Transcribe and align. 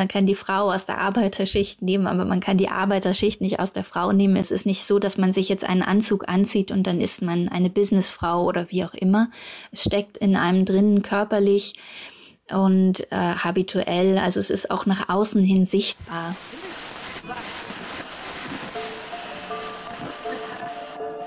Man 0.00 0.06
kann 0.06 0.26
die 0.26 0.36
Frau 0.36 0.72
aus 0.72 0.86
der 0.86 0.98
Arbeiterschicht 0.98 1.82
nehmen, 1.82 2.06
aber 2.06 2.24
man 2.24 2.38
kann 2.38 2.56
die 2.56 2.68
Arbeiterschicht 2.68 3.40
nicht 3.40 3.58
aus 3.58 3.72
der 3.72 3.82
Frau 3.82 4.12
nehmen. 4.12 4.36
Es 4.36 4.52
ist 4.52 4.64
nicht 4.64 4.84
so, 4.84 5.00
dass 5.00 5.18
man 5.18 5.32
sich 5.32 5.48
jetzt 5.48 5.64
einen 5.64 5.82
Anzug 5.82 6.28
anzieht 6.28 6.70
und 6.70 6.86
dann 6.86 7.00
ist 7.00 7.20
man 7.20 7.48
eine 7.48 7.68
Businessfrau 7.68 8.44
oder 8.44 8.70
wie 8.70 8.84
auch 8.84 8.94
immer. 8.94 9.28
Es 9.72 9.82
steckt 9.82 10.16
in 10.16 10.36
einem 10.36 10.64
drinnen 10.64 11.02
körperlich 11.02 11.74
und 12.48 13.10
äh, 13.10 13.16
habituell. 13.16 14.18
Also 14.18 14.38
es 14.38 14.50
ist 14.50 14.70
auch 14.70 14.86
nach 14.86 15.08
außen 15.08 15.42
hin 15.42 15.66
sichtbar. 15.66 16.36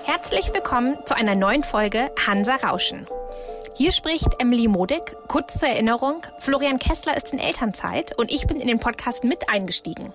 Herzlich 0.06 0.54
willkommen 0.54 0.96
zu 1.04 1.14
einer 1.14 1.36
neuen 1.36 1.66
Folge 1.66 2.10
Hansa 2.26 2.56
Rauschen. 2.56 3.06
Hier 3.76 3.92
spricht 3.94 4.28
Emily 4.40 4.68
Modig. 4.68 5.16
Kurz 5.28 5.58
zur 5.58 5.70
Erinnerung, 5.70 6.26
Florian 6.40 6.78
Kessler 6.78 7.16
ist 7.16 7.32
in 7.32 7.40
Elternzeit 7.40 8.18
und 8.18 8.32
ich 8.32 8.46
bin 8.46 8.60
in 8.60 8.68
den 8.68 8.80
Podcast 8.80 9.24
mit 9.24 9.50
eingestiegen. 9.50 10.12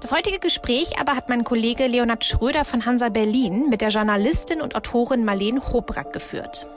Das 0.00 0.12
heutige 0.12 0.38
Gespräch 0.38 0.98
aber 0.98 1.16
hat 1.16 1.28
mein 1.28 1.42
Kollege 1.42 1.88
Leonhard 1.88 2.24
Schröder 2.24 2.64
von 2.64 2.86
Hansa 2.86 3.08
Berlin 3.08 3.68
mit 3.68 3.80
der 3.80 3.88
Journalistin 3.88 4.60
und 4.60 4.76
Autorin 4.76 5.24
Marlene 5.24 5.60
Hobrack 5.72 6.12
geführt. 6.12 6.68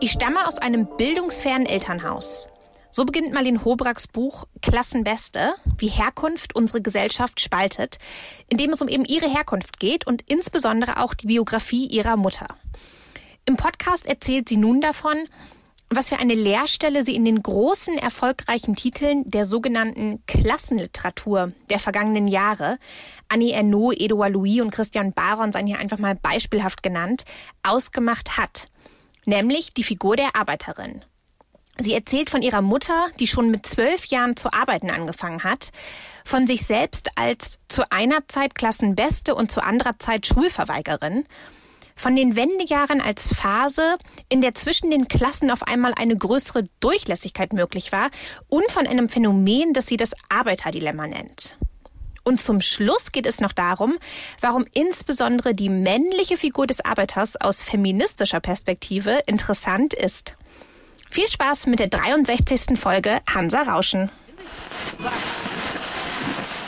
Ich 0.00 0.12
stamme 0.12 0.46
aus 0.46 0.58
einem 0.58 0.88
bildungsfernen 0.96 1.66
Elternhaus. 1.66 2.48
So 2.88 3.04
beginnt 3.04 3.32
Marlene 3.32 3.64
Hobracks 3.64 4.06
Buch 4.06 4.46
Klassenbeste, 4.62 5.54
wie 5.76 5.88
Herkunft 5.88 6.56
unsere 6.56 6.80
Gesellschaft 6.80 7.40
spaltet, 7.40 7.98
in 8.48 8.56
dem 8.56 8.70
es 8.70 8.80
um 8.80 8.88
eben 8.88 9.04
ihre 9.04 9.28
Herkunft 9.28 9.78
geht 9.78 10.06
und 10.06 10.22
insbesondere 10.30 11.02
auch 11.02 11.12
die 11.12 11.26
Biografie 11.26 11.86
ihrer 11.86 12.16
Mutter. 12.16 12.46
Im 13.46 13.56
Podcast 13.56 14.06
erzählt 14.06 14.48
sie 14.48 14.56
nun 14.56 14.80
davon, 14.80 15.16
was 15.90 16.08
für 16.08 16.18
eine 16.18 16.32
Lehrstelle 16.32 17.04
sie 17.04 17.14
in 17.14 17.26
den 17.26 17.42
großen 17.42 17.98
erfolgreichen 17.98 18.74
Titeln 18.74 19.28
der 19.28 19.44
sogenannten 19.44 20.24
Klassenliteratur 20.26 21.52
der 21.68 21.78
vergangenen 21.78 22.26
Jahre, 22.26 22.78
Annie 23.28 23.52
Ernaux, 23.52 23.94
Edouard 23.94 24.32
Louis 24.32 24.62
und 24.62 24.70
Christian 24.70 25.12
Baron 25.12 25.52
seien 25.52 25.66
hier 25.66 25.78
einfach 25.78 25.98
mal 25.98 26.14
beispielhaft 26.14 26.82
genannt, 26.82 27.24
ausgemacht 27.62 28.38
hat. 28.38 28.68
Nämlich 29.26 29.74
die 29.74 29.84
Figur 29.84 30.16
der 30.16 30.34
Arbeiterin. 30.34 31.04
Sie 31.76 31.92
erzählt 31.92 32.30
von 32.30 32.40
ihrer 32.40 32.62
Mutter, 32.62 33.08
die 33.20 33.26
schon 33.26 33.50
mit 33.50 33.66
zwölf 33.66 34.06
Jahren 34.06 34.36
zu 34.36 34.52
arbeiten 34.52 34.90
angefangen 34.90 35.44
hat, 35.44 35.70
von 36.24 36.46
sich 36.46 36.64
selbst 36.64 37.10
als 37.16 37.58
zu 37.68 37.90
einer 37.90 38.26
Zeit 38.28 38.54
Klassenbeste 38.54 39.34
und 39.34 39.52
zu 39.52 39.62
anderer 39.62 39.98
Zeit 39.98 40.26
Schulverweigerin 40.26 41.24
von 41.96 42.16
den 42.16 42.36
Wendejahren 42.36 43.00
als 43.00 43.34
Phase, 43.34 43.96
in 44.28 44.40
der 44.40 44.54
zwischen 44.54 44.90
den 44.90 45.08
Klassen 45.08 45.50
auf 45.50 45.62
einmal 45.62 45.94
eine 45.94 46.16
größere 46.16 46.64
Durchlässigkeit 46.80 47.52
möglich 47.52 47.92
war 47.92 48.10
und 48.48 48.70
von 48.70 48.86
einem 48.86 49.08
Phänomen, 49.08 49.72
das 49.72 49.86
sie 49.86 49.96
das 49.96 50.12
Arbeiterdilemma 50.28 51.06
nennt. 51.06 51.56
Und 52.24 52.40
zum 52.40 52.62
Schluss 52.62 53.12
geht 53.12 53.26
es 53.26 53.40
noch 53.40 53.52
darum, 53.52 53.96
warum 54.40 54.64
insbesondere 54.72 55.54
die 55.54 55.68
männliche 55.68 56.38
Figur 56.38 56.66
des 56.66 56.82
Arbeiters 56.82 57.36
aus 57.36 57.62
feministischer 57.62 58.40
Perspektive 58.40 59.18
interessant 59.26 59.92
ist. 59.92 60.34
Viel 61.10 61.28
Spaß 61.28 61.66
mit 61.66 61.80
der 61.80 61.88
63. 61.88 62.78
Folge 62.78 63.20
Hansa 63.32 63.62
Rauschen. 63.62 64.10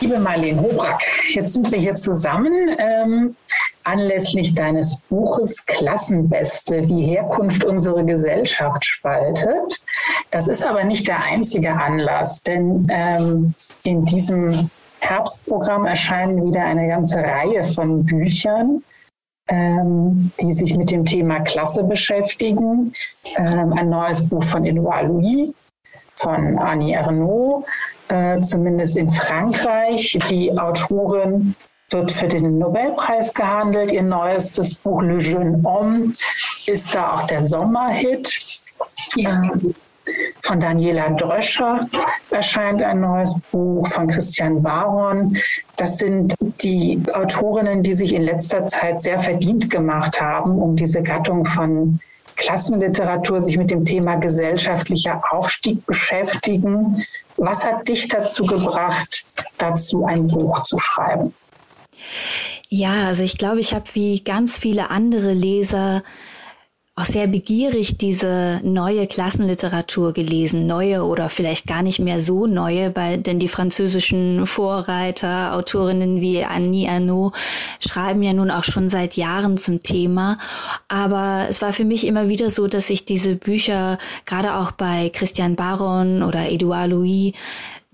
Liebe 0.00 0.18
Marlene 0.18 0.60
Hobrack, 0.60 1.02
jetzt 1.30 1.54
sind 1.54 1.72
wir 1.72 1.78
hier 1.78 1.94
zusammen. 1.94 2.76
Ähm, 2.78 3.34
anlässlich 3.86 4.54
deines 4.54 4.98
Buches 5.08 5.64
Klassenbeste, 5.66 6.88
wie 6.88 7.06
Herkunft 7.06 7.64
unsere 7.64 8.04
Gesellschaft 8.04 8.84
spaltet. 8.84 9.80
Das 10.30 10.48
ist 10.48 10.66
aber 10.66 10.84
nicht 10.84 11.06
der 11.06 11.22
einzige 11.22 11.72
Anlass, 11.72 12.42
denn 12.42 12.86
ähm, 12.90 13.54
in 13.84 14.04
diesem 14.04 14.70
Herbstprogramm 14.98 15.86
erscheinen 15.86 16.44
wieder 16.44 16.64
eine 16.64 16.88
ganze 16.88 17.18
Reihe 17.18 17.64
von 17.64 18.04
Büchern, 18.04 18.82
ähm, 19.48 20.32
die 20.40 20.52
sich 20.52 20.76
mit 20.76 20.90
dem 20.90 21.04
Thema 21.04 21.40
Klasse 21.40 21.84
beschäftigen. 21.84 22.92
Ähm, 23.36 23.72
ein 23.72 23.88
neues 23.88 24.28
Buch 24.28 24.42
von 24.42 24.64
Edouard 24.64 25.06
Louis, 25.06 25.52
von 26.16 26.58
Annie 26.58 26.94
Ernaux, 26.94 27.64
äh, 28.08 28.40
zumindest 28.40 28.96
in 28.96 29.12
Frankreich. 29.12 30.18
Die 30.28 30.58
Autorin 30.58 31.54
wird 31.90 32.12
für 32.12 32.28
den 32.28 32.58
Nobelpreis 32.58 33.32
gehandelt. 33.32 33.92
Ihr 33.92 34.02
neuestes 34.02 34.74
Buch 34.74 35.02
Le 35.02 35.18
Jeune 35.18 35.62
Homme 35.64 36.12
ist 36.66 36.94
da 36.94 37.14
auch 37.14 37.26
der 37.26 37.46
Sommerhit. 37.46 38.28
Ja. 39.14 39.42
Von 40.42 40.60
Daniela 40.60 41.10
Dröscher 41.10 41.88
erscheint 42.30 42.80
ein 42.80 43.00
neues 43.00 43.34
Buch 43.50 43.88
von 43.88 44.06
Christian 44.06 44.62
Baron. 44.62 45.36
Das 45.76 45.98
sind 45.98 46.34
die 46.62 47.00
Autorinnen, 47.12 47.82
die 47.82 47.94
sich 47.94 48.14
in 48.14 48.22
letzter 48.22 48.66
Zeit 48.66 49.02
sehr 49.02 49.18
verdient 49.18 49.68
gemacht 49.68 50.20
haben, 50.20 50.58
um 50.58 50.76
diese 50.76 51.02
Gattung 51.02 51.44
von 51.44 51.98
Klassenliteratur, 52.36 53.42
sich 53.42 53.56
mit 53.56 53.70
dem 53.70 53.84
Thema 53.84 54.16
gesellschaftlicher 54.16 55.20
Aufstieg 55.30 55.84
beschäftigen. 55.86 57.04
Was 57.36 57.66
hat 57.66 57.88
dich 57.88 58.06
dazu 58.08 58.44
gebracht, 58.46 59.26
dazu 59.58 60.04
ein 60.04 60.26
Buch 60.28 60.62
zu 60.62 60.78
schreiben? 60.78 61.34
Ja, 62.68 63.04
also 63.06 63.22
ich 63.22 63.38
glaube, 63.38 63.60
ich 63.60 63.74
habe 63.74 63.84
wie 63.94 64.20
ganz 64.20 64.58
viele 64.58 64.90
andere 64.90 65.32
Leser 65.32 66.02
auch 66.98 67.04
sehr 67.04 67.26
begierig 67.26 67.98
diese 67.98 68.58
neue 68.64 69.06
Klassenliteratur 69.06 70.14
gelesen, 70.14 70.66
neue 70.66 71.04
oder 71.04 71.28
vielleicht 71.28 71.66
gar 71.66 71.82
nicht 71.82 71.98
mehr 71.98 72.20
so 72.20 72.46
neue, 72.46 72.96
weil, 72.96 73.18
denn 73.18 73.38
die 73.38 73.48
französischen 73.48 74.46
Vorreiter, 74.46 75.52
Autorinnen 75.54 76.22
wie 76.22 76.42
Annie 76.42 76.88
Arnaud 76.88 77.34
schreiben 77.86 78.22
ja 78.22 78.32
nun 78.32 78.50
auch 78.50 78.64
schon 78.64 78.88
seit 78.88 79.14
Jahren 79.14 79.58
zum 79.58 79.82
Thema. 79.82 80.38
Aber 80.88 81.44
es 81.50 81.60
war 81.60 81.74
für 81.74 81.84
mich 81.84 82.06
immer 82.06 82.30
wieder 82.30 82.48
so, 82.48 82.66
dass 82.66 82.88
ich 82.88 83.04
diese 83.04 83.36
Bücher 83.36 83.98
gerade 84.24 84.54
auch 84.54 84.70
bei 84.70 85.10
Christian 85.10 85.54
Baron 85.54 86.22
oder 86.22 86.50
Edouard 86.50 86.88
Louis 86.88 87.34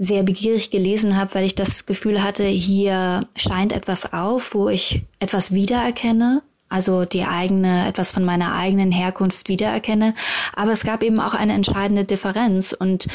sehr 0.03 0.25
begierig 0.25 0.71
gelesen 0.71 1.17
habe, 1.17 1.37
weil 1.37 1.45
ich 1.45 1.55
das 1.55 1.87
Gefühl 1.87 2.25
hatte, 2.25 2.43
hier 2.45 3.29
scheint 3.37 3.73
etwas 3.73 4.13
auf, 4.13 4.53
wo 4.53 4.69
ich 4.69 5.03
etwas 5.21 5.55
wiedererkenne, 5.55 6.43
also 6.69 7.05
die 7.05 7.23
eigene, 7.23 7.87
etwas 7.87 8.11
von 8.11 8.25
meiner 8.25 8.53
eigenen 8.53 8.91
Herkunft 8.91 9.49
wiedererkenne. 9.49 10.15
Aber 10.57 10.73
es 10.73 10.83
gab 10.83 11.05
eben 11.05 11.21
auch 11.21 11.35
eine 11.35 11.53
entscheidende 11.53 12.05
Differenz 12.05 12.73
und 12.73 13.07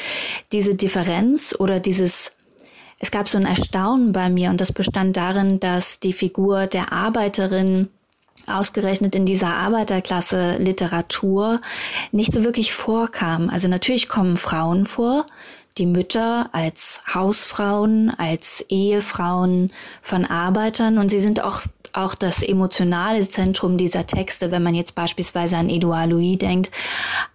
diese 0.54 0.76
Differenz 0.76 1.54
oder 1.60 1.82
dieses 1.82 2.32
es 3.00 3.12
gab 3.12 3.28
so 3.28 3.38
ein 3.38 3.46
Erstaunen 3.46 4.12
bei 4.12 4.28
mir 4.28 4.50
und 4.50 4.60
das 4.60 4.72
bestand 4.72 5.18
darin, 5.18 5.60
dass 5.60 6.00
die 6.00 6.14
Figur 6.14 6.66
der 6.66 6.92
Arbeiterin 6.92 7.90
ausgerechnet 8.48 9.14
in 9.14 9.26
dieser 9.26 9.54
Arbeiterklasse 9.54 10.58
Literatur 10.58 11.62
nicht 12.12 12.34
so 12.34 12.44
wirklich 12.44 12.74
vorkam. 12.74 13.50
Also 13.50 13.68
natürlich 13.68 14.08
kommen 14.08 14.38
Frauen 14.38 14.88
vor, 14.88 15.28
die 15.78 15.86
Mütter 15.86 16.50
als 16.54 17.02
Hausfrauen, 17.14 18.10
als 18.18 18.66
Ehefrauen 18.70 19.72
von 20.02 20.26
Arbeitern. 20.26 20.98
Und 20.98 21.10
sie 21.10 21.20
sind 21.20 21.44
auch 21.44 21.62
auch 21.94 22.16
das 22.16 22.44
emotionale 22.44 23.28
Zentrum 23.28 23.78
dieser 23.78 24.06
Texte, 24.06 24.52
wenn 24.52 24.62
man 24.62 24.76
jetzt 24.76 24.94
beispielsweise 24.94 25.58
an 25.58 25.70
Edouard 25.70 26.10
Louis 26.10 26.38
denkt, 26.38 26.70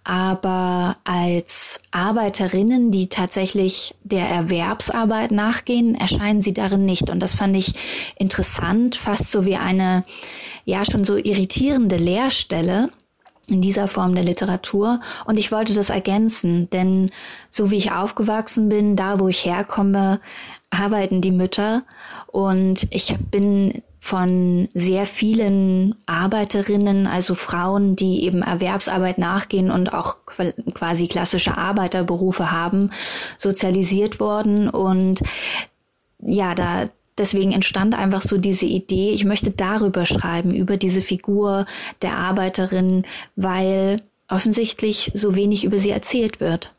aber 0.03 0.97
als 1.03 1.81
Arbeiterinnen, 1.91 2.89
die 2.89 3.09
tatsächlich 3.09 3.93
der 4.03 4.27
Erwerbsarbeit 4.27 5.31
nachgehen, 5.31 5.95
erscheinen 5.95 6.41
sie 6.41 6.53
darin 6.53 6.85
nicht. 6.85 7.09
Und 7.09 7.19
das 7.19 7.35
fand 7.35 7.55
ich 7.57 7.73
interessant, 8.15 8.95
fast 8.95 9.31
so 9.31 9.45
wie 9.45 9.57
eine, 9.57 10.05
ja, 10.65 10.85
schon 10.85 11.03
so 11.03 11.17
irritierende 11.17 11.97
Leerstelle 11.97 12.89
in 13.47 13.61
dieser 13.61 13.87
Form 13.87 14.15
der 14.15 14.23
Literatur. 14.23 14.99
Und 15.25 15.37
ich 15.37 15.51
wollte 15.51 15.73
das 15.73 15.89
ergänzen, 15.89 16.69
denn 16.69 17.11
so 17.49 17.71
wie 17.71 17.77
ich 17.77 17.91
aufgewachsen 17.91 18.69
bin, 18.69 18.95
da 18.95 19.19
wo 19.19 19.27
ich 19.27 19.45
herkomme, 19.45 20.19
arbeiten 20.69 21.21
die 21.21 21.31
Mütter. 21.31 21.83
Und 22.27 22.87
ich 22.89 23.15
bin 23.31 23.83
von 23.99 24.67
sehr 24.73 25.05
vielen 25.05 25.95
Arbeiterinnen, 26.07 27.07
also 27.07 27.35
Frauen, 27.35 27.95
die 27.95 28.25
eben 28.25 28.41
Erwerbsarbeit 28.41 29.17
nachgehen 29.17 29.71
und 29.71 29.93
auch 29.93 30.17
quasi 30.73 31.07
klassische 31.07 31.57
Arbeiterberufe 31.57 32.51
haben, 32.51 32.89
sozialisiert 33.37 34.19
worden. 34.19 34.69
Und 34.69 35.21
ja, 36.19 36.53
da 36.53 36.85
deswegen 37.17 37.51
entstand 37.51 37.95
einfach 37.95 38.21
so 38.21 38.37
diese 38.37 38.65
Idee, 38.65 39.11
ich 39.11 39.25
möchte 39.25 39.51
darüber 39.51 40.05
schreiben, 40.05 40.53
über 40.53 40.77
diese 40.77 41.01
Figur 41.01 41.65
der 42.01 42.17
Arbeiterin, 42.17 43.05
weil 43.35 44.01
offensichtlich 44.27 45.11
so 45.13 45.35
wenig 45.35 45.63
über 45.63 45.77
sie 45.77 45.91
erzählt 45.91 46.39
wird. 46.39 46.73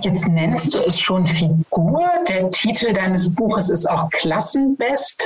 Jetzt 0.00 0.26
nennst 0.28 0.74
du 0.74 0.78
es 0.78 0.98
schon 0.98 1.26
Figur. 1.26 2.08
Der 2.28 2.50
Titel 2.50 2.94
deines 2.94 3.34
Buches 3.34 3.68
ist 3.68 3.88
auch 3.88 4.08
Klassenbest. 4.10 5.22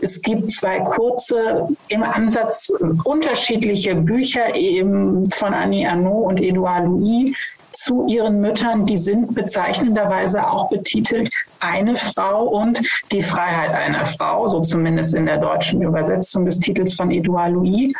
Es 0.00 0.20
gibt 0.20 0.52
zwei 0.52 0.80
kurze, 0.80 1.68
im 1.88 2.02
Ansatz 2.02 2.70
unterschiedliche 3.04 3.94
Bücher 3.94 4.54
eben 4.54 5.30
von 5.30 5.54
Annie 5.54 5.88
Arnaud 5.88 6.26
und 6.26 6.36
Edouard 6.38 6.84
Louis 6.84 7.34
zu 7.78 8.06
ihren 8.08 8.40
Müttern, 8.40 8.86
die 8.86 8.96
sind 8.96 9.34
bezeichnenderweise 9.34 10.48
auch 10.48 10.68
betitelt 10.68 11.32
eine 11.60 11.94
Frau 11.94 12.44
und 12.44 12.80
die 13.12 13.22
Freiheit 13.22 13.70
einer 13.70 14.04
Frau, 14.04 14.48
so 14.48 14.60
zumindest 14.60 15.14
in 15.14 15.26
der 15.26 15.38
deutschen 15.38 15.82
Übersetzung 15.82 16.44
des 16.44 16.58
Titels 16.58 16.94
von 16.94 17.12
Edouard 17.12 17.52
Louis. 17.52 17.92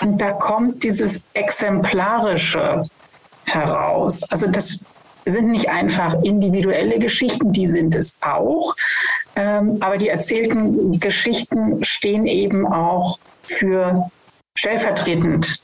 Und 0.00 0.20
da 0.20 0.32
kommt 0.32 0.82
dieses 0.82 1.28
Exemplarische 1.34 2.82
heraus. 3.44 4.24
Also 4.24 4.48
das 4.48 4.84
sind 5.24 5.50
nicht 5.50 5.68
einfach 5.68 6.14
individuelle 6.22 6.98
Geschichten, 6.98 7.52
die 7.52 7.68
sind 7.68 7.94
es 7.94 8.18
auch. 8.20 8.74
Ähm, 9.36 9.76
aber 9.80 9.98
die 9.98 10.08
erzählten 10.08 10.98
Geschichten 10.98 11.84
stehen 11.84 12.26
eben 12.26 12.66
auch 12.66 13.18
für 13.42 14.10
stellvertretend 14.56 15.62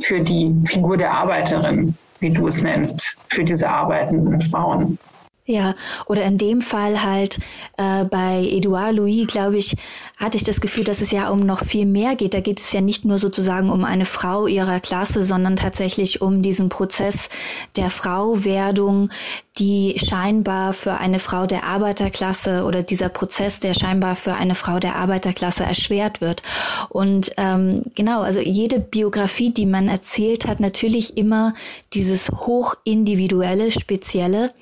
für 0.00 0.20
die 0.20 0.54
Figur 0.64 0.96
der 0.96 1.12
Arbeiterin, 1.12 1.96
wie 2.22 2.30
du 2.30 2.46
es 2.46 2.62
nennst, 2.62 3.18
für 3.28 3.44
diese 3.44 3.68
arbeitenden 3.68 4.40
Frauen. 4.40 4.98
Ja, 5.44 5.74
oder 6.06 6.22
in 6.22 6.38
dem 6.38 6.60
Fall 6.60 7.02
halt 7.02 7.38
äh, 7.76 8.04
bei 8.04 8.46
Edouard 8.48 8.94
Louis, 8.94 9.26
glaube 9.26 9.56
ich, 9.58 9.74
hatte 10.22 10.36
ich 10.36 10.44
das 10.44 10.60
Gefühl, 10.60 10.84
dass 10.84 11.00
es 11.00 11.10
ja 11.10 11.30
um 11.30 11.40
noch 11.40 11.64
viel 11.64 11.84
mehr 11.84 12.14
geht. 12.14 12.32
Da 12.32 12.40
geht 12.40 12.60
es 12.60 12.72
ja 12.72 12.80
nicht 12.80 13.04
nur 13.04 13.18
sozusagen 13.18 13.70
um 13.70 13.84
eine 13.84 14.04
Frau 14.04 14.46
ihrer 14.46 14.78
Klasse, 14.78 15.24
sondern 15.24 15.56
tatsächlich 15.56 16.22
um 16.22 16.42
diesen 16.42 16.68
Prozess 16.68 17.28
der 17.74 17.90
Frauwerdung, 17.90 19.10
die 19.58 19.96
scheinbar 19.98 20.74
für 20.74 20.94
eine 20.94 21.18
Frau 21.18 21.46
der 21.46 21.64
Arbeiterklasse 21.64 22.64
oder 22.64 22.84
dieser 22.84 23.08
Prozess, 23.08 23.58
der 23.58 23.74
scheinbar 23.74 24.14
für 24.14 24.34
eine 24.34 24.54
Frau 24.54 24.78
der 24.78 24.94
Arbeiterklasse 24.94 25.64
erschwert 25.64 26.20
wird. 26.20 26.42
Und 26.88 27.32
ähm, 27.36 27.82
genau, 27.96 28.20
also 28.20 28.40
jede 28.40 28.78
Biografie, 28.78 29.50
die 29.50 29.66
man 29.66 29.88
erzählt, 29.88 30.46
hat 30.46 30.60
natürlich 30.60 31.16
immer 31.16 31.52
dieses 31.94 32.30
hochindividuelle, 32.30 33.72
spezielle. 33.72 34.54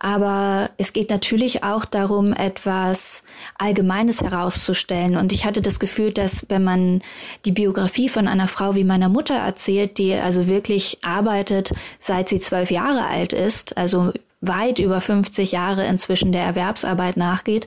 Aber 0.00 0.70
es 0.76 0.92
geht 0.92 1.08
natürlich 1.08 1.62
auch 1.62 1.84
darum, 1.84 2.32
etwas 2.32 3.22
Allgemeines 3.56 4.22
herauszustellen. 4.22 4.87
Und 4.90 5.32
ich 5.32 5.44
hatte 5.44 5.62
das 5.62 5.78
Gefühl, 5.78 6.12
dass 6.12 6.46
wenn 6.48 6.64
man 6.64 7.02
die 7.44 7.52
Biografie 7.52 8.08
von 8.08 8.28
einer 8.28 8.48
Frau 8.48 8.74
wie 8.74 8.84
meiner 8.84 9.08
Mutter 9.08 9.34
erzählt, 9.34 9.98
die 9.98 10.14
also 10.14 10.46
wirklich 10.46 10.98
arbeitet, 11.02 11.72
seit 11.98 12.28
sie 12.28 12.40
zwölf 12.40 12.70
Jahre 12.70 13.06
alt 13.06 13.32
ist, 13.32 13.76
also 13.76 14.12
weit 14.40 14.78
über 14.78 15.00
50 15.00 15.52
Jahre 15.52 15.84
inzwischen 15.86 16.32
der 16.32 16.42
Erwerbsarbeit 16.42 17.16
nachgeht, 17.16 17.66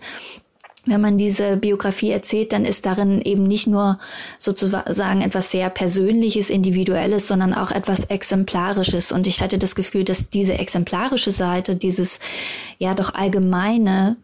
wenn 0.85 1.01
man 1.01 1.15
diese 1.15 1.57
Biografie 1.57 2.09
erzählt, 2.09 2.53
dann 2.53 2.65
ist 2.65 2.87
darin 2.87 3.21
eben 3.21 3.43
nicht 3.43 3.67
nur 3.67 3.99
sozusagen 4.39 5.21
etwas 5.21 5.51
sehr 5.51 5.69
Persönliches, 5.69 6.49
Individuelles, 6.49 7.27
sondern 7.27 7.53
auch 7.53 7.71
etwas 7.71 8.05
Exemplarisches. 8.05 9.11
Und 9.11 9.27
ich 9.27 9.43
hatte 9.43 9.59
das 9.59 9.75
Gefühl, 9.75 10.03
dass 10.05 10.31
diese 10.31 10.53
exemplarische 10.53 11.31
Seite, 11.31 11.75
dieses 11.75 12.19
ja 12.79 12.95
doch 12.95 13.13
allgemeine, 13.13 14.17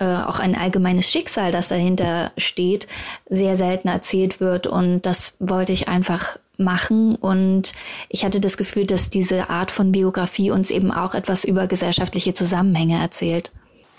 äh, 0.00 0.04
auch 0.04 0.40
ein 0.40 0.56
allgemeines 0.56 1.10
Schicksal, 1.10 1.52
das 1.52 1.68
dahinter 1.68 2.32
steht, 2.38 2.88
sehr 3.28 3.54
selten 3.54 3.88
erzählt 3.88 4.40
wird. 4.40 4.66
Und 4.66 5.02
das 5.02 5.34
wollte 5.38 5.72
ich 5.72 5.88
einfach 5.88 6.38
machen. 6.56 7.14
Und 7.14 7.72
ich 8.08 8.24
hatte 8.24 8.40
das 8.40 8.56
Gefühl, 8.56 8.86
dass 8.86 9.10
diese 9.10 9.50
Art 9.50 9.70
von 9.70 9.92
Biografie 9.92 10.50
uns 10.50 10.70
eben 10.70 10.90
auch 10.90 11.14
etwas 11.14 11.44
über 11.44 11.66
gesellschaftliche 11.66 12.34
Zusammenhänge 12.34 13.00
erzählt. 13.00 13.52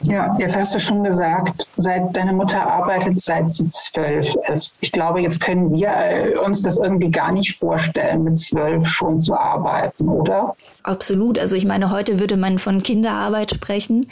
Ja, 0.03 0.35
jetzt 0.39 0.57
hast 0.57 0.73
du 0.73 0.79
schon 0.79 1.03
gesagt, 1.03 1.67
seit 1.77 2.15
deine 2.15 2.33
Mutter 2.33 2.65
arbeitet, 2.65 3.21
seit 3.21 3.49
sie 3.49 3.69
zwölf 3.69 4.35
ist. 4.53 4.75
Ich 4.79 4.91
glaube, 4.91 5.21
jetzt 5.21 5.39
können 5.39 5.71
wir 5.71 5.89
äh, 5.89 6.37
uns 6.37 6.61
das 6.61 6.77
irgendwie 6.77 7.11
gar 7.11 7.31
nicht 7.31 7.57
vorstellen, 7.57 8.23
mit 8.23 8.39
zwölf 8.39 8.87
schon 8.87 9.19
zu 9.19 9.35
arbeiten, 9.35 10.07
oder? 10.09 10.55
Absolut. 10.83 11.37
Also 11.37 11.55
ich 11.55 11.65
meine, 11.65 11.91
heute 11.91 12.19
würde 12.19 12.37
man 12.37 12.57
von 12.57 12.81
Kinderarbeit 12.81 13.51
sprechen. 13.51 14.07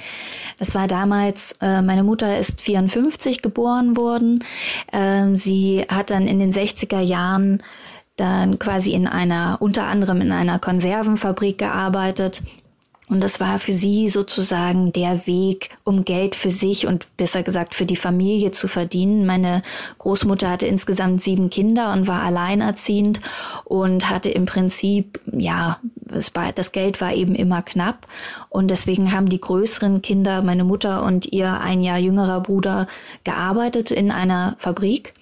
Das 0.59 0.75
war 0.75 0.87
damals, 0.87 1.55
äh, 1.61 1.81
meine 1.81 2.03
Mutter 2.03 2.37
ist 2.37 2.61
54 2.61 3.41
geboren 3.41 3.97
worden. 3.97 4.43
Äh, 4.91 5.35
sie 5.35 5.85
hat 5.89 6.11
dann 6.11 6.27
in 6.27 6.39
den 6.39 6.51
60er 6.51 6.99
Jahren 6.99 7.63
dann 8.15 8.59
quasi 8.59 8.91
in 8.91 9.07
einer, 9.07 9.57
unter 9.59 9.85
anderem 9.85 10.21
in 10.21 10.31
einer 10.31 10.59
Konservenfabrik 10.59 11.57
gearbeitet 11.57 12.43
und 13.09 13.23
das 13.23 13.39
war 13.39 13.57
für 13.57 13.71
sie 13.71 14.07
sozusagen 14.07 14.93
der 14.93 15.25
Weg, 15.25 15.71
um 15.83 16.05
Geld 16.05 16.35
für 16.35 16.51
sich 16.51 16.85
und 16.85 17.07
besser 17.17 17.41
gesagt 17.41 17.73
für 17.73 17.87
die 17.87 17.95
Familie 17.95 18.51
zu 18.51 18.67
verdienen. 18.67 19.25
Meine 19.25 19.63
Großmutter 19.97 20.49
hatte 20.49 20.67
insgesamt 20.67 21.19
sieben 21.19 21.49
Kinder 21.49 21.91
und 21.91 22.07
war 22.07 22.21
alleinerziehend 22.21 23.19
und 23.65 24.09
hatte 24.09 24.29
im 24.29 24.45
Prinzip, 24.45 25.19
ja, 25.25 25.79
das 26.05 26.71
Geld 26.71 27.01
war 27.01 27.13
eben 27.13 27.33
immer 27.33 27.63
knapp. 27.63 28.07
Und 28.49 28.69
deswegen 28.69 29.11
haben 29.11 29.29
die 29.29 29.41
größeren 29.41 30.01
Kinder, 30.03 30.43
meine 30.43 30.63
Mutter 30.63 31.03
und 31.03 31.25
ihr 31.31 31.59
ein 31.59 31.81
Jahr 31.81 31.97
jüngerer 31.97 32.41
Bruder, 32.41 32.87
gearbeitet 33.23 33.89
in 33.89 34.11
einer 34.11 34.55
Fabrik 34.59 35.13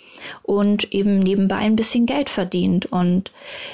und 0.44 0.92
eben 0.94 1.20
nebenbei 1.20 1.58
ein 1.58 1.76
bisschen 1.76 2.06
Geld 2.06 2.30
verdient. 2.30 2.86
Und 2.88 3.32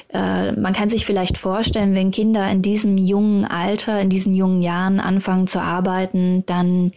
äh, 0.10 0.51
man 0.54 0.74
kann 0.74 0.90
sich 0.90 1.06
vielleicht 1.06 1.38
vorstellen, 1.38 1.95
wenn 1.95 2.12
Kinder 2.12 2.50
in 2.50 2.62
diesem 2.62 2.98
jungen 2.98 3.45
Alter, 3.45 4.00
in 4.01 4.10
diesen 4.10 4.34
jungen 4.34 4.62
Jahren 4.62 5.00
anfangen 5.00 5.48
zu 5.48 5.62
arbeiten, 5.62 6.45
dann 6.45 6.92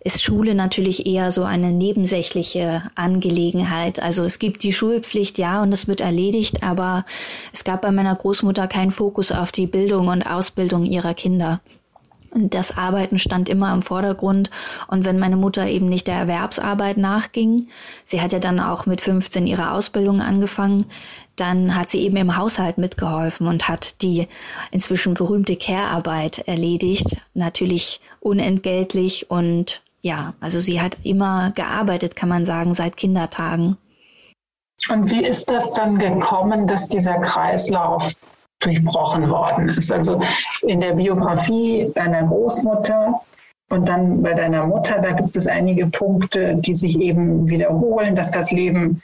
ist 0.00 0.22
Schule 0.22 0.54
natürlich 0.54 1.06
eher 1.06 1.32
so 1.32 1.44
eine 1.44 1.72
nebensächliche 1.72 2.82
Angelegenheit. 2.94 4.02
Also 4.02 4.24
es 4.24 4.38
gibt 4.38 4.62
die 4.62 4.72
Schulpflicht, 4.72 5.38
ja, 5.38 5.62
und 5.62 5.72
es 5.72 5.86
wird 5.88 6.00
erledigt, 6.00 6.62
aber 6.62 7.04
es 7.52 7.64
gab 7.64 7.82
bei 7.82 7.92
meiner 7.92 8.14
Großmutter 8.14 8.66
keinen 8.66 8.92
Fokus 8.92 9.32
auf 9.32 9.52
die 9.52 9.66
Bildung 9.66 10.08
und 10.08 10.22
Ausbildung 10.22 10.84
ihrer 10.84 11.14
Kinder. 11.14 11.60
Und 12.34 12.54
das 12.54 12.76
Arbeiten 12.78 13.18
stand 13.18 13.48
immer 13.50 13.74
im 13.74 13.82
Vordergrund. 13.82 14.50
Und 14.88 15.04
wenn 15.04 15.18
meine 15.18 15.36
Mutter 15.36 15.66
eben 15.66 15.88
nicht 15.88 16.06
der 16.06 16.16
Erwerbsarbeit 16.16 16.96
nachging, 16.96 17.68
sie 18.04 18.22
hat 18.22 18.32
ja 18.32 18.38
dann 18.38 18.58
auch 18.58 18.86
mit 18.86 19.02
15 19.02 19.46
ihre 19.46 19.72
Ausbildung 19.72 20.22
angefangen, 20.22 20.86
dann 21.36 21.74
hat 21.74 21.90
sie 21.90 22.00
eben 22.00 22.16
im 22.16 22.36
Haushalt 22.36 22.78
mitgeholfen 22.78 23.46
und 23.46 23.68
hat 23.68 24.00
die 24.02 24.28
inzwischen 24.70 25.14
berühmte 25.14 25.56
Care-Arbeit 25.56 26.40
erledigt. 26.48 27.18
Natürlich 27.34 28.00
unentgeltlich 28.20 29.30
und 29.30 29.82
ja, 30.00 30.34
also 30.40 30.58
sie 30.58 30.80
hat 30.80 30.96
immer 31.04 31.52
gearbeitet, 31.52 32.16
kann 32.16 32.28
man 32.28 32.44
sagen, 32.44 32.74
seit 32.74 32.96
Kindertagen. 32.96 33.76
Und 34.88 35.10
wie 35.10 35.24
ist 35.24 35.48
das 35.48 35.74
dann 35.74 35.98
gekommen, 35.98 36.66
dass 36.66 36.88
dieser 36.88 37.20
Kreislauf 37.20 38.12
durchbrochen 38.64 39.28
worden 39.28 39.68
ist. 39.70 39.92
Also 39.92 40.20
in 40.62 40.80
der 40.80 40.92
Biografie 40.92 41.90
deiner 41.94 42.24
Großmutter 42.24 43.20
und 43.70 43.88
dann 43.88 44.22
bei 44.22 44.34
deiner 44.34 44.66
Mutter, 44.66 45.00
da 45.00 45.12
gibt 45.12 45.36
es 45.36 45.46
einige 45.46 45.86
Punkte, 45.86 46.56
die 46.56 46.74
sich 46.74 47.00
eben 47.00 47.48
wiederholen, 47.48 48.14
dass 48.14 48.30
das 48.30 48.50
Leben 48.50 49.02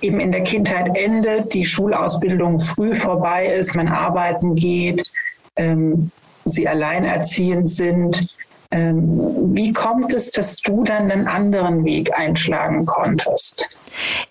eben 0.00 0.20
in 0.20 0.32
der 0.32 0.42
Kindheit 0.42 0.96
endet, 0.96 1.54
die 1.54 1.64
Schulausbildung 1.64 2.60
früh 2.60 2.94
vorbei 2.94 3.46
ist, 3.46 3.74
man 3.74 3.88
arbeiten 3.88 4.54
geht, 4.54 5.10
ähm, 5.56 6.10
sie 6.44 6.68
alleinerziehend 6.68 7.68
sind. 7.68 8.34
Ähm, 8.70 9.54
wie 9.54 9.72
kommt 9.72 10.12
es, 10.12 10.30
dass 10.30 10.56
du 10.56 10.82
dann 10.82 11.10
einen 11.10 11.28
anderen 11.28 11.84
Weg 11.84 12.18
einschlagen 12.18 12.86
konntest? 12.86 13.68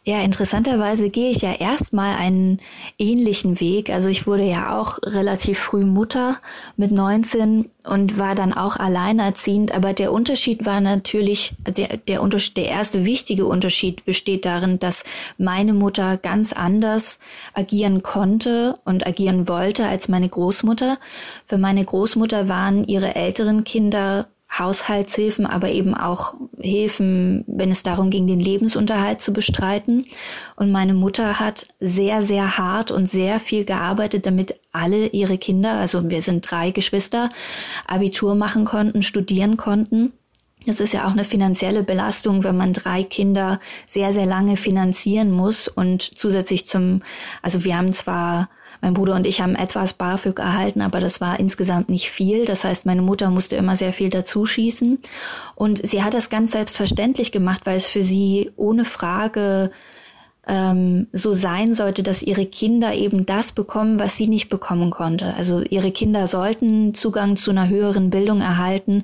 Ja, 0.05 0.21
interessanterweise 0.21 1.09
gehe 1.09 1.31
ich 1.31 1.41
ja 1.41 1.53
erstmal 1.53 2.17
einen 2.17 2.59
ähnlichen 2.97 3.59
Weg. 3.59 3.89
Also 3.89 4.09
ich 4.09 4.27
wurde 4.27 4.43
ja 4.43 4.77
auch 4.77 4.99
relativ 5.03 5.59
früh 5.59 5.85
Mutter 5.85 6.37
mit 6.75 6.91
19 6.91 7.69
und 7.85 8.17
war 8.17 8.35
dann 8.35 8.53
auch 8.53 8.75
alleinerziehend. 8.75 9.73
Aber 9.73 9.93
der 9.93 10.11
Unterschied 10.11 10.65
war 10.65 10.81
natürlich, 10.81 11.53
der, 11.67 11.97
der, 11.97 12.21
Unterschied, 12.21 12.57
der 12.57 12.67
erste 12.67 13.05
wichtige 13.05 13.45
Unterschied 13.45 14.03
besteht 14.05 14.45
darin, 14.45 14.79
dass 14.79 15.03
meine 15.37 15.73
Mutter 15.73 16.17
ganz 16.17 16.53
anders 16.53 17.19
agieren 17.53 18.03
konnte 18.03 18.75
und 18.83 19.07
agieren 19.07 19.47
wollte 19.47 19.87
als 19.87 20.09
meine 20.09 20.27
Großmutter. 20.27 20.97
Für 21.45 21.57
meine 21.57 21.83
Großmutter 21.85 22.49
waren 22.49 22.83
ihre 22.83 23.15
älteren 23.15 23.63
Kinder 23.63 24.27
Haushaltshilfen, 24.57 25.45
aber 25.45 25.69
eben 25.69 25.93
auch 25.93 26.35
Hilfen, 26.59 27.43
wenn 27.47 27.71
es 27.71 27.83
darum 27.83 28.09
ging, 28.09 28.27
den 28.27 28.39
Lebensunterhalt 28.39 29.21
zu 29.21 29.33
bestreiten. 29.33 30.05
Und 30.55 30.71
meine 30.71 30.93
Mutter 30.93 31.39
hat 31.39 31.67
sehr, 31.79 32.21
sehr 32.21 32.57
hart 32.57 32.91
und 32.91 33.07
sehr 33.07 33.39
viel 33.39 33.65
gearbeitet, 33.65 34.25
damit 34.25 34.55
alle 34.71 35.07
ihre 35.07 35.37
Kinder, 35.37 35.73
also 35.73 36.09
wir 36.09 36.21
sind 36.21 36.49
drei 36.49 36.71
Geschwister, 36.71 37.29
Abitur 37.87 38.35
machen 38.35 38.65
konnten, 38.65 39.03
studieren 39.03 39.57
konnten. 39.57 40.13
Das 40.65 40.79
ist 40.79 40.93
ja 40.93 41.05
auch 41.05 41.11
eine 41.11 41.25
finanzielle 41.25 41.83
Belastung, 41.83 42.43
wenn 42.43 42.55
man 42.55 42.73
drei 42.73 43.03
Kinder 43.03 43.59
sehr, 43.89 44.13
sehr 44.13 44.25
lange 44.25 44.55
finanzieren 44.55 45.31
muss 45.31 45.67
und 45.67 46.01
zusätzlich 46.17 46.65
zum, 46.65 47.01
also 47.41 47.65
wir 47.65 47.77
haben 47.77 47.91
zwar 47.91 48.49
mein 48.83 48.93
Bruder 48.93 49.15
und 49.15 49.25
ich 49.25 49.39
haben 49.39 49.55
etwas 49.55 49.93
BAföG 49.93 50.39
erhalten, 50.39 50.81
aber 50.81 50.99
das 50.99 51.21
war 51.21 51.39
insgesamt 51.39 51.87
nicht 51.87 52.11
viel. 52.11 52.45
Das 52.45 52.65
heißt, 52.65 52.85
meine 52.85 53.01
Mutter 53.01 53.29
musste 53.29 53.55
immer 53.55 53.77
sehr 53.77 53.93
viel 53.93 54.09
dazu 54.09 54.45
schießen. 54.45 54.99
Und 55.55 55.87
sie 55.87 56.03
hat 56.03 56.13
das 56.13 56.29
ganz 56.29 56.51
selbstverständlich 56.51 57.31
gemacht, 57.31 57.61
weil 57.63 57.77
es 57.77 57.87
für 57.87 58.03
sie 58.03 58.51
ohne 58.57 58.83
Frage 58.83 59.71
ähm, 60.45 61.07
so 61.13 61.31
sein 61.31 61.73
sollte, 61.73 62.03
dass 62.03 62.23
ihre 62.23 62.45
Kinder 62.45 62.93
eben 62.93 63.25
das 63.25 63.53
bekommen, 63.53 64.01
was 64.01 64.17
sie 64.17 64.27
nicht 64.27 64.49
bekommen 64.49 64.89
konnte. 64.89 65.33
Also 65.35 65.61
ihre 65.61 65.91
Kinder 65.91 66.27
sollten 66.27 66.93
Zugang 66.93 67.37
zu 67.37 67.51
einer 67.51 67.69
höheren 67.69 68.09
Bildung 68.09 68.41
erhalten 68.41 69.03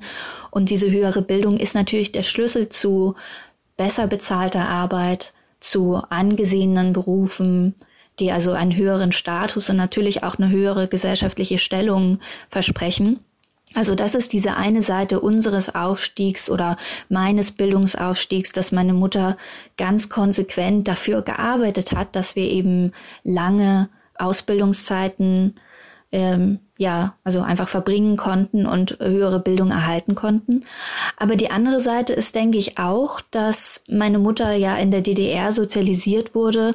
und 0.50 0.68
diese 0.68 0.90
höhere 0.90 1.22
Bildung 1.22 1.56
ist 1.56 1.74
natürlich 1.74 2.12
der 2.12 2.22
Schlüssel 2.22 2.68
zu 2.68 3.14
besser 3.78 4.06
bezahlter 4.06 4.68
Arbeit, 4.68 5.32
zu 5.58 6.02
angesehenen 6.10 6.92
Berufen, 6.92 7.74
die 8.20 8.32
also 8.32 8.52
einen 8.52 8.76
höheren 8.76 9.12
Status 9.12 9.70
und 9.70 9.76
natürlich 9.76 10.22
auch 10.22 10.36
eine 10.38 10.50
höhere 10.50 10.88
gesellschaftliche 10.88 11.58
Stellung 11.58 12.20
versprechen. 12.48 13.20
Also 13.74 13.94
das 13.94 14.14
ist 14.14 14.32
diese 14.32 14.56
eine 14.56 14.82
Seite 14.82 15.20
unseres 15.20 15.74
Aufstiegs 15.74 16.50
oder 16.50 16.76
meines 17.08 17.52
Bildungsaufstiegs, 17.52 18.52
dass 18.52 18.72
meine 18.72 18.94
Mutter 18.94 19.36
ganz 19.76 20.08
konsequent 20.08 20.88
dafür 20.88 21.22
gearbeitet 21.22 21.92
hat, 21.92 22.16
dass 22.16 22.34
wir 22.34 22.44
eben 22.44 22.92
lange 23.22 23.88
Ausbildungszeiten 24.16 25.54
ähm, 26.12 26.58
ja, 26.76 27.14
also 27.22 27.42
einfach 27.42 27.68
verbringen 27.68 28.16
konnten 28.16 28.66
und 28.66 28.98
höhere 29.00 29.38
Bildung 29.38 29.70
erhalten 29.70 30.16
konnten. 30.16 30.64
Aber 31.16 31.36
die 31.36 31.52
andere 31.52 31.78
Seite 31.78 32.12
ist, 32.12 32.34
denke 32.34 32.58
ich, 32.58 32.78
auch, 32.78 33.20
dass 33.30 33.82
meine 33.88 34.18
Mutter 34.18 34.52
ja 34.52 34.76
in 34.76 34.90
der 34.90 35.02
DDR 35.02 35.52
sozialisiert 35.52 36.34
wurde 36.34 36.74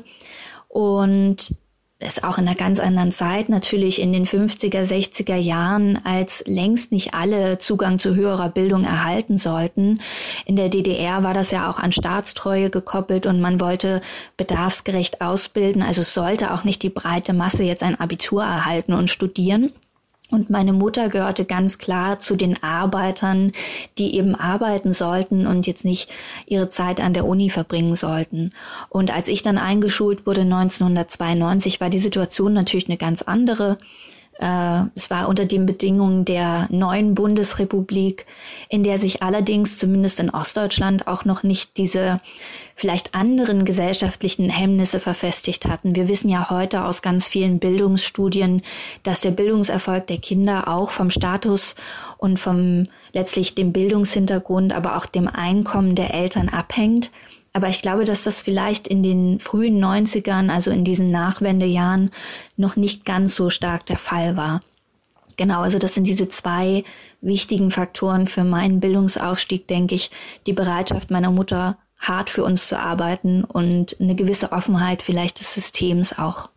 und 0.75 1.55
es 1.99 2.21
auch 2.21 2.37
in 2.37 2.45
einer 2.45 2.57
ganz 2.57 2.81
anderen 2.81 3.13
Zeit, 3.13 3.47
natürlich 3.47 4.01
in 4.01 4.11
den 4.11 4.25
50er, 4.25 4.83
60er 4.83 5.37
Jahren, 5.37 5.97
als 6.03 6.43
längst 6.45 6.91
nicht 6.91 7.13
alle 7.13 7.59
Zugang 7.59 7.97
zu 7.97 8.13
höherer 8.13 8.49
Bildung 8.49 8.83
erhalten 8.83 9.37
sollten. 9.37 10.01
In 10.45 10.57
der 10.57 10.67
DDR 10.67 11.23
war 11.23 11.33
das 11.33 11.51
ja 11.51 11.69
auch 11.69 11.79
an 11.79 11.93
Staatstreue 11.93 12.69
gekoppelt 12.69 13.25
und 13.25 13.39
man 13.39 13.61
wollte 13.61 14.01
bedarfsgerecht 14.35 15.21
ausbilden. 15.21 15.81
Also 15.81 16.01
sollte 16.01 16.53
auch 16.53 16.65
nicht 16.65 16.83
die 16.83 16.89
breite 16.89 17.31
Masse 17.31 17.63
jetzt 17.63 17.81
ein 17.81 17.97
Abitur 17.97 18.43
erhalten 18.43 18.91
und 18.91 19.09
studieren. 19.09 19.71
Und 20.31 20.49
meine 20.49 20.73
Mutter 20.73 21.09
gehörte 21.09 21.45
ganz 21.45 21.77
klar 21.77 22.17
zu 22.17 22.35
den 22.35 22.61
Arbeitern, 22.63 23.51
die 23.99 24.15
eben 24.15 24.33
arbeiten 24.33 24.91
sollten 24.91 25.45
und 25.45 25.67
jetzt 25.67 25.85
nicht 25.85 26.09
ihre 26.47 26.67
Zeit 26.67 26.99
an 26.99 27.13
der 27.13 27.25
Uni 27.25 27.49
verbringen 27.49 27.95
sollten. 27.95 28.51
Und 28.89 29.13
als 29.13 29.27
ich 29.27 29.43
dann 29.43 29.59
eingeschult 29.59 30.25
wurde 30.25 30.41
1992, 30.41 31.79
war 31.79 31.91
die 31.91 31.99
Situation 31.99 32.53
natürlich 32.53 32.87
eine 32.87 32.97
ganz 32.97 33.21
andere. 33.21 33.77
Äh, 34.39 34.83
es 34.95 35.09
war 35.09 35.27
unter 35.27 35.45
den 35.45 35.65
Bedingungen 35.65 36.25
der 36.25 36.67
neuen 36.69 37.15
Bundesrepublik, 37.15 38.25
in 38.69 38.83
der 38.83 38.97
sich 38.97 39.23
allerdings 39.23 39.77
zumindest 39.77 40.19
in 40.19 40.29
Ostdeutschland 40.29 41.07
auch 41.07 41.23
noch 41.25 41.43
nicht 41.43 41.77
diese 41.77 42.19
vielleicht 42.75 43.15
anderen 43.15 43.63
gesellschaftlichen 43.63 44.49
Hemmnisse 44.49 44.99
verfestigt 44.99 45.67
hatten. 45.67 45.95
Wir 45.95 46.09
wissen 46.09 46.27
ja 46.29 46.49
heute 46.49 46.83
aus 46.83 47.01
ganz 47.01 47.29
vielen 47.29 47.59
Bildungsstudien, 47.59 48.61
dass 49.03 49.21
der 49.21 49.31
Bildungserfolg 49.31 50.07
der 50.07 50.17
Kinder 50.17 50.67
auch 50.67 50.89
vom 50.89 51.09
Status 51.09 51.75
und 52.17 52.37
vom 52.37 52.87
letztlich 53.13 53.55
dem 53.55 53.71
Bildungshintergrund, 53.71 54.73
aber 54.73 54.97
auch 54.97 55.05
dem 55.05 55.29
Einkommen 55.29 55.95
der 55.95 56.13
Eltern 56.13 56.49
abhängt. 56.49 57.11
Aber 57.55 57.69
ich 57.69 57.81
glaube, 57.81 58.03
dass 58.03 58.25
das 58.25 58.41
vielleicht 58.41 58.85
in 58.85 59.01
den 59.01 59.39
frühen 59.39 59.81
90ern, 59.81 60.49
also 60.51 60.71
in 60.71 60.83
diesen 60.83 61.09
Nachwendejahren, 61.09 62.11
noch 62.57 62.75
nicht 62.75 63.05
ganz 63.05 63.33
so 63.33 63.49
stark 63.49 63.85
der 63.85 63.97
Fall 63.97 64.35
war. 64.35 64.59
Genau, 65.37 65.61
also 65.61 65.79
das 65.79 65.93
sind 65.93 66.05
diese 66.05 66.27
zwei 66.27 66.83
wichtigen 67.21 67.71
Faktoren 67.71 68.27
für 68.27 68.43
meinen 68.43 68.81
Bildungsaufstieg, 68.81 69.69
denke 69.69 69.95
ich. 69.95 70.11
Die 70.47 70.51
Bereitschaft 70.51 71.11
meiner 71.11 71.31
Mutter, 71.31 71.77
hart 71.97 72.29
für 72.29 72.43
uns 72.43 72.67
zu 72.67 72.77
arbeiten 72.77 73.45
und 73.45 73.95
eine 74.01 74.15
gewisse 74.15 74.51
Offenheit 74.51 75.01
vielleicht 75.01 75.39
des 75.39 75.53
Systems 75.53 76.11
auch. 76.19 76.49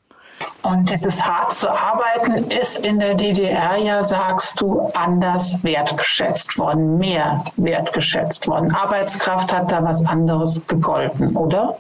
Und 0.63 0.91
dieses 0.91 1.25
hart 1.25 1.53
zu 1.53 1.69
arbeiten 1.69 2.51
ist 2.51 2.85
in 2.85 2.99
der 2.99 3.15
DDR 3.15 3.77
ja, 3.77 4.05
sagst 4.05 4.61
du, 4.61 4.81
anders 4.95 5.63
wertgeschätzt 5.63 6.59
worden, 6.59 6.99
mehr 6.99 7.45
wertgeschätzt 7.57 8.47
worden. 8.47 8.75
Arbeitskraft 8.75 9.53
hat 9.53 9.73
da 9.73 9.83
was 9.83 10.05
anderes 10.05 10.67
gegolten, 10.67 11.37
oder? 11.37 11.79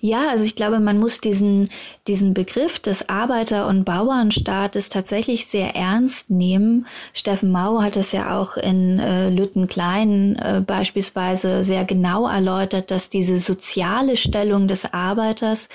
Ja, 0.00 0.28
also 0.28 0.44
ich 0.44 0.56
glaube, 0.56 0.80
man 0.80 0.98
muss 0.98 1.20
diesen, 1.20 1.70
diesen 2.06 2.34
Begriff 2.34 2.78
des 2.78 3.08
Arbeiter- 3.08 3.66
und 3.66 3.84
Bauernstaates 3.84 4.88
tatsächlich 4.88 5.46
sehr 5.46 5.74
ernst 5.74 6.30
nehmen. 6.30 6.86
Steffen 7.12 7.50
Mau 7.50 7.82
hat 7.82 7.96
es 7.96 8.12
ja 8.12 8.38
auch 8.38 8.56
in 8.56 8.98
äh, 8.98 9.30
Lütten 9.30 9.68
Klein 9.68 10.36
äh, 10.36 10.60
beispielsweise 10.60 11.64
sehr 11.64 11.84
genau 11.84 12.28
erläutert, 12.28 12.90
dass 12.90 13.10
diese 13.10 13.38
soziale 13.38 14.16
Stellung 14.16 14.68
des 14.68 14.92
Arbeiters 14.92 15.68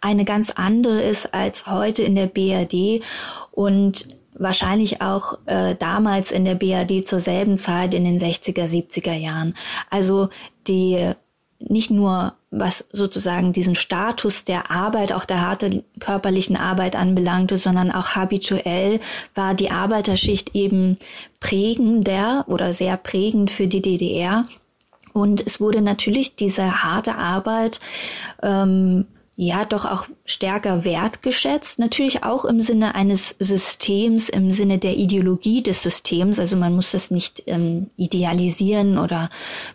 eine 0.00 0.24
ganz 0.24 0.50
andere 0.50 1.02
ist 1.02 1.34
als 1.34 1.66
heute 1.66 2.02
in 2.02 2.14
der 2.14 2.26
BRD 2.26 3.02
und 3.50 4.06
wahrscheinlich 4.34 5.00
auch 5.00 5.38
äh, 5.46 5.74
damals 5.76 6.32
in 6.32 6.44
der 6.44 6.56
BRD 6.56 7.06
zur 7.06 7.20
selben 7.20 7.56
Zeit 7.56 7.94
in 7.94 8.04
den 8.04 8.18
60er, 8.18 8.66
70er 8.66 9.14
Jahren. 9.14 9.54
Also 9.90 10.28
die 10.66 11.12
nicht 11.68 11.90
nur 11.90 12.34
was 12.50 12.84
sozusagen 12.92 13.52
diesen 13.52 13.74
Status 13.74 14.44
der 14.44 14.70
Arbeit, 14.70 15.12
auch 15.12 15.24
der 15.24 15.40
harten 15.40 15.82
körperlichen 15.98 16.56
Arbeit 16.56 16.94
anbelangte, 16.96 17.56
sondern 17.56 17.90
auch 17.90 18.10
habituell 18.10 19.00
war 19.34 19.54
die 19.54 19.70
Arbeiterschicht 19.70 20.54
eben 20.54 20.96
prägender 21.40 22.44
oder 22.46 22.72
sehr 22.72 22.96
prägend 22.96 23.50
für 23.50 23.66
die 23.66 23.82
DDR. 23.82 24.46
Und 25.12 25.44
es 25.46 25.60
wurde 25.60 25.80
natürlich 25.80 26.36
diese 26.36 26.82
harte 26.82 27.16
Arbeit 27.16 27.80
ähm, 28.42 29.06
ja 29.36 29.64
doch 29.64 29.84
auch 29.84 30.06
stärker 30.24 30.84
wertgeschätzt, 30.84 31.78
natürlich 31.80 32.22
auch 32.22 32.44
im 32.44 32.60
Sinne 32.60 32.94
eines 32.94 33.34
Systems, 33.40 34.28
im 34.28 34.52
Sinne 34.52 34.78
der 34.78 34.96
Ideologie 34.96 35.62
des 35.62 35.82
Systems. 35.82 36.38
Also 36.38 36.56
man 36.56 36.74
muss 36.74 36.92
das 36.92 37.10
nicht 37.10 37.42
ähm, 37.46 37.90
idealisieren 37.96 38.96
oder 38.96 39.28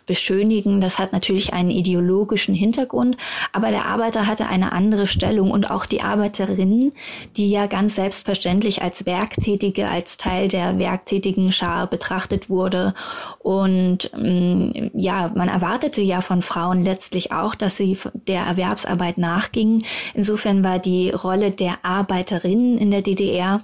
beschönigen. 0.06 0.80
Das 0.80 0.98
hat 0.98 1.12
natürlich 1.12 1.52
einen 1.52 1.70
ideologischen 1.70 2.54
Hintergrund, 2.54 3.18
aber 3.52 3.70
der 3.70 3.86
Arbeiter 3.86 4.26
hatte 4.26 4.46
eine 4.46 4.72
andere 4.72 5.06
Stellung 5.06 5.50
und 5.50 5.70
auch 5.70 5.84
die 5.84 6.00
Arbeiterinnen, 6.00 6.92
die 7.36 7.50
ja 7.50 7.66
ganz 7.66 7.96
selbstverständlich 7.96 8.80
als 8.82 9.04
Werktätige, 9.04 9.88
als 9.88 10.16
Teil 10.16 10.48
der 10.48 10.78
werktätigen 10.78 11.52
Schar 11.52 11.86
betrachtet 11.86 12.48
wurde. 12.48 12.94
Und 13.38 14.10
ähm, 14.14 14.90
ja, 14.94 15.30
man 15.34 15.48
erwartete 15.48 16.00
ja 16.00 16.22
von 16.22 16.40
Frauen 16.40 16.82
letztlich 16.82 17.32
auch, 17.32 17.54
dass 17.54 17.76
sie 17.76 17.98
der 18.26 18.42
Erwerbsarbeit 18.42 19.18
nach 19.18 19.49
nachging. 19.50 19.84
Insofern 20.14 20.64
war 20.64 20.78
die 20.78 21.10
Rolle 21.10 21.50
der 21.50 21.78
Arbeiterinnen 21.82 22.78
in 22.78 22.90
der 22.90 23.02
DDR 23.02 23.62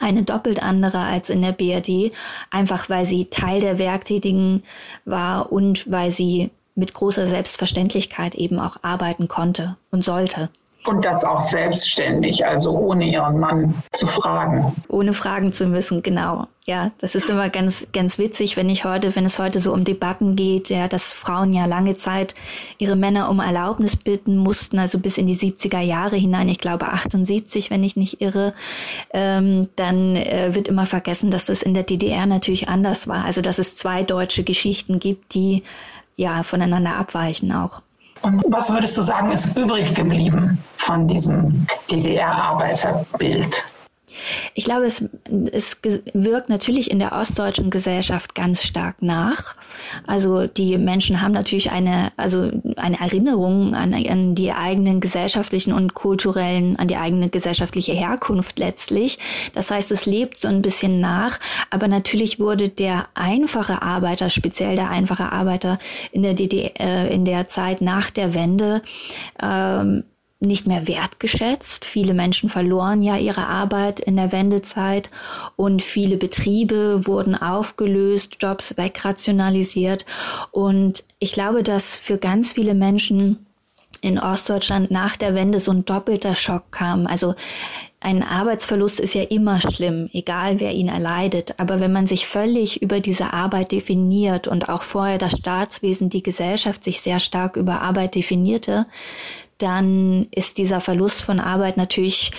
eine 0.00 0.22
doppelt 0.22 0.62
andere 0.62 0.98
als 0.98 1.28
in 1.28 1.42
der 1.42 1.52
BRD, 1.52 2.12
einfach 2.50 2.88
weil 2.88 3.04
sie 3.04 3.26
Teil 3.26 3.60
der 3.60 3.78
Werktätigen 3.78 4.62
war 5.04 5.50
und 5.50 5.90
weil 5.90 6.12
sie 6.12 6.50
mit 6.76 6.94
großer 6.94 7.26
Selbstverständlichkeit 7.26 8.36
eben 8.36 8.60
auch 8.60 8.76
arbeiten 8.82 9.26
konnte 9.26 9.76
und 9.90 10.04
sollte. 10.04 10.50
Und 10.88 11.04
das 11.04 11.22
auch 11.22 11.42
selbstständig, 11.42 12.46
also 12.46 12.70
ohne 12.70 13.04
ihren 13.04 13.38
Mann 13.38 13.74
zu 13.92 14.06
fragen. 14.06 14.74
Ohne 14.88 15.12
fragen 15.12 15.52
zu 15.52 15.66
müssen, 15.66 16.02
genau. 16.02 16.46
Ja, 16.64 16.92
das 16.96 17.14
ist 17.14 17.28
immer 17.28 17.50
ganz, 17.50 17.88
ganz 17.92 18.16
witzig, 18.16 18.56
wenn 18.56 18.70
ich 18.70 18.86
heute, 18.86 19.14
wenn 19.14 19.26
es 19.26 19.38
heute 19.38 19.58
so 19.58 19.74
um 19.74 19.84
Debatten 19.84 20.34
geht, 20.34 20.70
ja, 20.70 20.88
dass 20.88 21.12
Frauen 21.12 21.52
ja 21.52 21.66
lange 21.66 21.96
Zeit 21.96 22.32
ihre 22.78 22.96
Männer 22.96 23.28
um 23.28 23.38
Erlaubnis 23.38 23.96
bitten 23.96 24.38
mussten, 24.38 24.78
also 24.78 24.98
bis 24.98 25.18
in 25.18 25.26
die 25.26 25.36
70er 25.36 25.80
Jahre 25.80 26.16
hinein, 26.16 26.48
ich 26.48 26.58
glaube 26.58 26.86
78, 26.88 27.70
wenn 27.70 27.84
ich 27.84 27.96
nicht 27.96 28.22
irre, 28.22 28.54
ähm, 29.12 29.68
dann 29.76 30.16
äh, 30.16 30.54
wird 30.54 30.68
immer 30.68 30.86
vergessen, 30.86 31.30
dass 31.30 31.44
das 31.44 31.60
in 31.60 31.74
der 31.74 31.82
DDR 31.82 32.24
natürlich 32.24 32.70
anders 32.70 33.08
war. 33.08 33.26
Also, 33.26 33.42
dass 33.42 33.58
es 33.58 33.76
zwei 33.76 34.04
deutsche 34.04 34.42
Geschichten 34.42 35.00
gibt, 35.00 35.34
die 35.34 35.64
ja 36.16 36.42
voneinander 36.44 36.96
abweichen 36.96 37.52
auch. 37.52 37.82
Und 38.22 38.42
was 38.48 38.70
würdest 38.70 38.96
du 38.96 39.02
sagen, 39.02 39.30
ist 39.32 39.54
übrig 39.54 39.94
geblieben 39.94 40.58
von 40.88 41.06
diesem 41.06 41.66
DDR-Arbeiterbild? 41.90 43.62
Ich 44.54 44.64
glaube, 44.64 44.86
es, 44.86 45.04
es 45.52 45.76
wirkt 46.12 46.48
natürlich 46.48 46.90
in 46.90 46.98
der 46.98 47.12
ostdeutschen 47.12 47.70
Gesellschaft 47.70 48.34
ganz 48.34 48.62
stark 48.62 48.96
nach. 49.00 49.54
Also 50.06 50.46
die 50.46 50.78
Menschen 50.78 51.20
haben 51.20 51.32
natürlich 51.32 51.70
eine, 51.70 52.10
also 52.16 52.50
eine 52.76 52.98
Erinnerung 52.98 53.74
an, 53.74 53.94
an 53.94 54.34
die 54.34 54.50
eigenen 54.52 55.00
gesellschaftlichen 55.00 55.72
und 55.72 55.94
kulturellen, 55.94 56.76
an 56.76 56.88
die 56.88 56.96
eigene 56.96 57.28
gesellschaftliche 57.28 57.92
Herkunft 57.92 58.58
letztlich. 58.58 59.18
Das 59.54 59.70
heißt, 59.70 59.92
es 59.92 60.06
lebt 60.06 60.38
so 60.38 60.48
ein 60.48 60.62
bisschen 60.62 61.00
nach. 61.00 61.38
Aber 61.70 61.86
natürlich 61.86 62.40
wurde 62.40 62.70
der 62.70 63.08
einfache 63.14 63.82
Arbeiter, 63.82 64.30
speziell 64.30 64.74
der 64.74 64.90
einfache 64.90 65.32
Arbeiter 65.32 65.78
in 66.12 66.22
der 66.22 66.34
DDR, 66.34 66.72
äh, 66.80 67.14
in 67.14 67.24
der 67.24 67.46
Zeit 67.46 67.80
nach 67.82 68.10
der 68.10 68.34
Wende, 68.34 68.82
ähm, 69.40 70.04
nicht 70.40 70.66
mehr 70.66 70.86
wertgeschätzt. 70.86 71.84
Viele 71.84 72.14
Menschen 72.14 72.48
verloren 72.48 73.02
ja 73.02 73.16
ihre 73.16 73.46
Arbeit 73.46 73.98
in 73.98 74.16
der 74.16 74.30
Wendezeit 74.30 75.10
und 75.56 75.82
viele 75.82 76.16
Betriebe 76.16 77.06
wurden 77.06 77.34
aufgelöst, 77.34 78.36
Jobs 78.40 78.76
wegrationalisiert. 78.76 80.06
Und 80.52 81.04
ich 81.18 81.32
glaube, 81.32 81.62
dass 81.62 81.96
für 81.96 82.18
ganz 82.18 82.52
viele 82.52 82.74
Menschen 82.74 83.44
in 84.00 84.18
Ostdeutschland 84.18 84.92
nach 84.92 85.16
der 85.16 85.34
Wende 85.34 85.58
so 85.58 85.72
ein 85.72 85.84
doppelter 85.84 86.36
Schock 86.36 86.70
kam. 86.70 87.08
Also 87.08 87.34
ein 87.98 88.22
Arbeitsverlust 88.22 89.00
ist 89.00 89.14
ja 89.14 89.22
immer 89.22 89.60
schlimm, 89.60 90.08
egal 90.12 90.60
wer 90.60 90.72
ihn 90.72 90.86
erleidet. 90.86 91.54
Aber 91.58 91.80
wenn 91.80 91.90
man 91.90 92.06
sich 92.06 92.28
völlig 92.28 92.80
über 92.80 93.00
diese 93.00 93.32
Arbeit 93.32 93.72
definiert 93.72 94.46
und 94.46 94.68
auch 94.68 94.82
vorher 94.82 95.18
das 95.18 95.32
Staatswesen, 95.32 96.10
die 96.10 96.22
Gesellschaft 96.22 96.84
sich 96.84 97.00
sehr 97.00 97.18
stark 97.18 97.56
über 97.56 97.80
Arbeit 97.80 98.14
definierte, 98.14 98.86
dann 99.58 100.28
ist 100.30 100.58
dieser 100.58 100.80
Verlust 100.80 101.22
von 101.22 101.40
Arbeit 101.40 101.76
natürlich 101.76 102.30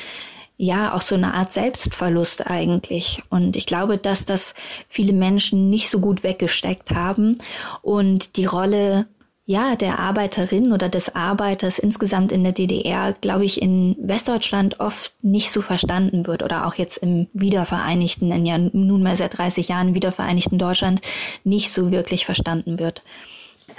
ja 0.57 0.93
auch 0.93 1.01
so 1.01 1.15
eine 1.15 1.33
Art 1.33 1.51
Selbstverlust 1.51 2.47
eigentlich. 2.47 3.23
Und 3.29 3.55
ich 3.55 3.65
glaube, 3.65 3.97
dass 3.97 4.25
das 4.25 4.53
viele 4.89 5.13
Menschen 5.13 5.69
nicht 5.69 5.89
so 5.89 5.99
gut 5.99 6.23
weggesteckt 6.23 6.91
haben 6.91 7.37
und 7.81 8.35
die 8.35 8.45
Rolle 8.45 9.07
ja, 9.49 9.75
der 9.75 9.97
Arbeiterin 9.97 10.73
oder 10.73 10.89
des 10.89 11.15
Arbeiters 11.15 11.79
insgesamt 11.79 12.31
in 12.31 12.43
der 12.43 12.53
DDR, 12.53 13.13
glaube 13.19 13.45
ich, 13.45 13.59
in 13.59 13.95
Westdeutschland 13.99 14.79
oft 14.79 15.11
nicht 15.23 15.49
so 15.49 15.61
verstanden 15.61 16.27
wird 16.27 16.43
oder 16.43 16.67
auch 16.67 16.75
jetzt 16.75 16.97
im 16.97 17.27
wiedervereinigten, 17.33 18.31
in 18.31 18.45
ja 18.45 18.59
nunmehr 18.59 19.15
seit 19.15 19.39
30 19.39 19.69
Jahren 19.69 19.95
wiedervereinigten 19.95 20.59
Deutschland 20.59 21.01
nicht 21.43 21.71
so 21.71 21.89
wirklich 21.89 22.27
verstanden 22.27 22.77
wird. 22.77 23.01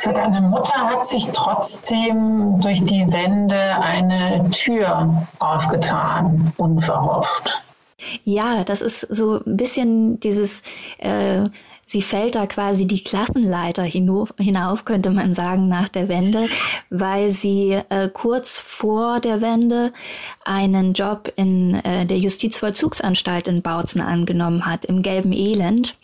Für 0.00 0.14
deine 0.14 0.40
Mutter 0.40 0.74
hat 0.74 1.04
sich 1.04 1.28
trotzdem 1.32 2.58
durch 2.60 2.82
die 2.84 3.04
Wende 3.12 3.76
eine 3.80 4.48
Tür 4.50 5.26
aufgetan, 5.38 6.54
unverhofft. 6.56 7.62
Ja, 8.24 8.64
das 8.64 8.80
ist 8.80 9.00
so 9.00 9.42
ein 9.44 9.58
bisschen 9.58 10.18
dieses 10.20 10.62
äh, 10.98 11.44
sie 11.90 12.02
fällt 12.02 12.36
da 12.36 12.46
quasi 12.46 12.86
die 12.86 13.02
Klassenleiter 13.02 13.82
hinauf, 13.82 14.84
könnte 14.84 15.10
man 15.10 15.34
sagen, 15.34 15.66
nach 15.66 15.88
der 15.88 16.08
Wende, 16.08 16.46
weil 16.88 17.32
sie 17.32 17.80
äh, 17.88 18.08
kurz 18.12 18.60
vor 18.60 19.18
der 19.18 19.42
Wende 19.42 19.92
einen 20.44 20.92
Job 20.92 21.32
in 21.34 21.74
äh, 21.74 22.06
der 22.06 22.18
Justizvollzugsanstalt 22.18 23.48
in 23.48 23.62
Bautzen 23.62 24.00
angenommen 24.00 24.66
hat, 24.66 24.84
im 24.84 25.02
gelben 25.02 25.32
Elend. 25.32 25.96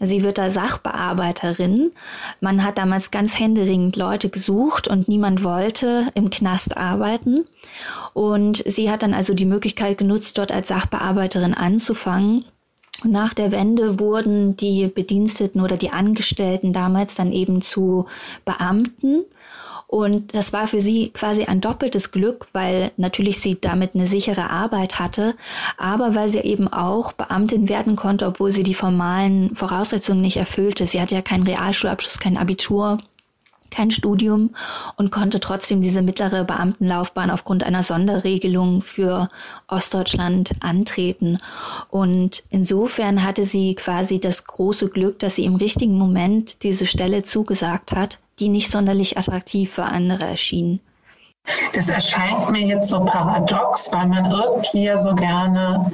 Sie 0.00 0.24
wird 0.24 0.38
da 0.38 0.50
Sachbearbeiterin. 0.50 1.92
Man 2.40 2.64
hat 2.64 2.76
damals 2.76 3.12
ganz 3.12 3.38
händeringend 3.38 3.94
Leute 3.94 4.30
gesucht 4.30 4.88
und 4.88 5.06
niemand 5.06 5.44
wollte 5.44 6.08
im 6.14 6.30
Knast 6.30 6.76
arbeiten. 6.76 7.44
Und 8.12 8.64
sie 8.66 8.90
hat 8.90 9.04
dann 9.04 9.14
also 9.14 9.34
die 9.34 9.44
Möglichkeit 9.44 9.98
genutzt, 9.98 10.36
dort 10.36 10.50
als 10.50 10.66
Sachbearbeiterin 10.66 11.54
anzufangen 11.54 12.44
nach 13.04 13.32
der 13.34 13.52
Wende 13.52 14.00
wurden 14.00 14.56
die 14.56 14.88
Bediensteten 14.88 15.60
oder 15.60 15.76
die 15.76 15.90
Angestellten 15.90 16.72
damals 16.72 17.14
dann 17.14 17.32
eben 17.32 17.60
zu 17.60 18.06
Beamten. 18.44 19.24
Und 19.86 20.34
das 20.34 20.52
war 20.52 20.66
für 20.66 20.80
sie 20.80 21.08
quasi 21.10 21.44
ein 21.44 21.62
doppeltes 21.62 22.10
Glück, 22.10 22.48
weil 22.52 22.92
natürlich 22.98 23.40
sie 23.40 23.58
damit 23.58 23.94
eine 23.94 24.06
sichere 24.06 24.50
Arbeit 24.50 24.98
hatte, 24.98 25.34
aber 25.78 26.14
weil 26.14 26.28
sie 26.28 26.40
eben 26.40 26.68
auch 26.68 27.12
Beamtin 27.12 27.70
werden 27.70 27.96
konnte, 27.96 28.26
obwohl 28.26 28.52
sie 28.52 28.64
die 28.64 28.74
formalen 28.74 29.54
Voraussetzungen 29.54 30.20
nicht 30.20 30.36
erfüllte. 30.36 30.84
Sie 30.84 31.00
hatte 31.00 31.14
ja 31.14 31.22
keinen 31.22 31.46
Realschulabschluss, 31.46 32.18
kein 32.18 32.36
Abitur 32.36 32.98
kein 33.70 33.90
Studium 33.90 34.54
und 34.96 35.10
konnte 35.10 35.40
trotzdem 35.40 35.80
diese 35.80 36.02
mittlere 36.02 36.44
Beamtenlaufbahn 36.44 37.30
aufgrund 37.30 37.64
einer 37.64 37.82
Sonderregelung 37.82 38.82
für 38.82 39.28
Ostdeutschland 39.66 40.52
antreten. 40.60 41.38
Und 41.90 42.42
insofern 42.50 43.24
hatte 43.24 43.44
sie 43.44 43.74
quasi 43.74 44.20
das 44.20 44.44
große 44.44 44.88
Glück, 44.90 45.18
dass 45.18 45.36
sie 45.36 45.44
im 45.44 45.56
richtigen 45.56 45.98
Moment 45.98 46.62
diese 46.62 46.86
Stelle 46.86 47.22
zugesagt 47.22 47.92
hat, 47.92 48.18
die 48.38 48.48
nicht 48.48 48.70
sonderlich 48.70 49.18
attraktiv 49.18 49.72
für 49.72 49.84
andere 49.84 50.24
erschien. 50.24 50.80
Das 51.72 51.88
erscheint 51.88 52.50
mir 52.50 52.66
jetzt 52.66 52.88
so 52.88 53.00
paradox, 53.00 53.90
weil 53.92 54.06
man 54.06 54.30
irgendwie 54.30 54.84
ja 54.84 54.98
so 54.98 55.14
gerne 55.14 55.92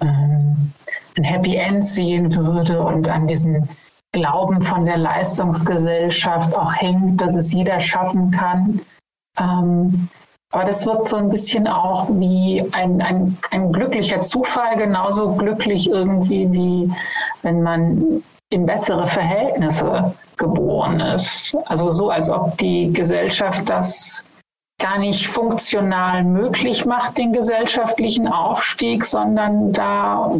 ähm, 0.00 0.72
ein 1.16 1.24
Happy 1.24 1.56
End 1.56 1.84
sehen 1.84 2.34
würde 2.34 2.80
und 2.80 3.08
an 3.08 3.26
diesen 3.26 3.68
Glauben 4.16 4.62
von 4.62 4.86
der 4.86 4.96
Leistungsgesellschaft 4.96 6.56
auch 6.56 6.72
hängt, 6.74 7.20
dass 7.20 7.36
es 7.36 7.52
jeder 7.52 7.80
schaffen 7.80 8.30
kann. 8.30 8.80
Ähm, 9.38 10.08
aber 10.50 10.64
das 10.64 10.86
wirkt 10.86 11.08
so 11.08 11.16
ein 11.16 11.28
bisschen 11.28 11.68
auch 11.68 12.06
wie 12.08 12.64
ein, 12.72 13.02
ein, 13.02 13.36
ein 13.50 13.72
glücklicher 13.72 14.22
Zufall, 14.22 14.76
genauso 14.76 15.34
glücklich 15.34 15.90
irgendwie 15.90 16.50
wie 16.50 16.90
wenn 17.42 17.62
man 17.62 18.22
in 18.48 18.64
bessere 18.64 19.06
Verhältnisse 19.06 20.14
geboren 20.38 21.00
ist. 21.00 21.54
Also 21.66 21.90
so, 21.90 22.08
als 22.08 22.30
ob 22.30 22.56
die 22.56 22.90
Gesellschaft 22.90 23.68
das 23.68 24.24
gar 24.80 24.98
nicht 24.98 25.28
funktional 25.28 26.24
möglich 26.24 26.86
macht, 26.86 27.18
den 27.18 27.34
gesellschaftlichen 27.34 28.28
Aufstieg, 28.28 29.04
sondern 29.04 29.72
da 29.72 30.32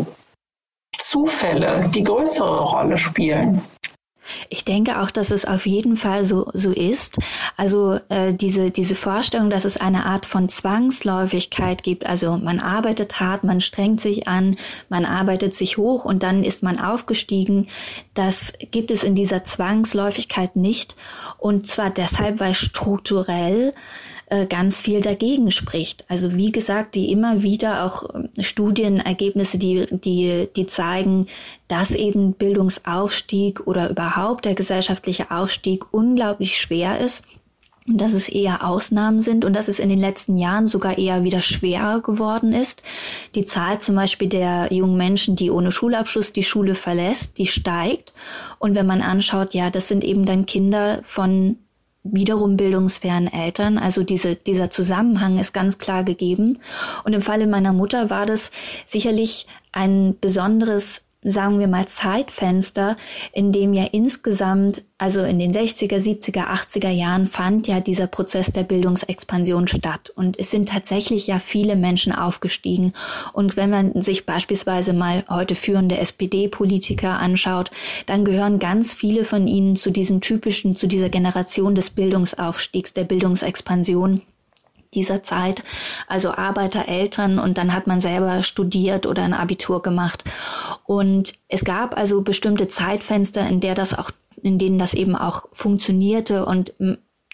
Zufälle 0.99 1.89
die 1.95 2.03
größere 2.05 2.61
Rolle 2.61 2.99
spielen. 2.99 3.63
Ich 4.49 4.65
denke 4.65 5.01
auch, 5.01 5.11
dass 5.11 5.31
es 5.31 5.45
auf 5.45 5.67
jeden 5.67 5.97
Fall 5.97 6.25
so, 6.25 6.49
so 6.53 6.71
ist. 6.71 7.19
Also 7.57 7.99
äh, 8.09 8.35
diese, 8.35 8.71
diese 8.71 8.95
Vorstellung, 8.95 9.51
dass 9.51 9.65
es 9.65 9.77
eine 9.77 10.07
Art 10.07 10.27
von 10.27 10.49
Zwangsläufigkeit 10.49 11.83
gibt. 11.83 12.07
Also 12.07 12.37
man 12.37 12.61
arbeitet 12.61 13.21
hart, 13.21 13.45
man 13.45 13.61
strengt 13.61 14.01
sich 14.01 14.29
an, 14.29 14.57
man 14.89 15.05
arbeitet 15.05 15.55
sich 15.55 15.77
hoch 15.77 16.05
und 16.05 16.23
dann 16.23 16.45
ist 16.45 16.63
man 16.63 16.81
aufgestiegen. 16.81 17.69
Das 18.15 18.53
gibt 18.71 18.91
es 18.91 19.05
in 19.05 19.15
dieser 19.15 19.45
Zwangsläufigkeit 19.45 20.57
nicht. 20.57 20.97
Und 21.39 21.67
zwar 21.67 21.91
deshalb, 21.91 22.41
weil 22.41 22.55
strukturell 22.55 23.75
äh, 24.29 24.47
ganz 24.47 24.81
viel 24.81 25.03
dagegen 25.03 25.51
spricht. 25.53 26.05
Also 26.09 26.35
wie 26.35 26.51
gesagt, 26.51 26.97
die 26.97 27.13
immer 27.13 27.43
wieder 27.43 27.85
auch 27.85 28.11
äh, 28.15 28.43
Studienergebnisse, 28.43 29.57
die, 29.57 29.87
die, 29.91 30.49
die 30.57 30.67
zeigen, 30.67 31.29
dass 31.69 31.93
eben 31.93 32.33
Bildungsaufstieg 32.33 33.67
oder 33.67 33.89
überhaupt 33.89 34.45
der 34.45 34.55
gesellschaftliche 34.55 35.31
Aufstieg 35.31 35.93
unglaublich 35.93 36.59
schwer 36.59 36.99
ist 36.99 37.25
und 37.87 38.01
dass 38.01 38.15
es 38.15 38.29
eher 38.29 38.67
Ausnahmen 38.67 39.21
sind 39.21 39.45
und 39.45 39.55
dass 39.55 39.69
es 39.69 39.79
in 39.79 39.89
den 39.89 40.01
letzten 40.01 40.37
Jahren 40.37 40.67
sogar 40.67 40.99
eher 40.99 41.23
wieder 41.23 41.41
schwerer 41.41 42.01
geworden 42.01 42.53
ist. 42.53 42.83
Die 43.37 43.45
Zahl 43.45 43.81
zum 43.81 43.95
Beispiel 43.95 44.29
der 44.29 44.73
jungen 44.73 44.97
Menschen, 44.97 45.37
die 45.37 45.51
ohne 45.51 45.71
Schulabschluss 45.71 46.33
die 46.33 46.43
Schule 46.43 46.75
verlässt, 46.75 47.39
die 47.39 47.47
steigt. 47.47 48.13
Und 48.59 48.75
wenn 48.75 48.87
man 48.87 49.03
anschaut, 49.03 49.55
ja, 49.55 49.71
das 49.71 49.87
sind 49.87 50.03
eben 50.03 50.25
dann 50.25 50.47
Kinder 50.47 51.01
von 51.05 51.59
wiederum 52.13 52.57
bildungsfernen 52.57 53.33
Eltern. 53.33 53.79
Also 53.79 54.03
diese, 54.03 54.37
dieser 54.37 54.71
Zusammenhang 54.71 55.39
ist 55.39 55.53
ganz 55.53 55.79
klar 55.79 56.05
gegeben. 56.05 56.59
Und 57.05 57.13
im 57.13 57.23
Falle 57.23 57.47
meiner 57.47 57.73
Mutter 57.73 58.11
war 58.11 58.27
das 58.27 58.51
sicherlich 58.87 59.47
ein 59.73 60.17
besonderes 60.21 61.03
sagen 61.27 61.59
wir 61.59 61.67
mal, 61.67 61.87
Zeitfenster, 61.87 62.97
in 63.33 63.53
dem 63.53 63.75
ja 63.75 63.85
insgesamt, 63.91 64.85
also 64.97 65.23
in 65.23 65.39
den 65.39 65.53
60er, 65.53 65.97
70er, 65.97 66.47
80er 66.47 66.91
Jahren 66.91 67.27
fand 67.27 67.67
ja 67.67 67.81
dieser 67.81 68.07
Prozess 68.07 68.53
der 68.53 68.63
Bildungsexpansion 68.63 69.67
statt. 69.67 70.11
Und 70.15 70.39
es 70.39 70.51
sind 70.51 70.69
tatsächlich 70.69 71.27
ja 71.27 71.39
viele 71.39 71.77
Menschen 71.77 72.13
aufgestiegen. 72.13 72.93
Und 73.33 73.57
wenn 73.57 73.71
man 73.71 74.01
sich 74.01 74.25
beispielsweise 74.25 74.93
mal 74.93 75.25
heute 75.29 75.57
führende 75.57 75.99
SPD-Politiker 75.99 77.19
anschaut, 77.19 77.71
dann 78.07 78.25
gehören 78.25 78.59
ganz 78.59 78.95
viele 78.95 79.25
von 79.25 79.49
ihnen 79.49 79.75
zu 79.75 79.91
diesen 79.91 80.21
typischen, 80.21 80.77
zu 80.77 80.87
dieser 80.87 81.09
Generation 81.09 81.75
des 81.75 81.91
Bildungsaufstiegs, 81.91 82.93
der 82.93 83.05
Bildungsexpansion 83.05 84.23
dieser 84.97 85.23
Zeit, 85.23 85.63
also 86.09 86.33
Arbeitereltern 86.33 87.39
und 87.39 87.59
dann 87.59 87.73
hat 87.73 87.87
man 87.87 88.01
selber 88.01 88.43
studiert 88.43 89.07
oder 89.07 89.23
ein 89.23 89.35
Abitur 89.35 89.83
gemacht. 89.83 90.25
Und 90.85 91.35
es 91.49 91.65
gab 91.65 91.97
also 91.97 92.23
bestimmte 92.23 92.67
Zeitfenster, 92.67 93.47
in 93.47 93.61
der 93.61 93.77
das 93.77 93.97
auch, 93.97 94.11
in 94.43 94.59
denen 94.59 94.79
das 94.79 94.95
eben 94.95 95.15
auch 95.15 95.47
funktionierte 95.53 96.45
und 96.45 96.75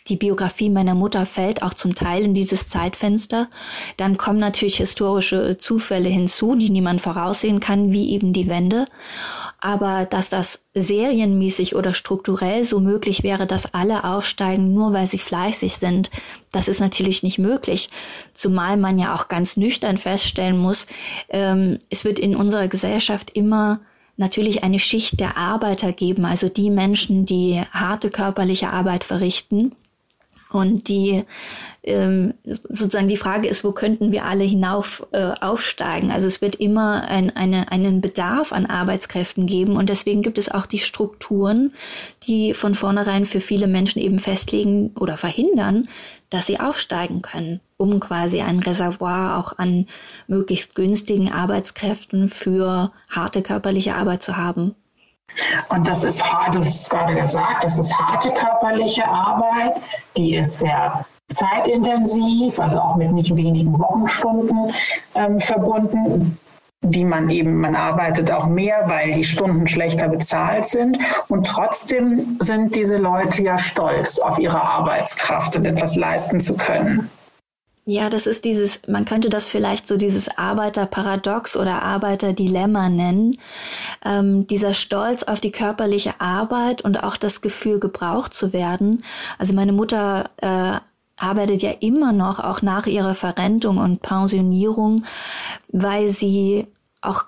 die 0.09 0.17
Biografie 0.17 0.69
meiner 0.69 0.97
Mutter 0.97 1.27
fällt 1.27 1.63
auch 1.63 1.75
zum 1.75 1.95
Teil 1.95 2.25
in 2.25 2.35
dieses 2.35 2.69
Zeitfenster. 2.69 3.49
Dann 3.97 4.17
kommen 4.17 4.41
natürlich 4.41 4.79
historische 4.79 5.59
Zufälle 5.59 6.09
hinzu, 6.09 6.57
die 6.57 6.71
niemand 6.71 7.01
voraussehen 7.01 7.61
kann, 7.61 7.93
wie 7.93 8.11
eben 8.11 8.33
die 8.33 8.49
Wende. 8.49 8.87
Aber 9.61 10.07
dass 10.07 10.29
das 10.29 10.65
serienmäßig 10.75 11.77
oder 11.77 11.95
strukturell 11.95 12.65
so 12.65 12.81
möglich 12.81 13.23
wäre, 13.23 13.47
dass 13.47 13.75
alle 13.75 14.03
aufsteigen, 14.03 14.75
nur 14.75 14.93
weil 14.93 15.07
sie 15.07 15.19
fleißig 15.19 15.77
sind, 15.77 16.11
das 16.51 16.67
ist 16.67 16.81
natürlich 16.81 17.23
nicht 17.23 17.39
möglich. 17.39 17.89
Zumal 18.35 18.77
man 18.77 18.99
ja 18.99 19.15
auch 19.15 19.29
ganz 19.29 19.57
nüchtern 19.57 19.99
feststellen 19.99 20.59
muss, 20.59 20.89
ähm, 21.29 21.79
es 21.91 22.05
wird 22.05 22.19
in 22.19 22.35
unserer 22.35 22.67
Gesellschaft 22.67 23.31
immer 23.31 23.81
natürlich 24.17 24.65
eine 24.65 24.81
Schicht 24.81 25.21
der 25.21 25.37
Arbeiter 25.37 25.93
geben, 25.93 26.25
also 26.25 26.49
die 26.49 26.71
Menschen, 26.71 27.25
die 27.25 27.63
harte 27.71 28.11
körperliche 28.11 28.71
Arbeit 28.71 29.05
verrichten 29.05 29.73
Und 30.53 30.89
die 30.89 31.25
ähm, 31.83 32.35
sozusagen 32.45 33.09
die 33.09 33.17
Frage 33.17 33.49
ist, 33.49 33.65
wo 33.65 33.73
könnten 33.73 34.13
wir 34.13 34.25
alle 34.25 34.45
hinauf 34.45 35.07
äh, 35.13 35.33
aufsteigen? 35.41 36.11
Also 36.11 36.27
es 36.27 36.41
wird 36.41 36.57
immer 36.57 37.05
ein, 37.09 37.35
eine, 37.35 37.73
einen 37.73 38.01
Bedarf 38.01 38.53
an 38.53 38.67
Arbeitskräften 38.67 39.47
geben 39.47 39.77
und 39.77 39.89
deswegen 39.89 40.23
gibt 40.23 40.39
es 40.39 40.51
auch 40.51 40.67
die 40.67 40.79
Strukturen, 40.79 41.73
die 42.25 42.55
von 42.55 42.75
vornherein 42.75 43.27
für 43.27 43.41
viele 43.41 43.67
Menschen 43.67 44.01
eben 44.01 44.19
festlegen 44.19 44.93
oder 44.99 45.17
verhindern, 45.17 45.89
dass 46.31 46.47
sie 46.47 46.61
aufsteigen 46.61 47.21
können, 47.21 47.61
um 47.77 47.99
quasi 47.99 48.41
ein 48.41 48.61
Reservoir 48.61 49.39
auch 49.39 49.59
an 49.59 49.87
möglichst 50.29 50.75
günstigen 50.75 51.33
Arbeitskräften 51.33 52.29
für 52.29 52.93
harte 53.11 53.43
körperliche 53.43 53.95
Arbeit 53.97 54.23
zu 54.23 54.37
haben. 54.37 54.75
Und 55.69 55.87
das 55.87 56.05
ist 56.05 56.23
hart, 56.25 56.55
das 56.55 56.67
ist 56.67 56.91
gerade 56.91 57.15
gesagt, 57.15 57.65
das 57.65 57.79
ist 57.79 57.97
harte 57.99 58.31
körperliche 58.31 59.07
Arbeit, 59.07 59.77
die 60.17 60.37
ist 60.37 60.59
sehr 60.59 61.05
zeitintensiv, 61.29 62.59
also 62.59 62.79
auch 62.79 62.97
mit 62.97 63.13
nicht 63.13 63.35
wenigen 63.35 63.79
Wochenstunden 63.79 64.75
ähm, 65.15 65.41
verbunden 65.41 66.39
die 66.83 67.05
man 67.05 67.31
eben, 67.31 67.57
man 67.57 67.77
arbeitet 67.77 68.31
auch 68.31 68.47
mehr, 68.47 68.85
weil 68.87 69.13
die 69.13 69.25
Stunden 69.25 69.69
schlechter 69.69 70.09
bezahlt 70.09 70.67
sind. 70.67 70.99
Und 71.29 71.47
trotzdem 71.47 72.39
sind 72.41 72.75
diese 72.75 72.97
Leute 72.97 73.43
ja 73.43 73.57
stolz 73.57 74.19
auf 74.19 74.39
ihre 74.39 74.61
Arbeitskraft 74.61 75.57
und 75.57 75.65
etwas 75.65 75.97
leisten 75.97 76.41
zu 76.41 76.57
können. 76.57 77.09
Ja, 77.85 78.11
das 78.11 78.29
ist 78.29 78.45
dieses, 78.45 78.79
man 78.87 79.05
könnte 79.05 79.29
das 79.29 79.49
vielleicht 79.49 79.89
so 79.89 79.97
dieses 79.97 80.39
Arbeiterparadox 80.39 81.57
oder 81.57 81.83
Arbeiterdilemma 81.83 82.89
nennen. 82.89 83.39
Ähm, 84.05 84.47
dieser 84.47 84.73
Stolz 84.73 85.25
auf 85.25 85.41
die 85.41 85.51
körperliche 85.51 86.21
Arbeit 86.21 86.83
und 86.83 87.03
auch 87.03 87.17
das 87.17 87.41
Gefühl, 87.41 87.81
gebraucht 87.81 88.35
zu 88.35 88.53
werden. 88.53 89.03
Also 89.37 89.53
meine 89.55 89.73
Mutter 89.73 90.31
äh, 90.37 90.79
arbeitet 91.17 91.63
ja 91.63 91.73
immer 91.81 92.13
noch, 92.13 92.39
auch 92.39 92.63
nach 92.63 92.87
ihrer 92.87 93.17
Verrentung 93.17 93.79
und 93.79 94.01
Pensionierung, 94.01 95.05
weil 95.69 96.11
sie 96.11 96.69
auch 97.01 97.25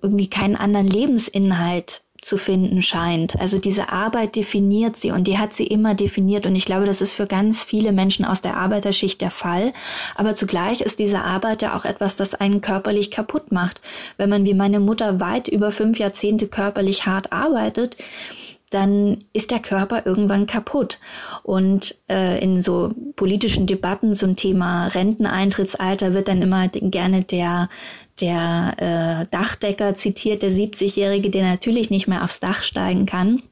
irgendwie 0.00 0.30
keinen 0.30 0.54
anderen 0.54 0.86
Lebensinhalt 0.86 2.02
zu 2.26 2.38
finden 2.38 2.82
scheint. 2.82 3.38
Also 3.38 3.58
diese 3.58 3.92
Arbeit 3.92 4.34
definiert 4.34 4.96
sie 4.96 5.12
und 5.12 5.28
die 5.28 5.38
hat 5.38 5.52
sie 5.52 5.64
immer 5.64 5.94
definiert 5.94 6.44
und 6.44 6.56
ich 6.56 6.64
glaube, 6.64 6.84
das 6.84 7.00
ist 7.00 7.14
für 7.14 7.28
ganz 7.28 7.62
viele 7.62 7.92
Menschen 7.92 8.24
aus 8.24 8.40
der 8.40 8.56
Arbeiterschicht 8.56 9.20
der 9.20 9.30
Fall. 9.30 9.72
Aber 10.16 10.34
zugleich 10.34 10.80
ist 10.80 10.98
diese 10.98 11.20
Arbeit 11.20 11.62
ja 11.62 11.76
auch 11.76 11.84
etwas, 11.84 12.16
das 12.16 12.34
einen 12.34 12.60
körperlich 12.60 13.12
kaputt 13.12 13.52
macht. 13.52 13.80
Wenn 14.16 14.28
man 14.28 14.44
wie 14.44 14.54
meine 14.54 14.80
Mutter 14.80 15.20
weit 15.20 15.46
über 15.46 15.70
fünf 15.70 16.00
Jahrzehnte 16.00 16.48
körperlich 16.48 17.06
hart 17.06 17.32
arbeitet, 17.32 17.96
dann 18.70 19.18
ist 19.32 19.52
der 19.52 19.60
Körper 19.60 20.04
irgendwann 20.06 20.48
kaputt. 20.48 20.98
Und 21.44 21.94
äh, 22.10 22.42
in 22.42 22.60
so 22.60 22.92
politischen 23.14 23.68
Debatten 23.68 24.14
zum 24.16 24.34
Thema 24.34 24.88
Renteneintrittsalter 24.88 26.12
wird 26.12 26.26
dann 26.26 26.42
immer 26.42 26.66
gerne 26.66 27.22
der 27.22 27.68
der 28.20 28.74
äh, 28.78 29.26
Dachdecker 29.30 29.94
zitiert, 29.94 30.42
der 30.42 30.50
70-Jährige, 30.50 31.30
der 31.30 31.44
natürlich 31.44 31.90
nicht 31.90 32.08
mehr 32.08 32.24
aufs 32.24 32.40
Dach 32.40 32.62
steigen 32.62 33.06
kann. 33.06 33.42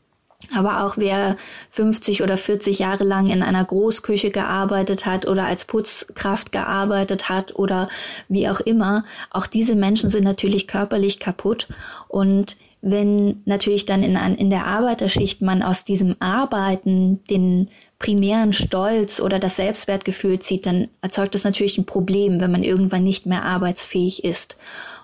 Aber 0.54 0.84
auch 0.84 0.96
wer 0.96 1.36
50 1.70 2.22
oder 2.22 2.36
40 2.36 2.78
Jahre 2.78 3.04
lang 3.04 3.28
in 3.28 3.42
einer 3.42 3.64
Großküche 3.64 4.30
gearbeitet 4.30 5.06
hat 5.06 5.26
oder 5.26 5.46
als 5.46 5.64
Putzkraft 5.64 6.52
gearbeitet 6.52 7.28
hat 7.28 7.56
oder 7.56 7.88
wie 8.28 8.48
auch 8.48 8.60
immer, 8.60 9.04
auch 9.30 9.46
diese 9.46 9.74
Menschen 9.74 10.10
sind 10.10 10.24
natürlich 10.24 10.66
körperlich 10.66 11.18
kaputt. 11.18 11.68
Und 12.08 12.56
wenn 12.82 13.40
natürlich 13.46 13.86
dann 13.86 14.02
in, 14.02 14.16
in 14.16 14.50
der 14.50 14.66
Arbeiterschicht 14.66 15.40
man 15.40 15.62
aus 15.62 15.84
diesem 15.84 16.16
Arbeiten 16.20 17.24
den 17.30 17.70
primären 18.04 18.52
Stolz 18.52 19.18
oder 19.18 19.38
das 19.38 19.56
Selbstwertgefühl 19.56 20.38
zieht, 20.38 20.66
dann 20.66 20.88
erzeugt 21.00 21.34
das 21.34 21.44
natürlich 21.44 21.78
ein 21.78 21.86
Problem, 21.86 22.38
wenn 22.38 22.52
man 22.52 22.62
irgendwann 22.62 23.02
nicht 23.02 23.24
mehr 23.24 23.44
arbeitsfähig 23.44 24.24
ist. 24.24 24.58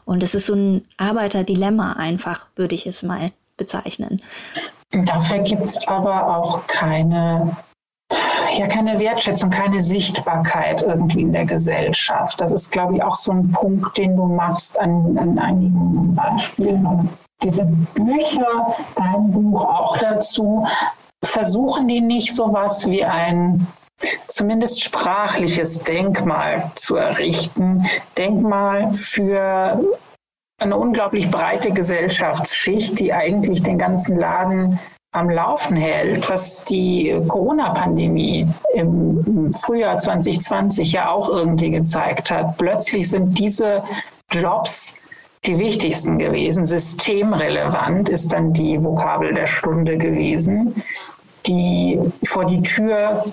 Und 0.04 0.22
es 0.22 0.34
ist 0.34 0.44
so 0.44 0.54
ein 0.54 0.84
Arbeiterdilemma 0.98 1.94
einfach, 1.94 2.48
würde 2.56 2.74
ich 2.74 2.86
es 2.86 3.02
mal 3.02 3.30
bezeichnen. 3.56 4.20
Dafür 4.90 5.38
gibt 5.38 5.62
es 5.62 5.88
aber 5.88 6.36
auch 6.36 6.66
keine 6.66 7.56
ja 8.58 8.66
keine 8.66 8.98
Wertschätzung, 8.98 9.48
keine 9.48 9.80
Sichtbarkeit 9.80 10.82
irgendwie 10.82 11.22
in 11.22 11.32
der 11.32 11.46
Gesellschaft. 11.46 12.38
Das 12.38 12.52
ist, 12.52 12.70
glaube 12.70 12.96
ich, 12.96 13.02
auch 13.02 13.14
so 13.14 13.32
ein 13.32 13.50
Punkt, 13.52 13.96
den 13.96 14.14
du 14.14 14.26
machst 14.26 14.78
an, 14.78 15.16
an 15.16 15.38
einigen 15.38 16.14
Beispielen. 16.14 17.08
Diese 17.42 17.64
Bücher, 17.94 18.74
dein 18.96 19.30
Buch 19.30 19.64
auch 19.64 19.96
dazu, 19.96 20.66
versuchen 21.24 21.88
die 21.88 22.00
nicht 22.00 22.34
so 22.34 22.52
was 22.52 22.88
wie 22.88 23.04
ein 23.04 23.66
zumindest 24.28 24.82
sprachliches 24.82 25.82
Denkmal 25.82 26.70
zu 26.74 26.96
errichten. 26.96 27.86
Denkmal 28.16 28.94
für 28.94 29.80
eine 30.58 30.76
unglaublich 30.76 31.30
breite 31.30 31.70
Gesellschaftsschicht, 31.70 32.98
die 32.98 33.12
eigentlich 33.12 33.62
den 33.62 33.78
ganzen 33.78 34.18
Laden 34.18 34.78
am 35.12 35.28
Laufen 35.28 35.76
hält, 35.76 36.28
was 36.30 36.64
die 36.64 37.20
Corona-Pandemie 37.26 38.46
im 38.74 39.52
Frühjahr 39.52 39.98
2020 39.98 40.92
ja 40.92 41.10
auch 41.10 41.28
irgendwie 41.28 41.70
gezeigt 41.70 42.30
hat. 42.30 42.56
Plötzlich 42.58 43.10
sind 43.10 43.38
diese 43.38 43.82
Jobs 44.30 44.94
die 45.46 45.58
wichtigsten 45.58 46.18
gewesen. 46.18 46.64
Systemrelevant 46.64 48.08
ist 48.08 48.32
dann 48.32 48.52
die 48.52 48.82
Vokabel 48.82 49.34
der 49.34 49.46
Stunde 49.46 49.96
gewesen 49.96 50.82
die 51.46 51.98
vor 52.24 52.44
die 52.46 52.62
Tür 52.62 53.24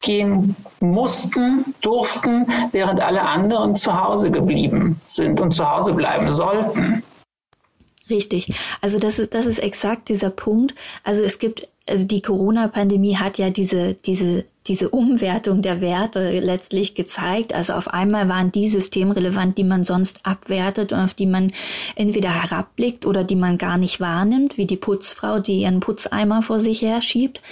gehen 0.00 0.54
mussten, 0.80 1.74
durften, 1.80 2.46
während 2.72 3.00
alle 3.00 3.22
anderen 3.22 3.74
zu 3.74 3.98
Hause 3.98 4.30
geblieben 4.30 5.00
sind 5.06 5.40
und 5.40 5.52
zu 5.52 5.68
Hause 5.68 5.92
bleiben 5.94 6.30
sollten. 6.30 7.02
Richtig. 8.10 8.52
Also 8.82 8.98
das 8.98 9.18
ist, 9.18 9.32
das 9.32 9.46
ist 9.46 9.58
exakt 9.58 10.10
dieser 10.10 10.30
Punkt. 10.30 10.74
Also 11.04 11.22
es 11.22 11.38
gibt, 11.38 11.68
also 11.88 12.04
die 12.06 12.20
Corona-Pandemie 12.20 13.16
hat 13.16 13.38
ja 13.38 13.48
diese, 13.48 13.94
diese 13.94 14.44
diese 14.66 14.88
Umwertung 14.88 15.60
der 15.60 15.82
Werte 15.82 16.40
letztlich 16.40 16.94
gezeigt. 16.94 17.54
Also 17.54 17.74
auf 17.74 17.88
einmal 17.88 18.30
waren 18.30 18.50
die 18.50 18.68
systemrelevant, 18.68 19.58
die 19.58 19.64
man 19.64 19.84
sonst 19.84 20.20
abwertet 20.22 20.92
und 20.92 21.00
auf 21.00 21.12
die 21.12 21.26
man 21.26 21.52
entweder 21.96 22.30
herabblickt 22.30 23.04
oder 23.04 23.24
die 23.24 23.36
man 23.36 23.58
gar 23.58 23.76
nicht 23.76 24.00
wahrnimmt, 24.00 24.56
wie 24.56 24.66
die 24.66 24.78
Putzfrau, 24.78 25.38
die 25.38 25.60
ihren 25.60 25.80
Putzeimer 25.80 26.42
vor 26.42 26.60
sich 26.60 26.80
her 26.80 27.02
schiebt. 27.02 27.42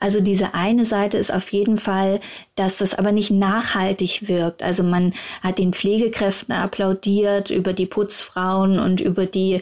Also 0.00 0.20
diese 0.20 0.54
eine 0.54 0.84
Seite 0.84 1.16
ist 1.16 1.32
auf 1.32 1.48
jeden 1.52 1.78
Fall, 1.78 2.18
dass 2.56 2.78
das 2.78 2.94
aber 2.94 3.12
nicht 3.12 3.30
nachhaltig 3.30 4.26
wirkt. 4.26 4.64
Also 4.64 4.82
man 4.82 5.14
hat 5.42 5.58
den 5.60 5.72
Pflegekräften 5.72 6.52
applaudiert 6.52 7.50
über 7.50 7.72
die 7.72 7.86
Putzfrauen 7.86 8.80
und 8.80 9.00
über 9.00 9.26
die 9.26 9.60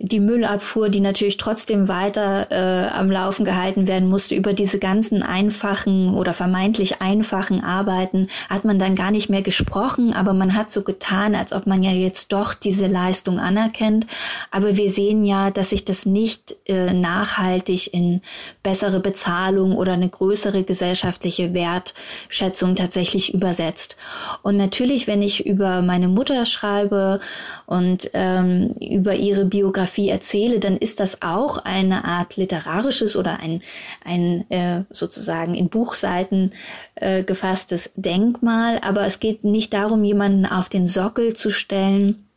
die 0.00 0.20
Müllabfuhr, 0.20 0.90
die 0.90 1.00
natürlich 1.00 1.38
trotzdem 1.38 1.88
weiter 1.88 2.46
äh, 2.50 2.88
am 2.88 3.10
Laufen 3.10 3.44
gehalten 3.44 3.88
werden 3.88 4.08
musste, 4.08 4.36
über 4.36 4.52
diese 4.52 4.78
ganzen 4.78 5.24
einfachen 5.24 6.14
oder 6.14 6.34
vermeintlich 6.34 7.02
einfachen 7.02 7.64
Arbeiten 7.64 8.28
hat 8.48 8.64
man 8.64 8.78
dann 8.78 8.94
gar 8.94 9.10
nicht 9.10 9.28
mehr 9.28 9.42
gesprochen, 9.42 10.12
aber 10.12 10.34
man 10.34 10.54
hat 10.54 10.70
so 10.70 10.82
getan, 10.82 11.34
als 11.34 11.52
ob 11.52 11.66
man 11.66 11.82
ja 11.82 11.90
jetzt 11.90 12.32
doch 12.32 12.54
diese 12.54 12.86
Leistung 12.86 13.40
anerkennt. 13.40 14.06
Aber 14.52 14.76
wir 14.76 14.90
sehen 14.90 15.24
ja, 15.24 15.50
dass 15.50 15.70
sich 15.70 15.84
das 15.84 16.06
nicht 16.06 16.54
äh, 16.66 16.92
nachhaltig 16.92 17.92
in 17.92 18.22
bessere 18.62 19.00
Bezahlung 19.00 19.76
oder 19.76 19.94
eine 19.94 20.08
größere 20.08 20.62
gesellschaftliche 20.62 21.54
Wertschätzung 21.54 22.76
tatsächlich 22.76 23.34
übersetzt. 23.34 23.96
Und 24.42 24.56
natürlich, 24.56 25.08
wenn 25.08 25.22
ich 25.22 25.44
über 25.44 25.82
meine 25.82 26.06
Mutter 26.06 26.46
schreibe 26.46 27.18
und 27.66 28.10
ähm, 28.14 28.74
über 28.80 29.16
ihre 29.16 29.44
Biografie, 29.44 29.87
Biografie 29.88 30.08
erzähle, 30.08 30.60
dann 30.60 30.76
ist 30.76 31.00
das 31.00 31.22
auch 31.22 31.58
eine 31.58 32.04
Art 32.04 32.36
literarisches 32.36 33.16
oder 33.16 33.40
ein, 33.40 33.62
ein 34.04 34.50
äh, 34.50 34.84
sozusagen 34.90 35.54
in 35.54 35.68
Buchseiten 35.68 36.52
äh, 36.94 37.24
gefasstes 37.24 37.90
Denkmal. 37.96 38.78
Aber 38.82 39.06
es 39.06 39.20
geht 39.20 39.44
nicht 39.44 39.72
darum, 39.72 40.04
jemanden 40.04 40.46
auf 40.46 40.68
den 40.68 40.86
Sockel 40.86 41.34
zu 41.34 41.50
stellen, 41.50 42.28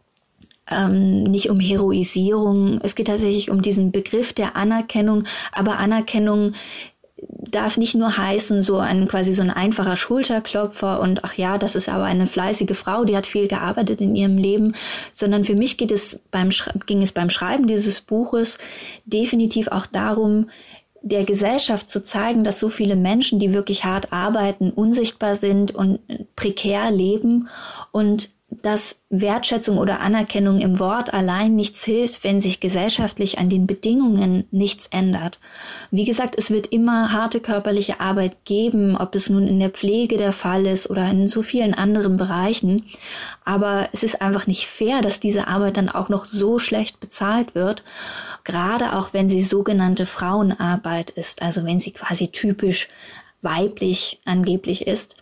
ähm, 0.70 1.24
nicht 1.24 1.50
um 1.50 1.60
Heroisierung. 1.60 2.80
Es 2.82 2.96
geht 2.96 3.08
tatsächlich 3.08 3.50
um 3.50 3.62
diesen 3.62 3.92
Begriff 3.92 4.34
der 4.34 4.56
Anerkennung, 4.56 5.26
aber 5.52 5.78
Anerkennung 5.78 6.54
darf 7.28 7.78
nicht 7.78 7.96
nur 7.96 8.18
heißen, 8.18 8.64
so 8.64 8.78
ein 8.78 9.08
quasi 9.08 9.34
so 9.34 9.42
ein 9.42 9.50
einfacher 9.50 9.98
Schulterklopfer 9.98 11.00
und 11.00 11.24
ach 11.24 11.36
ja, 11.36 11.58
das 11.58 11.76
ist 11.76 11.90
aber 11.90 12.06
eine 12.06 12.28
fleißige 12.28 12.76
Frau, 12.76 13.04
die 13.04 13.16
hat 13.16 13.28
viel 13.28 13.48
gearbeitet 13.48 14.02
in 14.02 14.16
ihrem 14.16 14.38
Leben, 14.38 14.74
sondern 15.12 15.46
für 15.46 15.56
mich 15.56 15.78
geht 15.78 15.92
es 15.92 16.20
beim, 16.32 16.50
ging 16.86 17.02
es 17.02 17.12
beim 17.12 17.30
Schreiben 17.30 17.68
dieses 17.68 18.02
Buches 18.02 18.58
definitiv 19.06 19.68
auch 19.68 19.86
darum, 19.86 20.48
der 21.04 21.26
Gesellschaft 21.26 21.90
zu 21.90 22.04
zeigen, 22.04 22.44
dass 22.44 22.60
so 22.60 22.70
viele 22.70 22.96
Menschen, 22.96 23.40
die 23.40 23.54
wirklich 23.54 23.84
hart 23.84 24.14
arbeiten, 24.14 24.70
unsichtbar 24.70 25.36
sind 25.36 25.74
und 25.74 26.00
prekär 26.36 26.92
leben 26.92 27.50
und 27.92 28.30
dass 28.52 28.98
Wertschätzung 29.10 29.78
oder 29.78 30.02
Anerkennung 30.02 30.60
im 30.60 30.78
Wort 30.80 31.14
allein 31.14 31.56
nichts 31.56 31.86
hilft, 31.86 32.26
wenn 32.26 32.42
sich 32.42 32.60
gesellschaftlich 32.60 33.38
an 33.38 33.50
den 33.50 33.66
Bedingungen 33.66 34.46
nichts 34.52 34.88
ändert. 34.92 35.40
Wie 35.90 36.04
gesagt, 36.04 36.36
es 36.38 36.52
wird 36.52 36.68
immer 36.68 37.14
harte 37.14 37.40
körperliche 37.40 38.02
Arbeit 38.02 38.44
geben, 38.44 38.98
ob 38.98 39.16
es 39.16 39.30
nun 39.30 39.48
in 39.48 39.60
der 39.60 39.70
Pflege 39.70 40.18
der 40.18 40.34
Fall 40.34 40.66
ist 40.66 40.90
oder 40.90 41.10
in 41.10 41.30
so 41.30 41.42
vielen 41.42 41.74
anderen 41.74 42.18
Bereichen. 42.18 42.86
Aber 43.46 43.88
es 43.94 44.04
ist 44.04 44.22
einfach 44.22 44.48
nicht 44.48 44.68
fair, 44.68 45.02
dass 45.02 45.22
diese 45.22 45.48
Arbeit 45.48 45.78
dann 45.78 45.90
auch 45.90 46.10
noch 46.10 46.26
so 46.26 46.60
schlecht 46.60 47.00
bezahlt 47.00 47.56
wird, 47.56 47.84
gerade 48.44 48.98
auch 48.98 49.14
wenn 49.14 49.30
sie 49.30 49.42
sogenannte 49.42 50.06
Frauenarbeit 50.06 51.10
ist, 51.12 51.42
also 51.42 51.64
wenn 51.64 51.80
sie 51.80 51.92
quasi 51.92 52.28
typisch 52.28 52.90
weiblich 53.42 54.20
angeblich 54.26 54.88
ist 54.88 55.21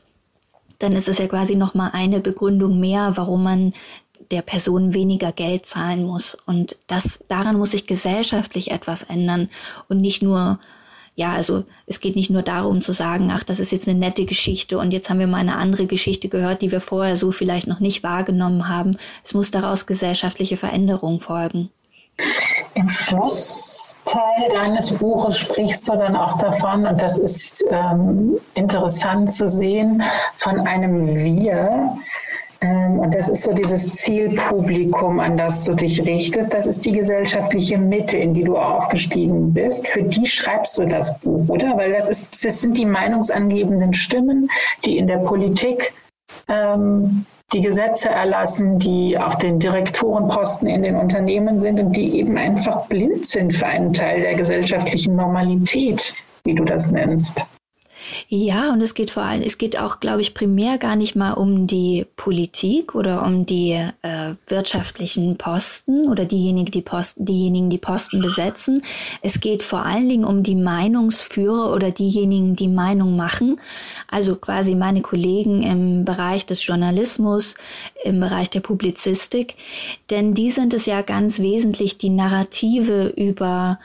dann 0.80 0.94
ist 0.94 1.08
es 1.08 1.18
ja 1.18 1.28
quasi 1.28 1.56
nochmal 1.56 1.92
eine 1.94 2.20
Begründung 2.20 2.80
mehr, 2.80 3.14
warum 3.16 3.44
man 3.44 3.74
der 4.32 4.42
Person 4.42 4.94
weniger 4.94 5.32
Geld 5.32 5.66
zahlen 5.66 6.04
muss. 6.04 6.38
Und 6.46 6.78
das, 6.88 7.24
daran 7.28 7.58
muss 7.58 7.72
sich 7.72 7.88
gesellschaftlich 7.88 8.72
etwas 8.72 9.04
ändern 9.04 9.50
und 9.88 10.00
nicht 10.00 10.22
nur, 10.22 10.60
ja, 11.16 11.34
also 11.34 11.66
es 11.86 12.00
geht 12.00 12.16
nicht 12.16 12.30
nur 12.30 12.44
darum 12.44 12.82
zu 12.82 12.92
sagen, 12.92 13.32
ach, 13.32 13.44
das 13.44 13.60
ist 13.60 13.72
jetzt 13.72 13.88
eine 13.88 14.00
nette 14.00 14.26
Geschichte 14.26 14.78
und 14.78 14.94
jetzt 14.94 15.10
haben 15.10 15.20
wir 15.20 15.28
mal 15.28 15.38
eine 15.38 15.58
andere 15.58 15.88
Geschichte 15.88 16.30
gehört, 16.30 16.62
die 16.62 16.72
wir 16.72 16.82
vorher 16.82 17.18
so 17.18 17.32
vielleicht 17.32 17.68
noch 17.68 17.80
nicht 17.80 18.04
wahrgenommen 18.04 18.68
haben. 18.68 18.98
Es 19.24 19.34
muss 19.34 19.52
daraus 19.52 19.88
gesellschaftliche 19.88 20.58
Veränderung 20.58 21.22
folgen. 21.22 21.70
Im 22.76 22.90
Schlussteil 24.10 24.50
deines 24.52 24.92
Buches 24.94 25.38
sprichst 25.38 25.88
du 25.88 25.94
dann 25.94 26.16
auch 26.16 26.38
davon, 26.40 26.86
und 26.86 27.00
das 27.02 27.18
ist 27.18 27.64
ähm, 27.70 28.38
interessant 28.56 29.32
zu 29.32 29.48
sehen, 29.48 30.04
von 30.38 30.62
einem 30.62 31.08
Wir. 31.08 31.96
Ähm, 32.62 33.00
und 33.00 33.14
das 33.14 33.30
ist 33.30 33.44
so 33.44 33.54
dieses 33.54 33.94
Zielpublikum, 33.94 35.20
an 35.20 35.38
das 35.38 35.64
du 35.64 35.74
dich 35.74 36.06
richtest. 36.06 36.54
Das 36.54 36.66
ist 36.66 36.86
die 36.86 36.92
gesellschaftliche 36.92 37.78
Mitte, 37.78 38.18
in 38.18 38.34
die 38.34 38.44
du 38.44 38.58
aufgestiegen 38.58 39.54
bist. 39.54 39.88
Für 39.88 40.04
die 40.04 40.26
schreibst 40.26 40.78
du 40.78 40.86
das 40.86 41.18
Buch, 41.20 41.48
oder? 41.48 41.78
Weil 41.78 41.94
das, 41.94 42.10
ist, 42.10 42.44
das 42.44 42.62
sind 42.62 42.78
die 42.78 42.86
meinungsangebenden 42.86 43.94
Stimmen, 43.94 44.50
die 44.86 44.98
in 44.98 45.08
der 45.08 45.18
Politik 45.18 45.94
ähm, 46.48 47.26
die 47.54 47.62
Gesetze 47.62 48.10
erlassen, 48.10 48.78
die 48.78 49.18
auf 49.18 49.38
den 49.38 49.60
Direktorenposten 49.60 50.68
in 50.68 50.84
den 50.84 50.96
Unternehmen 50.96 51.60
sind 51.60 51.80
und 51.80 51.94
die 51.94 52.20
eben 52.20 52.38
einfach 52.38 52.86
blind 52.86 53.26
sind 53.28 53.54
für 53.54 53.66
einen 53.66 53.94
Teil 53.94 54.22
der 54.22 54.36
gesellschaftlichen 54.36 55.16
Normalität, 55.16 56.14
wie 56.44 56.54
du 56.54 56.64
das 56.64 56.92
nennst. 56.92 57.42
Ja, 58.28 58.72
und 58.74 58.82
es 58.82 58.94
geht 58.94 59.12
vor 59.12 59.24
allem, 59.24 59.42
es 59.42 59.58
geht 59.58 59.78
auch, 59.80 60.00
glaube 60.00 60.22
ich, 60.22 60.34
primär 60.34 60.78
gar 60.78 60.96
nicht 60.96 61.16
mal 61.16 61.34
um 61.34 61.68
die 61.68 62.06
Politik 62.16 62.96
oder 62.96 63.26
um 63.26 63.46
die 63.46 63.72
äh, 64.02 64.36
wirtschaftlichen 64.48 65.38
Posten 65.38 66.08
oder 66.08 66.26
diejenigen, 66.26 66.72
die 66.72 66.82
Posten, 66.82 67.26
diejenigen, 67.26 67.70
die 67.70 67.78
Posten 67.78 68.22
besetzen. 68.22 68.82
Es 69.22 69.40
geht 69.40 69.64
vor 69.64 69.86
allen 69.86 70.10
Dingen 70.10 70.26
um 70.26 70.44
die 70.44 70.56
Meinungsführer 70.56 71.74
oder 71.74 71.92
diejenigen, 71.92 72.56
die 72.56 72.68
Meinung 72.68 73.16
machen. 73.16 73.60
Also 74.08 74.36
quasi 74.36 74.76
meine 74.76 75.02
Kollegen 75.02 75.64
im 75.64 76.06
Bereich 76.06 76.46
des 76.46 76.66
Journalismus, 76.66 77.56
im 78.04 78.20
Bereich 78.20 78.50
der 78.50 78.62
Publizistik. 78.62 79.56
Denn 80.10 80.34
die 80.34 80.52
sind 80.52 80.74
es 80.74 80.86
ja 80.86 81.02
ganz 81.02 81.40
wesentlich, 81.40 81.98
die 81.98 82.10
Narrative 82.10 83.14
über 83.16 83.80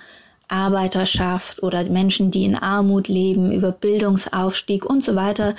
Arbeiterschaft 0.48 1.62
oder 1.62 1.88
Menschen, 1.88 2.30
die 2.30 2.44
in 2.44 2.57
Armut 2.57 3.09
leben, 3.09 3.52
über 3.52 3.72
Bildungsaufstieg 3.72 4.85
und 4.85 5.02
so 5.02 5.14
weiter 5.16 5.54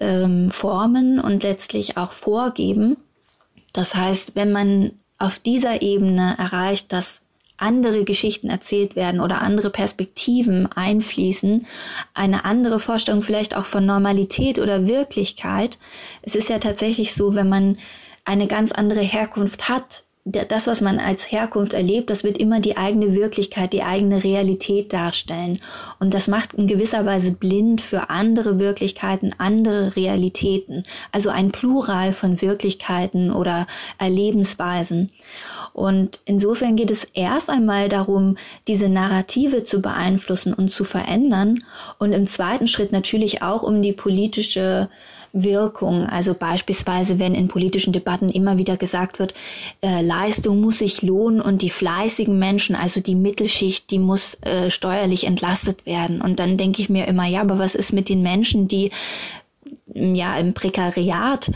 ähm, 0.00 0.50
formen 0.50 1.20
und 1.20 1.42
letztlich 1.42 1.96
auch 1.96 2.12
vorgeben. 2.12 2.96
Das 3.72 3.94
heißt, 3.94 4.32
wenn 4.34 4.52
man 4.52 4.92
auf 5.18 5.38
dieser 5.38 5.82
Ebene 5.82 6.34
erreicht, 6.38 6.92
dass 6.92 7.22
andere 7.56 8.04
Geschichten 8.04 8.50
erzählt 8.50 8.96
werden 8.96 9.20
oder 9.20 9.40
andere 9.40 9.70
Perspektiven 9.70 10.70
einfließen, 10.72 11.66
eine 12.12 12.44
andere 12.44 12.80
Vorstellung 12.80 13.22
vielleicht 13.22 13.56
auch 13.56 13.64
von 13.64 13.86
Normalität 13.86 14.58
oder 14.58 14.88
Wirklichkeit. 14.88 15.78
Es 16.22 16.34
ist 16.34 16.48
ja 16.48 16.58
tatsächlich 16.58 17.14
so, 17.14 17.34
wenn 17.34 17.48
man 17.48 17.78
eine 18.24 18.48
ganz 18.48 18.72
andere 18.72 19.02
Herkunft 19.02 19.68
hat, 19.68 20.02
das, 20.26 20.66
was 20.66 20.80
man 20.80 20.98
als 20.98 21.30
Herkunft 21.30 21.74
erlebt, 21.74 22.08
das 22.08 22.24
wird 22.24 22.38
immer 22.38 22.58
die 22.58 22.78
eigene 22.78 23.14
Wirklichkeit, 23.14 23.74
die 23.74 23.82
eigene 23.82 24.24
Realität 24.24 24.94
darstellen. 24.94 25.60
Und 26.00 26.14
das 26.14 26.28
macht 26.28 26.54
in 26.54 26.66
gewisser 26.66 27.04
Weise 27.04 27.32
blind 27.32 27.82
für 27.82 28.08
andere 28.08 28.58
Wirklichkeiten, 28.58 29.34
andere 29.36 29.96
Realitäten. 29.96 30.84
Also 31.12 31.28
ein 31.28 31.52
Plural 31.52 32.14
von 32.14 32.40
Wirklichkeiten 32.40 33.32
oder 33.32 33.66
Erlebensweisen. 33.98 35.10
Und 35.74 36.20
insofern 36.24 36.76
geht 36.76 36.90
es 36.90 37.04
erst 37.12 37.50
einmal 37.50 37.90
darum, 37.90 38.38
diese 38.66 38.88
Narrative 38.88 39.62
zu 39.62 39.82
beeinflussen 39.82 40.54
und 40.54 40.68
zu 40.68 40.84
verändern. 40.84 41.58
Und 41.98 42.12
im 42.12 42.26
zweiten 42.26 42.66
Schritt 42.66 42.92
natürlich 42.92 43.42
auch 43.42 43.62
um 43.62 43.82
die 43.82 43.92
politische 43.92 44.88
Wirkung. 45.34 46.06
Also 46.06 46.32
beispielsweise, 46.32 47.18
wenn 47.18 47.34
in 47.34 47.48
politischen 47.48 47.92
Debatten 47.92 48.30
immer 48.30 48.56
wieder 48.56 48.76
gesagt 48.76 49.18
wird, 49.18 49.34
äh, 49.82 50.00
Leistung 50.00 50.60
muss 50.60 50.78
sich 50.78 51.02
lohnen 51.02 51.40
und 51.40 51.60
die 51.60 51.70
fleißigen 51.70 52.38
Menschen, 52.38 52.76
also 52.76 53.00
die 53.00 53.16
Mittelschicht, 53.16 53.90
die 53.90 53.98
muss 53.98 54.38
äh, 54.42 54.70
steuerlich 54.70 55.26
entlastet 55.26 55.84
werden. 55.84 56.22
Und 56.22 56.38
dann 56.38 56.56
denke 56.56 56.80
ich 56.80 56.88
mir 56.88 57.06
immer, 57.06 57.26
ja, 57.26 57.40
aber 57.40 57.58
was 57.58 57.74
ist 57.74 57.92
mit 57.92 58.08
den 58.08 58.22
Menschen, 58.22 58.68
die 58.68 58.90
ja 59.92 60.36
im 60.38 60.54
Prekariat 60.54 61.50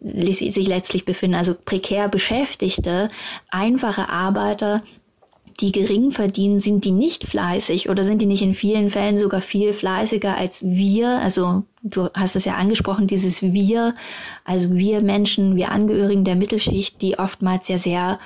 sich 0.00 0.68
letztlich 0.68 1.04
befinden, 1.04 1.36
also 1.36 1.54
prekär 1.54 2.08
Beschäftigte, 2.08 3.08
einfache 3.50 4.08
Arbeiter, 4.08 4.82
die 5.60 5.72
gering 5.72 6.12
verdienen, 6.12 6.60
sind 6.60 6.84
die 6.84 6.92
nicht 6.92 7.24
fleißig 7.24 7.88
oder 7.88 8.04
sind 8.04 8.22
die 8.22 8.26
nicht 8.26 8.42
in 8.42 8.54
vielen 8.54 8.90
Fällen 8.90 9.18
sogar 9.18 9.40
viel 9.40 9.72
fleißiger 9.72 10.36
als 10.36 10.62
wir? 10.62 11.18
Also 11.18 11.64
du 11.82 12.08
hast 12.14 12.36
es 12.36 12.44
ja 12.44 12.54
angesprochen, 12.54 13.08
dieses 13.08 13.42
Wir, 13.42 13.94
also 14.44 14.74
wir 14.74 15.00
Menschen, 15.00 15.56
wir 15.56 15.72
Angehörigen 15.72 16.24
der 16.24 16.36
Mittelschicht, 16.36 17.02
die 17.02 17.18
oftmals 17.18 17.66
ja 17.66 17.78
sehr 17.78 18.18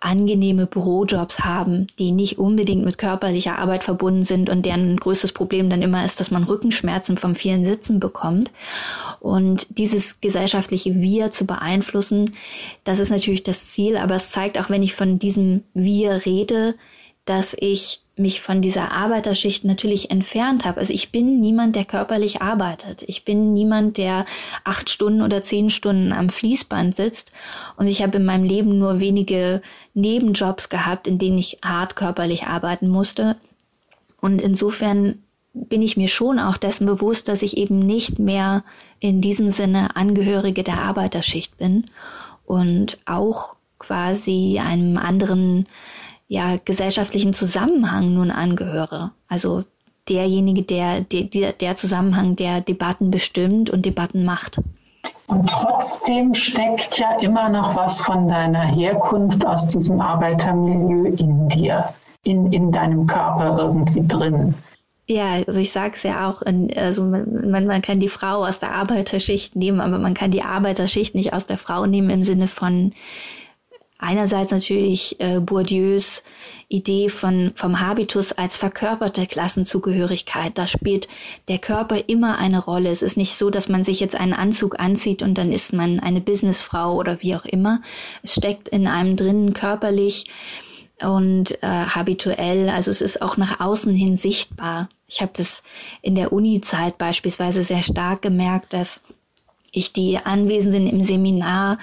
angenehme 0.00 0.66
Bürojobs 0.66 1.40
haben, 1.40 1.86
die 1.98 2.10
nicht 2.10 2.38
unbedingt 2.38 2.84
mit 2.84 2.96
körperlicher 2.96 3.58
Arbeit 3.58 3.84
verbunden 3.84 4.22
sind 4.22 4.48
und 4.48 4.64
deren 4.64 4.96
größtes 4.96 5.32
Problem 5.32 5.68
dann 5.68 5.82
immer 5.82 6.04
ist, 6.04 6.20
dass 6.20 6.30
man 6.30 6.44
Rückenschmerzen 6.44 7.18
vom 7.18 7.34
vielen 7.34 7.66
Sitzen 7.66 8.00
bekommt. 8.00 8.50
Und 9.20 9.66
dieses 9.78 10.20
gesellschaftliche 10.22 11.00
Wir 11.02 11.30
zu 11.30 11.44
beeinflussen, 11.46 12.32
das 12.84 12.98
ist 12.98 13.10
natürlich 13.10 13.42
das 13.42 13.68
Ziel, 13.68 13.98
aber 13.98 14.14
es 14.14 14.30
zeigt 14.30 14.58
auch, 14.58 14.70
wenn 14.70 14.82
ich 14.82 14.94
von 14.94 15.18
diesem 15.18 15.64
Wir 15.74 16.24
rede, 16.24 16.74
dass 17.26 17.54
ich 17.58 18.00
mich 18.20 18.40
von 18.40 18.62
dieser 18.62 18.92
Arbeiterschicht 18.92 19.64
natürlich 19.64 20.10
entfernt 20.10 20.64
habe. 20.64 20.80
Also 20.80 20.92
ich 20.92 21.10
bin 21.10 21.40
niemand, 21.40 21.76
der 21.76 21.84
körperlich 21.84 22.42
arbeitet. 22.42 23.02
Ich 23.06 23.24
bin 23.24 23.52
niemand, 23.52 23.96
der 23.96 24.24
acht 24.64 24.90
Stunden 24.90 25.22
oder 25.22 25.42
zehn 25.42 25.70
Stunden 25.70 26.12
am 26.12 26.28
Fließband 26.28 26.94
sitzt. 26.94 27.32
Und 27.76 27.88
ich 27.88 28.02
habe 28.02 28.18
in 28.18 28.24
meinem 28.24 28.44
Leben 28.44 28.78
nur 28.78 29.00
wenige 29.00 29.62
Nebenjobs 29.94 30.68
gehabt, 30.68 31.06
in 31.06 31.18
denen 31.18 31.38
ich 31.38 31.58
hart 31.64 31.96
körperlich 31.96 32.44
arbeiten 32.44 32.88
musste. 32.88 33.36
Und 34.20 34.40
insofern 34.40 35.22
bin 35.52 35.82
ich 35.82 35.96
mir 35.96 36.08
schon 36.08 36.38
auch 36.38 36.56
dessen 36.56 36.86
bewusst, 36.86 37.28
dass 37.28 37.42
ich 37.42 37.56
eben 37.56 37.80
nicht 37.80 38.18
mehr 38.18 38.62
in 39.00 39.20
diesem 39.20 39.50
Sinne 39.50 39.96
Angehörige 39.96 40.62
der 40.62 40.78
Arbeiterschicht 40.78 41.56
bin 41.58 41.86
und 42.44 42.98
auch 43.06 43.56
quasi 43.78 44.60
einem 44.62 44.96
anderen 44.96 45.66
ja, 46.30 46.58
gesellschaftlichen 46.64 47.32
Zusammenhang 47.32 48.14
nun 48.14 48.30
angehöre. 48.30 49.10
Also 49.26 49.64
derjenige, 50.08 50.62
der, 50.62 51.00
der, 51.00 51.52
der 51.52 51.74
Zusammenhang, 51.74 52.36
der 52.36 52.60
Debatten 52.60 53.10
bestimmt 53.10 53.68
und 53.68 53.84
Debatten 53.84 54.24
macht. 54.24 54.60
Und 55.26 55.50
trotzdem 55.50 56.32
steckt 56.34 56.98
ja 56.98 57.18
immer 57.20 57.48
noch 57.48 57.74
was 57.74 58.00
von 58.02 58.28
deiner 58.28 58.62
Herkunft 58.62 59.44
aus 59.44 59.66
diesem 59.66 60.00
Arbeitermilieu 60.00 61.16
in 61.16 61.48
dir, 61.48 61.92
in, 62.22 62.52
in 62.52 62.70
deinem 62.70 63.08
Körper 63.08 63.58
irgendwie 63.58 64.06
drin. 64.06 64.54
Ja, 65.08 65.42
also 65.44 65.58
ich 65.58 65.72
sage 65.72 65.94
es 65.96 66.04
ja 66.04 66.30
auch, 66.30 66.42
also 66.76 67.02
man, 67.02 67.66
man 67.66 67.82
kann 67.82 67.98
die 67.98 68.08
Frau 68.08 68.46
aus 68.46 68.60
der 68.60 68.72
Arbeiterschicht 68.72 69.56
nehmen, 69.56 69.80
aber 69.80 69.98
man 69.98 70.14
kann 70.14 70.30
die 70.30 70.44
Arbeiterschicht 70.44 71.16
nicht 71.16 71.32
aus 71.32 71.46
der 71.46 71.58
Frau 71.58 71.86
nehmen 71.86 72.10
im 72.10 72.22
Sinne 72.22 72.46
von 72.46 72.92
Einerseits 74.02 74.50
natürlich 74.50 75.20
äh, 75.20 75.40
Bourdieus 75.40 76.22
Idee 76.68 77.10
von, 77.10 77.52
vom 77.54 77.80
Habitus 77.80 78.32
als 78.32 78.56
verkörperte 78.56 79.26
Klassenzugehörigkeit. 79.26 80.56
Da 80.56 80.66
spielt 80.66 81.06
der 81.48 81.58
Körper 81.58 82.08
immer 82.08 82.38
eine 82.38 82.64
Rolle. 82.64 82.88
Es 82.88 83.02
ist 83.02 83.18
nicht 83.18 83.36
so, 83.36 83.50
dass 83.50 83.68
man 83.68 83.84
sich 83.84 84.00
jetzt 84.00 84.14
einen 84.14 84.32
Anzug 84.32 84.80
anzieht 84.80 85.22
und 85.22 85.36
dann 85.36 85.52
ist 85.52 85.74
man 85.74 86.00
eine 86.00 86.20
Businessfrau 86.20 86.94
oder 86.94 87.20
wie 87.20 87.36
auch 87.36 87.44
immer. 87.44 87.82
Es 88.22 88.34
steckt 88.34 88.68
in 88.68 88.86
einem 88.86 89.16
drinnen 89.16 89.52
körperlich 89.52 90.26
und 91.02 91.62
äh, 91.62 91.66
habituell. 91.66 92.70
Also 92.70 92.90
es 92.90 93.02
ist 93.02 93.20
auch 93.20 93.36
nach 93.36 93.60
außen 93.60 93.94
hin 93.94 94.16
sichtbar. 94.16 94.88
Ich 95.08 95.20
habe 95.20 95.32
das 95.34 95.62
in 96.00 96.14
der 96.14 96.32
Uni-Zeit 96.32 96.96
beispielsweise 96.96 97.64
sehr 97.64 97.82
stark 97.82 98.22
gemerkt, 98.22 98.72
dass 98.72 99.02
ich 99.72 99.92
die 99.92 100.18
Anwesenden 100.18 100.86
im 100.86 101.04
Seminar 101.04 101.78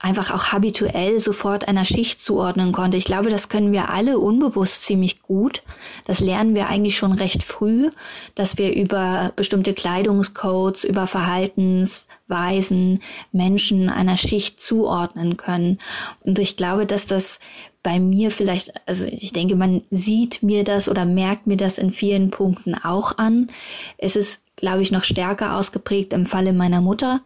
einfach 0.00 0.32
auch 0.32 0.52
habituell 0.52 1.18
sofort 1.18 1.66
einer 1.66 1.84
Schicht 1.84 2.20
zuordnen 2.20 2.70
konnte. 2.70 2.96
Ich 2.96 3.04
glaube, 3.04 3.30
das 3.30 3.48
können 3.48 3.72
wir 3.72 3.90
alle 3.90 4.20
unbewusst 4.20 4.84
ziemlich 4.84 5.22
gut. 5.22 5.62
Das 6.06 6.20
lernen 6.20 6.54
wir 6.54 6.68
eigentlich 6.68 6.96
schon 6.96 7.12
recht 7.12 7.42
früh, 7.42 7.90
dass 8.36 8.58
wir 8.58 8.74
über 8.76 9.32
bestimmte 9.34 9.74
Kleidungscodes, 9.74 10.84
über 10.84 11.08
Verhaltensweisen 11.08 13.00
Menschen 13.32 13.88
einer 13.90 14.16
Schicht 14.16 14.60
zuordnen 14.60 15.36
können. 15.36 15.78
Und 16.20 16.38
ich 16.38 16.56
glaube, 16.56 16.86
dass 16.86 17.06
das 17.06 17.40
bei 17.82 17.98
mir 17.98 18.30
vielleicht, 18.30 18.72
also 18.86 19.04
ich 19.04 19.32
denke, 19.32 19.56
man 19.56 19.82
sieht 19.90 20.44
mir 20.44 20.62
das 20.62 20.88
oder 20.88 21.06
merkt 21.06 21.48
mir 21.48 21.56
das 21.56 21.76
in 21.76 21.90
vielen 21.90 22.30
Punkten 22.30 22.76
auch 22.76 23.18
an. 23.18 23.50
Es 23.96 24.14
ist, 24.14 24.42
glaube 24.54 24.82
ich, 24.82 24.92
noch 24.92 25.02
stärker 25.04 25.56
ausgeprägt 25.56 26.12
im 26.12 26.26
Falle 26.26 26.52
meiner 26.52 26.80
Mutter. 26.80 27.20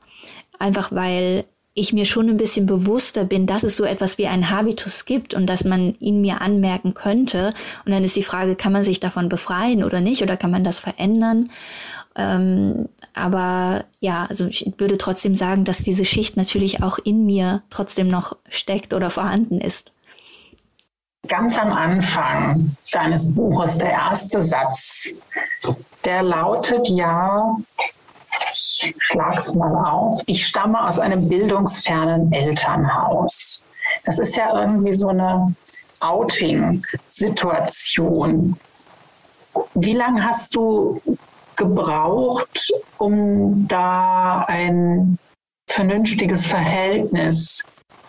Einfach 0.58 0.92
weil 0.92 1.44
ich 1.74 1.92
mir 1.92 2.04
schon 2.04 2.28
ein 2.28 2.36
bisschen 2.36 2.66
bewusster 2.66 3.24
bin, 3.24 3.46
dass 3.46 3.62
es 3.62 3.76
so 3.76 3.84
etwas 3.84 4.18
wie 4.18 4.26
einen 4.26 4.50
Habitus 4.50 5.04
gibt 5.06 5.32
und 5.32 5.46
dass 5.46 5.64
man 5.64 5.94
ihn 6.00 6.20
mir 6.20 6.40
anmerken 6.42 6.92
könnte. 6.92 7.50
Und 7.84 7.92
dann 7.92 8.04
ist 8.04 8.16
die 8.16 8.22
Frage, 8.22 8.56
kann 8.56 8.72
man 8.72 8.84
sich 8.84 9.00
davon 9.00 9.28
befreien 9.28 9.82
oder 9.82 10.00
nicht? 10.00 10.22
Oder 10.22 10.36
kann 10.36 10.50
man 10.50 10.64
das 10.64 10.80
verändern? 10.80 11.50
Ähm, 12.14 12.88
aber 13.14 13.86
ja, 14.00 14.26
also 14.28 14.46
ich 14.46 14.70
würde 14.76 14.98
trotzdem 14.98 15.34
sagen, 15.34 15.64
dass 15.64 15.78
diese 15.78 16.04
Schicht 16.04 16.36
natürlich 16.36 16.82
auch 16.82 16.98
in 16.98 17.24
mir 17.24 17.62
trotzdem 17.70 18.08
noch 18.08 18.36
steckt 18.50 18.92
oder 18.92 19.08
vorhanden 19.08 19.60
ist. 19.60 19.92
Ganz 21.26 21.56
am 21.56 21.72
Anfang 21.72 22.76
deines 22.90 23.32
Buches, 23.34 23.78
der 23.78 23.92
erste 23.92 24.42
Satz, 24.42 25.16
der 26.04 26.22
lautet 26.22 26.88
ja, 26.88 27.56
ich 28.52 28.94
schlag's 28.98 29.54
mal 29.54 29.74
auf, 29.74 30.22
ich 30.26 30.46
stamme 30.46 30.86
aus 30.86 30.98
einem 30.98 31.26
bildungsfernen 31.28 32.30
Elternhaus. 32.32 33.62
Das 34.04 34.18
ist 34.18 34.36
ja 34.36 34.60
irgendwie 34.60 34.94
so 34.94 35.08
eine 35.08 35.54
Outing-Situation. 36.00 38.58
Wie 39.74 39.92
lange 39.92 40.24
hast 40.24 40.54
du 40.54 41.02
gebraucht, 41.56 42.72
um 42.98 43.66
da 43.68 44.44
ein 44.48 45.18
vernünftiges 45.68 46.46
Verhältnis 46.46 47.62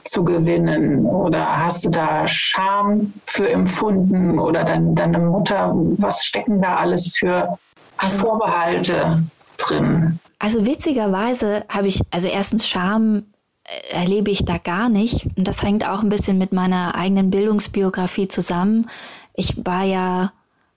zu 0.06 0.24
gewinnen? 0.24 1.06
Oder 1.06 1.66
hast 1.66 1.84
du 1.86 1.90
da 1.90 2.28
Scham 2.28 3.14
für 3.26 3.50
empfunden 3.50 4.40
oder 4.40 4.64
dein, 4.64 4.96
deine 4.96 5.20
Mutter? 5.20 5.72
Was 5.74 6.24
stecken 6.24 6.62
da 6.62 6.78
alles 6.78 7.16
für 7.16 7.58
also, 7.98 8.20
Vorbehalte 8.20 9.24
drin? 9.68 10.20
Also 10.40 10.66
witzigerweise 10.66 11.64
habe 11.70 11.88
ich, 11.88 12.02
also 12.12 12.28
erstens 12.28 12.68
Scham 12.68 13.26
äh, 13.64 13.94
erlebe 13.94 14.32
ich 14.32 14.46
da 14.46 14.58
gar 14.58 14.90
nicht. 14.90 15.26
Und 15.38 15.48
das 15.48 15.64
hängt 15.64 15.88
auch 15.88 16.04
ein 16.04 16.10
bisschen 16.10 16.38
mit 16.38 16.52
meiner 16.52 16.96
eigenen 16.96 17.30
Bildungsbiografie 17.30 18.28
zusammen. 18.28 18.90
Ich 19.36 19.56
war 19.66 19.84
ja, 19.84 20.34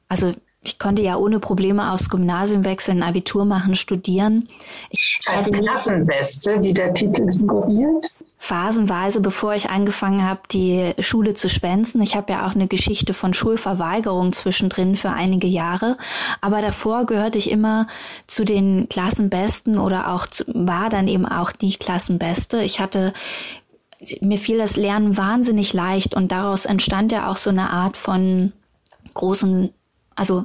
also 0.08 0.32
ich 0.62 0.78
konnte 0.78 1.02
ja 1.02 1.16
ohne 1.16 1.38
Probleme 1.38 1.92
aufs 1.92 2.10
Gymnasium 2.10 2.64
wechseln, 2.64 3.02
Abitur 3.02 3.44
machen, 3.44 3.76
studieren. 3.76 4.48
Ich 4.90 5.18
Als 5.28 5.50
Klassenbeste, 5.50 6.62
wie 6.62 6.74
der 6.74 6.92
Titel 6.92 7.30
suggeriert? 7.30 8.10
Phasenweise, 8.38 9.20
bevor 9.20 9.54
ich 9.54 9.70
angefangen 9.70 10.22
habe, 10.22 10.40
die 10.50 10.92
Schule 11.00 11.34
zu 11.34 11.48
schwänzen. 11.48 12.02
Ich 12.02 12.16
habe 12.16 12.32
ja 12.32 12.46
auch 12.46 12.54
eine 12.54 12.68
Geschichte 12.68 13.14
von 13.14 13.34
Schulverweigerung 13.34 14.32
zwischendrin 14.32 14.96
für 14.96 15.10
einige 15.10 15.46
Jahre. 15.46 15.96
Aber 16.40 16.60
davor 16.60 17.06
gehörte 17.06 17.38
ich 17.38 17.50
immer 17.50 17.86
zu 18.26 18.44
den 18.44 18.88
Klassenbesten 18.88 19.78
oder 19.78 20.12
auch 20.12 20.26
zu, 20.26 20.44
war 20.48 20.90
dann 20.90 21.08
eben 21.08 21.26
auch 21.26 21.50
die 21.50 21.76
Klassenbeste. 21.76 22.62
Ich 22.62 22.78
hatte 22.78 23.12
mir 24.20 24.38
fiel 24.38 24.58
das 24.58 24.76
Lernen 24.76 25.16
wahnsinnig 25.16 25.72
leicht 25.72 26.14
und 26.14 26.30
daraus 26.30 26.66
entstand 26.66 27.12
ja 27.12 27.30
auch 27.30 27.36
so 27.36 27.50
eine 27.50 27.70
Art 27.70 27.96
von 27.96 28.52
großen, 29.14 29.72
also 30.14 30.44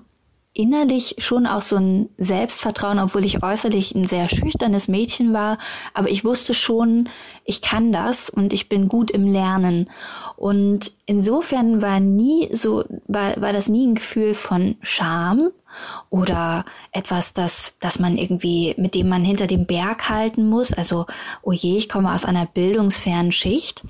innerlich 0.53 1.15
schon 1.19 1.47
auch 1.47 1.61
so 1.61 1.77
ein 1.77 2.09
Selbstvertrauen, 2.17 2.99
obwohl 2.99 3.25
ich 3.25 3.41
äußerlich 3.41 3.95
ein 3.95 4.05
sehr 4.05 4.27
schüchternes 4.27 4.87
Mädchen 4.87 5.33
war. 5.33 5.57
Aber 5.93 6.09
ich 6.09 6.25
wusste 6.25 6.53
schon, 6.53 7.09
ich 7.45 7.61
kann 7.61 7.91
das 7.91 8.29
und 8.29 8.51
ich 8.51 8.67
bin 8.67 8.87
gut 8.87 9.11
im 9.11 9.25
Lernen. 9.25 9.89
Und 10.35 10.91
insofern 11.11 11.81
war 11.81 11.99
nie 11.99 12.47
so, 12.53 12.85
war, 13.07 13.39
war 13.41 13.51
das 13.51 13.67
nie 13.67 13.85
ein 13.85 13.95
Gefühl 13.95 14.33
von 14.33 14.77
Scham 14.81 15.51
oder 16.09 16.65
etwas, 16.91 17.33
das, 17.33 17.73
das 17.79 17.99
man 17.99 18.17
irgendwie, 18.17 18.73
mit 18.77 18.95
dem 18.95 19.09
man 19.09 19.23
hinter 19.23 19.47
dem 19.47 19.65
Berg 19.65 20.09
halten 20.09 20.47
muss. 20.47 20.73
Also, 20.73 21.05
oh 21.41 21.51
je, 21.51 21.77
ich 21.77 21.89
komme 21.89 22.13
aus 22.13 22.25
einer 22.25 22.45
bildungsfernen 22.45 23.31
Schicht, 23.31 23.83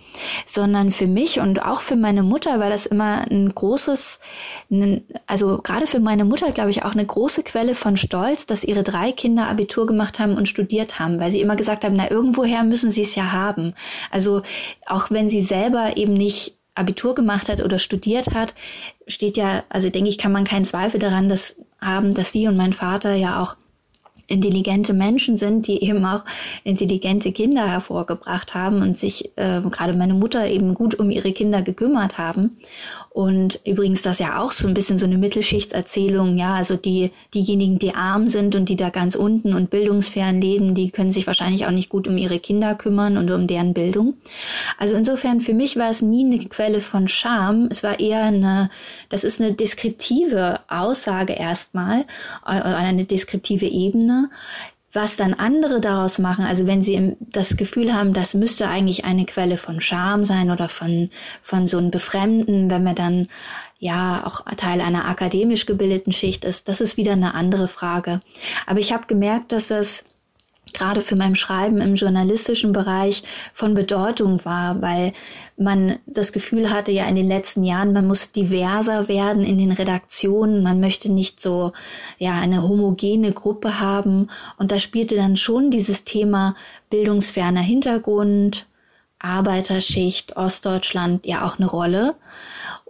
sondern 0.45 0.91
für 0.91 1.07
mich 1.07 1.39
und 1.39 1.63
auch 1.63 1.81
für 1.81 1.95
meine 1.95 2.23
Mutter 2.23 2.59
war 2.59 2.69
das 2.69 2.85
immer 2.85 3.25
ein 3.29 3.53
großes, 3.53 4.19
also 5.27 5.59
gerade 5.59 5.87
für 5.87 5.99
meine 5.99 6.25
Mutter, 6.25 6.51
glaube 6.51 6.71
ich, 6.71 6.83
auch 6.83 6.93
eine 6.93 7.05
große 7.05 7.43
Quelle 7.43 7.75
von 7.75 7.97
Stolz, 7.97 8.45
dass 8.45 8.63
ihre 8.63 8.83
drei 8.83 9.11
Kinder 9.11 9.47
Abitur 9.47 9.85
gemacht 9.85 10.19
haben 10.19 10.35
und 10.35 10.47
studiert 10.47 10.99
haben, 10.99 11.19
weil 11.19 11.31
sie 11.31 11.41
immer 11.41 11.55
gesagt 11.55 11.83
haben, 11.83 11.95
na, 11.95 12.09
irgendwoher 12.09 12.63
müssen 12.63 12.89
sie 12.91 13.03
es 13.03 13.15
ja 13.15 13.31
haben. 13.31 13.73
Also, 14.09 14.41
auch 14.85 15.11
wenn 15.11 15.29
sie 15.29 15.41
selber 15.41 15.97
eben 15.97 16.13
nicht 16.13 16.60
Abitur 16.75 17.15
gemacht 17.15 17.49
hat 17.49 17.61
oder 17.61 17.79
studiert 17.79 18.33
hat, 18.33 18.53
steht 19.07 19.37
ja, 19.37 19.63
also 19.69 19.89
denke 19.89 20.09
ich, 20.09 20.17
kann 20.17 20.31
man 20.31 20.45
keinen 20.45 20.65
Zweifel 20.65 20.99
daran 20.99 21.29
dass, 21.29 21.57
haben, 21.79 22.13
dass 22.13 22.31
sie 22.31 22.47
und 22.47 22.57
mein 22.57 22.73
Vater 22.73 23.13
ja 23.13 23.41
auch 23.41 23.55
intelligente 24.31 24.93
Menschen 24.93 25.37
sind, 25.37 25.67
die 25.67 25.83
eben 25.83 26.03
auch 26.05 26.23
intelligente 26.63 27.31
Kinder 27.31 27.67
hervorgebracht 27.67 28.53
haben 28.53 28.81
und 28.81 28.97
sich 28.97 29.31
äh, 29.35 29.61
gerade 29.61 29.93
meine 29.93 30.13
Mutter 30.13 30.47
eben 30.47 30.73
gut 30.73 30.95
um 30.95 31.09
ihre 31.09 31.31
Kinder 31.31 31.61
gekümmert 31.61 32.17
haben. 32.17 32.57
Und 33.09 33.59
übrigens 33.65 34.01
das 34.01 34.19
ja 34.19 34.41
auch 34.41 34.51
so 34.51 34.67
ein 34.67 34.73
bisschen 34.73 34.97
so 34.97 35.05
eine 35.05 35.17
Mittelschichtserzählung, 35.17 36.37
ja, 36.37 36.55
also 36.55 36.77
die 36.77 37.11
diejenigen, 37.33 37.77
die 37.77 37.93
arm 37.93 38.29
sind 38.29 38.55
und 38.55 38.69
die 38.69 38.77
da 38.77 38.89
ganz 38.89 39.15
unten 39.15 39.53
und 39.53 39.69
bildungsfern 39.69 40.39
leben, 40.39 40.73
die 40.73 40.91
können 40.91 41.11
sich 41.11 41.27
wahrscheinlich 41.27 41.65
auch 41.65 41.71
nicht 41.71 41.89
gut 41.89 42.07
um 42.07 42.17
ihre 42.17 42.39
Kinder 42.39 42.75
kümmern 42.75 43.17
und 43.17 43.29
um 43.29 43.47
deren 43.47 43.73
Bildung. 43.73 44.13
Also 44.77 44.95
insofern 44.95 45.41
für 45.41 45.53
mich 45.53 45.75
war 45.75 45.91
es 45.91 46.01
nie 46.01 46.25
eine 46.25 46.39
Quelle 46.39 46.79
von 46.79 47.07
Scham, 47.07 47.67
es 47.69 47.83
war 47.83 47.99
eher 47.99 48.23
eine 48.23 48.69
das 49.09 49.23
ist 49.23 49.41
eine 49.41 49.53
deskriptive 49.53 50.61
Aussage 50.67 51.33
erstmal, 51.33 52.01
äh, 52.45 52.61
eine 52.61 53.05
deskriptive 53.05 53.65
Ebene 53.65 54.20
was 54.93 55.15
dann 55.15 55.33
andere 55.33 55.79
daraus 55.79 56.19
machen, 56.19 56.43
also 56.43 56.67
wenn 56.67 56.81
sie 56.81 57.15
das 57.19 57.55
Gefühl 57.55 57.93
haben, 57.93 58.13
das 58.13 58.33
müsste 58.33 58.67
eigentlich 58.67 59.05
eine 59.05 59.25
Quelle 59.25 59.57
von 59.57 59.79
Scham 59.79 60.23
sein 60.23 60.51
oder 60.51 60.67
von, 60.67 61.09
von 61.41 61.65
so 61.65 61.77
einem 61.77 61.91
Befremden, 61.91 62.69
wenn 62.69 62.83
man 62.83 62.95
dann 62.95 63.27
ja 63.79 64.23
auch 64.25 64.41
Teil 64.57 64.81
einer 64.81 65.07
akademisch 65.07 65.65
gebildeten 65.65 66.11
Schicht 66.11 66.43
ist, 66.43 66.67
das 66.67 66.81
ist 66.81 66.97
wieder 66.97 67.13
eine 67.13 67.33
andere 67.35 67.67
Frage. 67.67 68.19
Aber 68.67 68.79
ich 68.79 68.91
habe 68.91 69.07
gemerkt, 69.07 69.53
dass 69.53 69.69
das 69.69 70.03
gerade 70.73 71.01
für 71.01 71.15
mein 71.15 71.35
Schreiben 71.35 71.79
im 71.79 71.95
journalistischen 71.95 72.73
Bereich 72.73 73.23
von 73.53 73.73
Bedeutung 73.73 74.43
war, 74.45 74.81
weil 74.81 75.13
man 75.57 75.99
das 76.05 76.31
Gefühl 76.31 76.71
hatte 76.71 76.91
ja 76.91 77.05
in 77.05 77.15
den 77.15 77.27
letzten 77.27 77.63
Jahren, 77.63 77.93
man 77.93 78.07
muss 78.07 78.31
diverser 78.31 79.07
werden 79.07 79.43
in 79.43 79.57
den 79.57 79.71
Redaktionen, 79.71 80.63
man 80.63 80.79
möchte 80.79 81.11
nicht 81.11 81.39
so 81.39 81.71
ja 82.17 82.33
eine 82.33 82.63
homogene 82.63 83.31
Gruppe 83.31 83.79
haben 83.79 84.27
und 84.57 84.71
da 84.71 84.79
spielte 84.79 85.15
dann 85.15 85.37
schon 85.37 85.71
dieses 85.71 86.03
Thema 86.03 86.55
bildungsferner 86.89 87.61
Hintergrund, 87.61 88.65
Arbeiterschicht, 89.21 90.35
Ostdeutschland 90.35 91.25
ja 91.25 91.45
auch 91.45 91.57
eine 91.57 91.67
Rolle. 91.67 92.15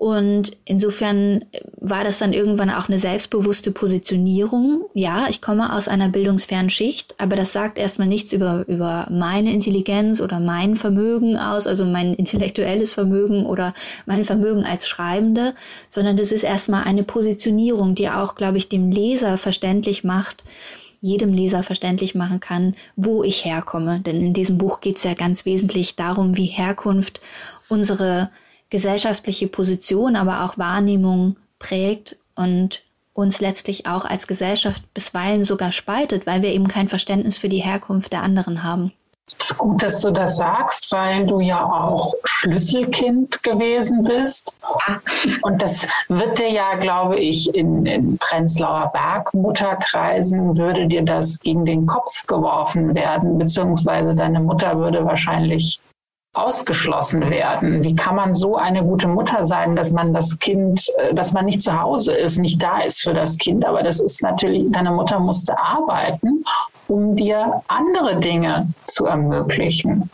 Und 0.01 0.53
insofern 0.65 1.45
war 1.79 2.03
das 2.03 2.17
dann 2.17 2.33
irgendwann 2.33 2.71
auch 2.71 2.89
eine 2.89 2.97
selbstbewusste 2.97 3.69
Positionierung. 3.69 4.85
Ja, 4.95 5.27
ich 5.29 5.43
komme 5.43 5.75
aus 5.75 5.87
einer 5.87 6.09
bildungsfernen 6.09 6.71
Schicht, 6.71 7.13
aber 7.19 7.35
das 7.35 7.53
sagt 7.53 7.77
erstmal 7.77 8.07
nichts 8.07 8.33
über, 8.33 8.65
über 8.67 9.07
meine 9.11 9.53
Intelligenz 9.53 10.19
oder 10.19 10.39
mein 10.39 10.75
Vermögen 10.75 11.37
aus, 11.37 11.67
also 11.67 11.85
mein 11.85 12.13
intellektuelles 12.15 12.93
Vermögen 12.93 13.45
oder 13.45 13.75
mein 14.07 14.25
Vermögen 14.25 14.63
als 14.63 14.87
Schreibende, 14.87 15.53
sondern 15.87 16.17
das 16.17 16.31
ist 16.31 16.41
erstmal 16.41 16.85
eine 16.85 17.03
Positionierung, 17.03 17.93
die 17.93 18.09
auch, 18.09 18.33
glaube 18.33 18.57
ich, 18.57 18.69
dem 18.69 18.89
Leser 18.89 19.37
verständlich 19.37 20.03
macht, 20.03 20.43
jedem 21.01 21.31
Leser 21.31 21.61
verständlich 21.61 22.15
machen 22.15 22.39
kann, 22.39 22.73
wo 22.95 23.21
ich 23.23 23.45
herkomme. 23.45 23.99
Denn 23.99 24.19
in 24.19 24.33
diesem 24.33 24.57
Buch 24.57 24.81
geht 24.81 24.97
es 24.97 25.03
ja 25.03 25.13
ganz 25.13 25.45
wesentlich 25.45 25.95
darum, 25.95 26.37
wie 26.37 26.47
Herkunft 26.47 27.21
unsere 27.69 28.31
gesellschaftliche 28.71 29.47
Position, 29.47 30.15
aber 30.15 30.43
auch 30.43 30.57
Wahrnehmung 30.57 31.35
prägt 31.59 32.17
und 32.35 32.81
uns 33.13 33.39
letztlich 33.41 33.85
auch 33.85 34.05
als 34.05 34.25
Gesellschaft 34.25 34.81
bisweilen 34.93 35.43
sogar 35.43 35.71
spaltet, 35.71 36.25
weil 36.25 36.41
wir 36.41 36.49
eben 36.49 36.67
kein 36.67 36.87
Verständnis 36.87 37.37
für 37.37 37.49
die 37.49 37.61
Herkunft 37.61 38.13
der 38.13 38.23
anderen 38.23 38.63
haben. 38.63 38.93
Es 39.39 39.51
ist 39.51 39.57
gut, 39.57 39.81
dass 39.81 40.01
du 40.01 40.11
das 40.11 40.37
sagst, 40.37 40.91
weil 40.91 41.25
du 41.25 41.39
ja 41.39 41.63
auch 41.63 42.13
Schlüsselkind 42.25 43.41
gewesen 43.43 44.03
bist. 44.03 44.51
Und 45.43 45.61
das 45.61 45.87
wird 46.09 46.39
dir 46.39 46.51
ja, 46.51 46.75
glaube 46.75 47.17
ich, 47.19 47.53
in, 47.55 47.85
in 47.85 48.17
Prenzlauer 48.17 48.91
Berg 48.91 49.33
Mutterkreisen 49.33 50.57
würde 50.57 50.87
dir 50.87 51.03
das 51.03 51.39
gegen 51.39 51.65
den 51.65 51.85
Kopf 51.85 52.25
geworfen 52.27 52.93
werden, 52.93 53.37
beziehungsweise 53.37 54.15
deine 54.15 54.39
Mutter 54.39 54.77
würde 54.77 55.05
wahrscheinlich 55.05 55.79
ausgeschlossen 56.33 57.29
werden. 57.29 57.83
Wie 57.83 57.95
kann 57.95 58.15
man 58.15 58.35
so 58.35 58.55
eine 58.55 58.83
gute 58.83 59.07
Mutter 59.07 59.45
sein, 59.45 59.75
dass 59.75 59.91
man 59.91 60.13
das 60.13 60.39
Kind, 60.39 60.87
äh, 60.97 61.13
dass 61.13 61.33
man 61.33 61.45
nicht 61.45 61.61
zu 61.61 61.79
Hause 61.79 62.13
ist, 62.13 62.37
nicht 62.37 62.61
da 62.63 62.81
ist 62.81 63.01
für 63.01 63.13
das 63.13 63.37
Kind? 63.37 63.65
Aber 63.65 63.83
das 63.83 63.99
ist 63.99 64.23
natürlich, 64.23 64.71
deine 64.71 64.91
Mutter 64.91 65.19
musste 65.19 65.57
arbeiten, 65.59 66.43
um 66.87 67.15
dir 67.15 67.61
andere 67.67 68.17
Dinge 68.17 68.69
zu 68.85 69.05
ermöglichen. 69.05 70.09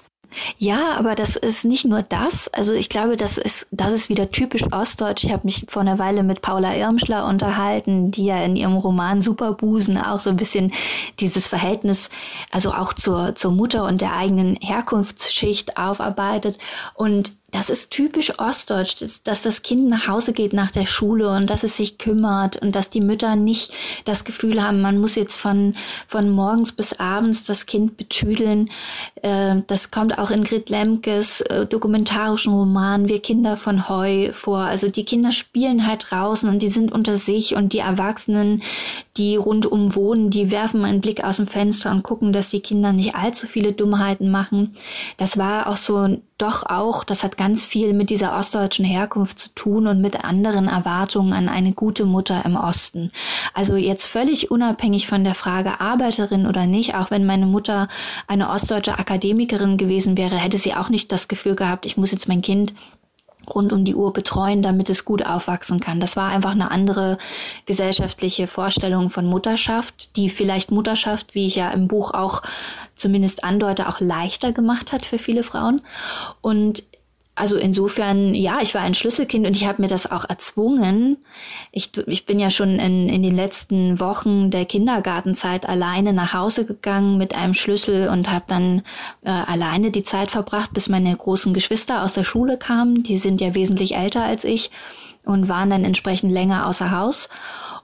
Ja, 0.57 0.93
aber 0.93 1.15
das 1.15 1.35
ist 1.35 1.65
nicht 1.65 1.85
nur 1.85 2.03
das. 2.03 2.47
Also 2.49 2.73
ich 2.73 2.89
glaube, 2.89 3.17
das 3.17 3.37
ist, 3.37 3.67
das 3.71 3.91
ist 3.93 4.09
wieder 4.09 4.29
typisch 4.29 4.63
ostdeutsch. 4.71 5.23
Ich 5.23 5.31
habe 5.31 5.45
mich 5.45 5.65
vor 5.69 5.81
einer 5.81 5.99
Weile 5.99 6.23
mit 6.23 6.41
Paula 6.41 6.75
Irmschler 6.75 7.25
unterhalten, 7.25 8.11
die 8.11 8.25
ja 8.25 8.43
in 8.43 8.55
ihrem 8.55 8.75
Roman 8.75 9.21
Superbusen 9.21 9.97
auch 9.97 10.19
so 10.19 10.29
ein 10.29 10.37
bisschen 10.37 10.73
dieses 11.19 11.47
Verhältnis, 11.47 12.09
also 12.51 12.71
auch 12.71 12.93
zur, 12.93 13.35
zur 13.35 13.51
Mutter 13.51 13.85
und 13.85 14.01
der 14.01 14.15
eigenen 14.15 14.55
Herkunftsschicht 14.57 15.77
aufarbeitet. 15.77 16.57
Und 16.93 17.33
das 17.51 17.69
ist 17.69 17.91
typisch 17.91 18.39
ostdeutsch, 18.39 18.95
dass, 18.99 19.23
dass, 19.23 19.41
das 19.41 19.61
Kind 19.61 19.87
nach 19.87 20.09
Hause 20.09 20.33
geht 20.33 20.51
nach 20.51 20.69
der 20.69 20.85
Schule 20.85 21.29
und 21.31 21.49
dass 21.49 21.63
es 21.63 21.77
sich 21.77 21.97
kümmert 21.97 22.61
und 22.61 22.75
dass 22.75 22.89
die 22.89 22.99
Mütter 22.99 23.37
nicht 23.37 23.71
das 24.03 24.25
Gefühl 24.25 24.61
haben, 24.61 24.81
man 24.81 24.99
muss 24.99 25.15
jetzt 25.15 25.37
von, 25.37 25.73
von 26.09 26.29
morgens 26.29 26.73
bis 26.73 26.91
abends 26.99 27.45
das 27.45 27.65
Kind 27.65 27.95
betüdeln. 27.95 28.69
Äh, 29.21 29.61
das 29.67 29.91
kommt 29.91 30.17
auch 30.19 30.29
in 30.29 30.43
Grit 30.43 30.67
Lemkes 30.69 31.39
äh, 31.39 31.65
dokumentarischen 31.65 32.51
Roman 32.53 33.07
Wir 33.07 33.21
Kinder 33.21 33.55
von 33.55 33.87
Heu 33.87 34.33
vor. 34.33 34.59
Also 34.59 34.89
die 34.89 35.05
Kinder 35.05 35.31
spielen 35.31 35.87
halt 35.87 36.07
draußen 36.09 36.49
und 36.49 36.61
die 36.61 36.67
sind 36.67 36.91
unter 36.91 37.17
sich 37.17 37.55
und 37.55 37.71
die 37.71 37.79
Erwachsenen, 37.79 38.61
die 39.15 39.37
rundum 39.37 39.95
wohnen, 39.95 40.31
die 40.31 40.51
werfen 40.51 40.83
einen 40.83 40.99
Blick 40.99 41.23
aus 41.23 41.37
dem 41.37 41.47
Fenster 41.47 41.91
und 41.91 42.03
gucken, 42.03 42.33
dass 42.33 42.49
die 42.49 42.59
Kinder 42.59 42.91
nicht 42.91 43.15
allzu 43.15 43.47
viele 43.47 43.71
Dummheiten 43.71 44.29
machen. 44.29 44.75
Das 45.15 45.37
war 45.37 45.67
auch 45.67 45.77
so 45.77 46.17
doch 46.37 46.63
auch, 46.67 47.03
das 47.03 47.23
hat 47.23 47.36
ganz 47.37 47.65
viel 47.65 47.93
mit 47.93 48.09
dieser 48.09 48.37
ostdeutschen 48.37 48.83
Herkunft 48.83 49.39
zu 49.39 49.49
tun 49.55 49.87
und 49.87 50.01
mit 50.01 50.23
anderen 50.23 50.67
Erwartungen 50.67 51.33
an 51.33 51.47
eine 51.49 51.71
gute 51.71 52.05
Mutter 52.05 52.43
im 52.45 52.55
Osten. 52.55 53.11
Also 53.53 53.75
jetzt 53.75 54.05
völlig 54.07 54.51
unabhängig 54.51 55.07
von 55.07 55.23
der 55.23 55.35
Frage 55.35 55.79
Arbeiterin 55.79 56.45
oder 56.45 56.65
nicht, 56.65 56.95
auch 56.95 57.11
wenn 57.11 57.25
meine 57.25 57.45
Mutter 57.45 57.87
eine 58.27 58.49
ostdeutsche 58.49 58.99
Akademikerin 58.99 59.77
gewesen 59.77 60.17
wäre, 60.17 60.35
hätte 60.35 60.57
sie 60.57 60.73
auch 60.73 60.89
nicht 60.89 61.11
das 61.11 61.27
Gefühl 61.27 61.55
gehabt, 61.55 61.85
ich 61.85 61.97
muss 61.97 62.11
jetzt 62.11 62.27
mein 62.27 62.41
Kind 62.41 62.73
rund 63.53 63.71
um 63.71 63.85
die 63.85 63.95
Uhr 63.95 64.13
betreuen, 64.13 64.61
damit 64.61 64.89
es 64.89 65.05
gut 65.05 65.25
aufwachsen 65.25 65.79
kann. 65.79 65.99
Das 65.99 66.15
war 66.15 66.29
einfach 66.29 66.51
eine 66.51 66.71
andere 66.71 67.17
gesellschaftliche 67.65 68.47
Vorstellung 68.47 69.09
von 69.09 69.25
Mutterschaft, 69.25 70.15
die 70.15 70.29
vielleicht 70.29 70.71
Mutterschaft, 70.71 71.33
wie 71.33 71.47
ich 71.47 71.55
ja 71.55 71.69
im 71.71 71.87
Buch 71.87 72.11
auch 72.11 72.41
zumindest 72.95 73.43
andeute, 73.43 73.87
auch 73.87 73.99
leichter 73.99 74.51
gemacht 74.51 74.91
hat 74.91 75.05
für 75.05 75.19
viele 75.19 75.43
Frauen. 75.43 75.81
Und 76.41 76.83
also 77.37 77.55
insofern, 77.55 78.33
ja, 78.33 78.57
ich 78.63 78.73
war 78.73 78.81
ein 78.81 78.95
Schlüsselkind 78.95 79.45
und 79.45 79.55
ich 79.55 79.67
habe 79.67 79.79
mir 79.79 79.87
das 79.87 80.09
auch 80.09 80.25
erzwungen. 80.27 81.17
Ich, 81.71 81.91
ich 82.07 82.25
bin 82.25 82.39
ja 82.39 82.49
schon 82.49 82.79
in, 82.79 83.07
in 83.09 83.21
den 83.21 83.35
letzten 83.35 83.99
Wochen 83.99 84.49
der 84.49 84.65
Kindergartenzeit 84.65 85.69
alleine 85.69 86.13
nach 86.13 86.33
Hause 86.33 86.65
gegangen 86.65 87.19
mit 87.19 87.35
einem 87.35 87.53
Schlüssel 87.53 88.09
und 88.09 88.31
habe 88.31 88.45
dann 88.47 88.81
äh, 89.23 89.29
alleine 89.29 89.91
die 89.91 90.01
Zeit 90.01 90.31
verbracht, 90.31 90.73
bis 90.73 90.89
meine 90.89 91.15
großen 91.15 91.53
Geschwister 91.53 92.03
aus 92.03 92.15
der 92.15 92.23
Schule 92.23 92.57
kamen. 92.57 93.03
Die 93.03 93.17
sind 93.17 93.39
ja 93.39 93.53
wesentlich 93.53 93.93
älter 93.93 94.23
als 94.23 94.43
ich 94.43 94.71
und 95.23 95.47
waren 95.47 95.69
dann 95.69 95.85
entsprechend 95.85 96.31
länger 96.31 96.65
außer 96.65 96.89
Haus. 96.89 97.29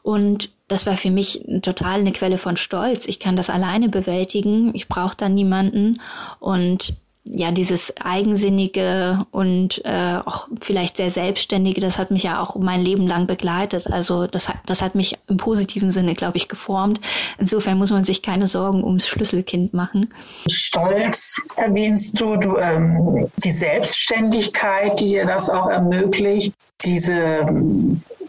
Und 0.02 0.50
das 0.68 0.88
war 0.88 0.98
für 0.98 1.12
mich 1.12 1.46
total 1.62 2.00
eine 2.00 2.12
Quelle 2.12 2.40
von 2.40 2.58
Stolz. 2.58 3.08
Ich 3.08 3.20
kann 3.20 3.36
das 3.36 3.52
alleine 3.52 3.88
bewältigen. 3.88 4.74
Ich 4.74 4.88
brauche 4.88 5.16
da 5.16 5.30
niemanden. 5.30 6.02
Und 6.40 6.96
ja, 7.26 7.52
dieses 7.52 7.94
Eigensinnige 7.98 9.26
und 9.32 9.82
äh, 9.86 10.18
auch 10.26 10.50
vielleicht 10.60 10.98
sehr 10.98 11.10
Selbstständige, 11.10 11.80
das 11.80 11.98
hat 11.98 12.12
mich 12.12 12.24
ja 12.24 12.42
auch 12.42 12.58
mein 12.58 12.82
Leben 12.82 13.08
lang 13.08 13.28
begleitet. 13.28 13.88
Also 13.88 14.28
das 14.28 14.50
hat, 14.50 14.58
das 14.66 14.82
hat 14.82 14.96
mich 14.96 15.18
im 15.28 15.38
positiven 15.38 15.92
Sinne, 15.92 16.16
glaube 16.16 16.38
ich, 16.38 16.50
geformt. 16.50 17.00
Insofern 17.38 17.78
muss 17.78 17.92
man 17.92 18.04
sich 18.04 18.22
keine 18.22 18.48
Sorgen 18.48 18.84
ums 18.84 19.08
Schlüsselkind 19.08 19.74
machen. 19.74 20.14
Stolz 20.50 21.42
erwähnst 21.56 22.20
du, 22.20 22.36
du 22.36 22.58
ähm, 22.58 23.30
die 23.38 23.52
Selbstständigkeit, 23.52 25.00
die 25.00 25.08
dir 25.08 25.26
das 25.26 25.50
auch 25.50 25.70
ermöglicht, 25.70 26.54
diese 26.84 27.46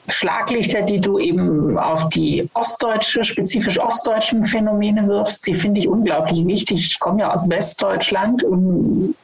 Schlaglichter, 0.09 0.83
die 0.83 1.01
du 1.01 1.19
eben 1.19 1.79
auf 1.79 2.09
die 2.11 2.49
ostdeutsche, 2.55 3.25
spezifisch 3.25 3.79
ostdeutschen 3.79 4.45
Phänomene 4.47 5.09
wirfst, 5.09 5.47
die 5.47 5.55
finde 5.55 5.81
ich 5.81 5.89
unglaublich 5.89 6.47
wichtig. 6.47 6.87
Ich 6.87 7.01
komme 7.01 7.21
ja 7.21 7.33
aus 7.33 7.49
Westdeutschland 7.49 8.45
und 8.45 9.15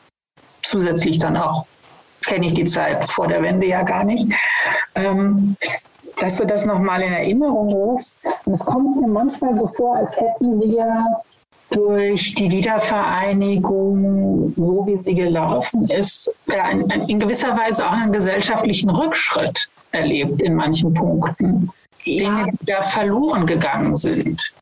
zusätzlich 0.63 1.19
dann 1.19 1.37
auch 1.37 1.67
kenne 2.25 2.47
ich 2.47 2.55
die 2.55 2.65
Zeit 2.65 3.05
vor 3.09 3.29
der 3.29 3.43
Wende 3.43 3.67
ja 3.67 3.83
gar 3.83 4.05
nicht. 4.05 4.27
Ähm, 4.95 5.57
dass 6.21 6.37
du 6.37 6.47
das 6.47 6.67
nochmal 6.67 7.03
in 7.03 7.13
Erinnerung 7.13 7.73
rufst. 7.73 8.15
Und 8.45 8.53
es 8.53 8.61
kommt 8.61 9.01
mir 9.01 9.09
manchmal 9.09 9.57
so 9.57 9.67
vor, 9.69 9.97
als 9.97 10.17
hätten 10.17 10.61
wir 10.61 11.05
durch 11.71 12.35
die 12.35 12.51
Wiedervereinigung, 12.51 14.53
so 14.57 14.87
wie 14.87 14.99
sie 15.03 15.15
gelaufen 15.15 15.89
ist, 15.89 16.31
in 17.07 17.21
gewisser 17.21 17.57
Weise 17.57 17.87
auch 17.87 17.93
einen 17.93 18.13
gesellschaftlichen 18.13 18.91
Rückschritt 18.91 19.69
erlebt 19.93 20.43
in 20.43 20.55
manchen 20.55 20.93
Punkten. 20.95 21.71
Ja. 22.05 22.45
Dinge, 22.45 22.53
die 22.61 22.67
da 22.67 22.83
verloren 22.83 23.47
gegangen 23.47 23.95
sind. 23.95 24.53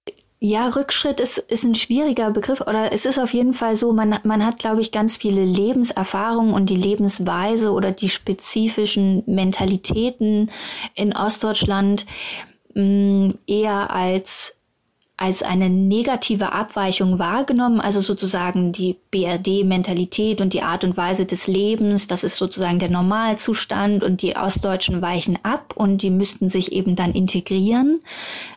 Ja, 0.40 0.68
Rückschritt 0.68 1.18
ist, 1.18 1.38
ist 1.38 1.64
ein 1.64 1.74
schwieriger 1.74 2.30
Begriff 2.30 2.60
oder 2.60 2.92
es 2.92 3.06
ist 3.06 3.18
auf 3.18 3.32
jeden 3.32 3.54
Fall 3.54 3.74
so, 3.74 3.92
man, 3.92 4.20
man 4.22 4.46
hat, 4.46 4.58
glaube 4.58 4.80
ich, 4.80 4.92
ganz 4.92 5.16
viele 5.16 5.44
Lebenserfahrungen 5.44 6.54
und 6.54 6.70
die 6.70 6.76
Lebensweise 6.76 7.72
oder 7.72 7.90
die 7.90 8.08
spezifischen 8.08 9.24
Mentalitäten 9.26 10.50
in 10.94 11.12
Ostdeutschland 11.12 12.06
mh, 12.74 12.82
mm, 12.82 13.38
eher 13.48 13.90
als 13.90 14.54
als 15.20 15.42
eine 15.42 15.68
negative 15.68 16.52
Abweichung 16.52 17.18
wahrgenommen, 17.18 17.80
also 17.80 18.00
sozusagen 18.00 18.70
die 18.70 18.96
BRD-Mentalität 19.10 20.40
und 20.40 20.52
die 20.52 20.62
Art 20.62 20.84
und 20.84 20.96
Weise 20.96 21.26
des 21.26 21.48
Lebens, 21.48 22.06
das 22.06 22.22
ist 22.22 22.36
sozusagen 22.36 22.78
der 22.78 22.88
Normalzustand 22.88 24.04
und 24.04 24.22
die 24.22 24.36
Ostdeutschen 24.36 25.02
weichen 25.02 25.36
ab 25.42 25.74
und 25.74 26.02
die 26.02 26.10
müssten 26.10 26.48
sich 26.48 26.70
eben 26.70 26.94
dann 26.94 27.14
integrieren. 27.14 27.98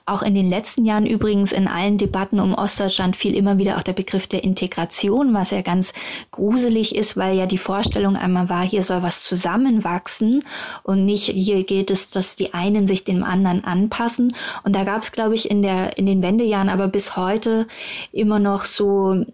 Auch 0.05 0.21
in 0.21 0.35
den 0.35 0.51
letzten 0.51 0.85
Jahren 0.85 1.07
übrigens 1.07 1.51
in 1.51 1.67
allen 1.67 1.97
Debatten 1.97 2.39
um 2.39 2.53
Ostdeutschland 2.53 3.17
fiel 3.17 3.33
immer 3.33 3.57
wieder 3.57 3.77
auch 3.77 3.83
der 3.83 3.93
Begriff 3.93 4.27
der 4.27 4.43
Integration, 4.43 5.33
was 5.33 5.49
ja 5.49 5.63
ganz 5.63 5.93
gruselig 6.29 6.95
ist, 6.95 7.17
weil 7.17 7.35
ja 7.35 7.47
die 7.47 7.57
Vorstellung 7.57 8.15
einmal 8.15 8.49
war, 8.49 8.63
hier 8.63 8.83
soll 8.83 9.01
was 9.01 9.23
zusammenwachsen 9.23 10.43
und 10.83 11.05
nicht 11.05 11.23
hier 11.23 11.63
geht 11.63 11.89
es, 11.89 12.11
dass 12.11 12.35
die 12.35 12.53
einen 12.53 12.85
sich 12.85 13.03
dem 13.03 13.23
anderen 13.23 13.63
anpassen. 13.63 14.35
Und 14.63 14.75
da 14.75 14.83
gab 14.83 15.01
es, 15.01 15.11
glaube 15.11 15.33
ich, 15.33 15.49
in 15.49 15.63
der 15.63 15.97
in 15.97 16.05
den 16.05 16.21
Wende 16.21 16.50
Jahren, 16.51 16.69
aber 16.69 16.87
bis 16.87 17.17
heute 17.17 17.67
immer 18.11 18.39
noch 18.39 18.65
so, 18.65 19.25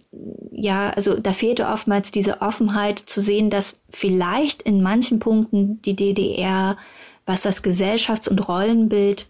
ja, 0.51 0.89
also 0.89 1.19
da 1.19 1.33
fehlte 1.33 1.67
oftmals 1.67 2.11
diese 2.11 2.41
Offenheit 2.41 2.99
zu 2.99 3.21
sehen, 3.21 3.49
dass 3.49 3.77
vielleicht 3.89 4.61
in 4.61 4.81
manchen 4.81 5.19
Punkten 5.19 5.81
die 5.81 5.95
DDR, 5.95 6.77
was 7.25 7.41
das 7.41 7.63
Gesellschafts- 7.63 8.29
und 8.29 8.47
Rollenbild 8.47 9.27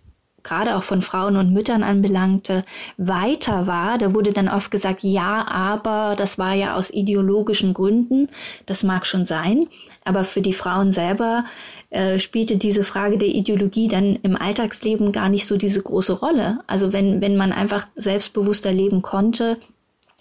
gerade 0.47 0.75
auch 0.75 0.83
von 0.83 1.01
Frauen 1.01 1.35
und 1.35 1.53
Müttern 1.53 1.83
anbelangte, 1.83 2.63
weiter 2.97 3.67
war. 3.67 3.97
Da 3.97 4.15
wurde 4.15 4.31
dann 4.31 4.47
oft 4.47 4.71
gesagt, 4.71 5.03
ja, 5.03 5.45
aber 5.47 6.15
das 6.15 6.37
war 6.37 6.53
ja 6.53 6.75
aus 6.75 6.89
ideologischen 6.89 7.73
Gründen. 7.73 8.29
Das 8.65 8.83
mag 8.83 9.05
schon 9.05 9.25
sein. 9.25 9.67
Aber 10.05 10.23
für 10.23 10.41
die 10.41 10.53
Frauen 10.53 10.91
selber 10.91 11.43
äh, 11.89 12.19
spielte 12.19 12.57
diese 12.57 12.83
Frage 12.83 13.17
der 13.17 13.27
Ideologie 13.27 13.89
dann 13.89 14.17
im 14.23 14.35
Alltagsleben 14.35 15.11
gar 15.11 15.29
nicht 15.29 15.45
so 15.45 15.57
diese 15.57 15.81
große 15.81 16.13
Rolle. 16.13 16.59
Also 16.65 16.93
wenn, 16.93 17.21
wenn 17.21 17.35
man 17.35 17.51
einfach 17.51 17.87
selbstbewusster 17.95 18.71
leben 18.71 19.01
konnte, 19.01 19.57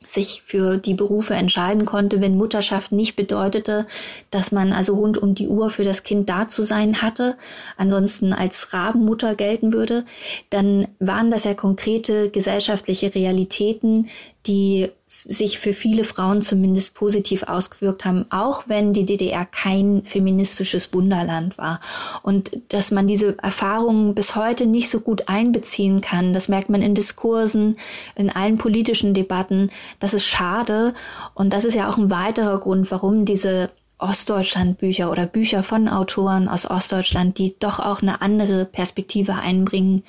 sich 0.09 0.43
für 0.45 0.77
die 0.77 0.95
Berufe 0.95 1.35
entscheiden 1.35 1.85
konnte, 1.85 2.21
wenn 2.21 2.37
Mutterschaft 2.37 2.93
nicht 2.93 3.17
bedeutete, 3.17 3.87
dass 4.31 4.53
man 4.53 4.73
also 4.73 4.95
rund 4.95 5.19
um 5.19 5.35
die 5.35 5.49
Uhr 5.49 5.71
für 5.71 5.85
das 5.85 6.03
Kind 6.03 6.29
da 6.29 6.49
zu 6.49 6.63
sein 6.63 7.03
hatte, 7.03 7.37
ansonsten 7.77 8.33
als 8.33 8.73
Rabenmutter 8.73 9.35
gelten 9.35 9.73
würde, 9.73 10.05
dann 10.51 10.89
waren 10.99 11.31
das 11.31 11.45
ja 11.45 11.55
konkrete 11.55 12.31
gesellschaftliche 12.31 13.15
Realitäten, 13.15 14.09
die 14.47 14.91
sich 15.29 15.59
für 15.59 15.75
viele 15.75 16.05
Frauen 16.05 16.41
zumindest 16.43 16.95
positiv 16.95 17.43
ausgewirkt 17.45 18.05
haben, 18.05 18.27
auch 18.31 18.65
wenn 18.69 18.93
die 18.93 19.05
DDR 19.05 19.45
kein 19.45 20.03
feministisches 20.05 20.93
Wunderland 20.93 21.59
war. 21.59 21.81
Und 22.23 22.51
dass 22.69 22.91
man 22.91 23.07
diese 23.07 23.37
Erfahrungen 23.39 24.15
bis 24.15 24.37
heute 24.37 24.67
nicht 24.67 24.89
so 24.91 25.01
gut 25.01 25.29
einbeziehen 25.29 26.01
kann, 26.01 26.33
das 26.33 26.49
merkt 26.49 26.71
man 26.71 26.83
in 26.83 26.95
Diskursen, 26.95 27.77
in 28.15 28.31
allen 28.31 28.59
politischen 28.59 29.15
Debatten. 29.15 29.71
Das 29.99 30.15
ist 30.15 30.27
schade. 30.27 30.95
Und 31.35 31.53
das 31.53 31.65
ist 31.65 31.75
ja 31.75 31.89
auch 31.89 31.97
ein 31.97 32.11
weiterer 32.11 32.59
Grund, 32.61 32.91
warum 32.91 33.25
diese 33.25 33.71
Ostdeutschland-Bücher 33.99 35.11
oder 35.11 35.27
Bücher 35.27 35.63
von 35.63 35.89
Autoren 35.89 36.49
aus 36.49 36.71
Ostdeutschland, 36.71 37.39
die 37.39 37.59
doch 37.59 37.81
auch 37.81 38.03
eine 38.03 38.21
andere 38.21 38.67
Perspektive 38.67 39.35
einbringen, 39.35 40.05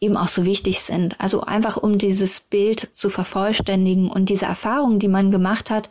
eben 0.00 0.16
auch 0.16 0.28
so 0.28 0.44
wichtig 0.44 0.80
sind. 0.80 1.20
Also 1.20 1.42
einfach 1.42 1.76
um 1.76 1.98
dieses 1.98 2.40
Bild 2.40 2.90
zu 2.92 3.08
vervollständigen 3.08 4.10
und 4.10 4.28
diese 4.28 4.46
Erfahrungen, 4.46 4.98
die 4.98 5.08
man 5.08 5.30
gemacht 5.30 5.70
hat, 5.70 5.88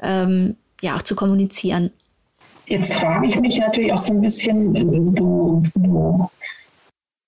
ähm, 0.00 0.56
ja 0.80 0.96
auch 0.96 1.02
zu 1.02 1.14
kommunizieren. 1.14 1.90
Jetzt 2.66 2.94
frage 2.94 3.26
ich 3.26 3.38
mich 3.38 3.58
natürlich 3.58 3.92
auch 3.92 3.98
so 3.98 4.12
ein 4.12 4.22
bisschen, 4.22 4.72
du, 5.14 5.62
du 5.74 6.30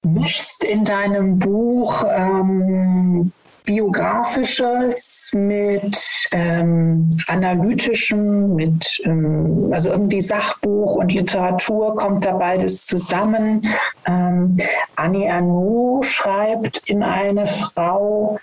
mischst 0.03 0.65
in 0.65 0.85
deinem 0.85 1.39
Buch 1.39 2.05
ähm, 2.09 3.33
biografisches 3.67 5.31
mit 5.35 5.99
ähm, 6.31 7.15
analytischem, 7.27 8.55
mit 8.55 9.03
ähm, 9.05 9.69
also 9.73 9.91
irgendwie 9.91 10.23
Sachbuch 10.23 10.95
und 10.95 11.13
Literatur 11.13 11.97
kommt 11.97 12.25
da 12.25 12.33
beides 12.33 12.87
zusammen. 12.87 13.67
Ähm, 14.07 14.57
Annie 14.95 15.31
Arnaud 15.31 16.07
schreibt 16.07 16.89
in 16.89 17.03
eine 17.03 17.47
Frau 17.47 18.39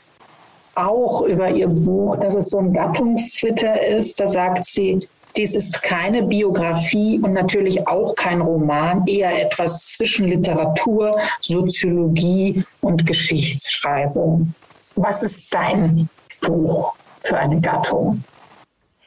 auch 0.75 1.21
über 1.23 1.49
ihr 1.49 1.67
Buch, 1.67 2.17
dass 2.17 2.35
es 2.35 2.49
so 2.49 2.59
ein 2.59 2.73
Gattungszwitter 2.73 3.81
ist. 3.81 4.19
Da 4.19 4.27
sagt 4.27 4.65
sie, 4.65 5.07
dies 5.35 5.55
ist 5.55 5.81
keine 5.81 6.23
Biografie 6.23 7.19
und 7.19 7.33
natürlich 7.33 7.87
auch 7.87 8.15
kein 8.15 8.41
Roman, 8.41 9.07
eher 9.07 9.41
etwas 9.41 9.93
zwischen 9.95 10.27
Literatur, 10.27 11.17
Soziologie 11.41 12.63
und 12.81 13.05
Geschichtsschreibung. 13.05 14.53
Was 14.95 15.23
ist 15.23 15.53
dein 15.53 16.09
Buch 16.41 16.93
für 17.21 17.37
eine 17.37 17.59
Gattung? 17.59 18.23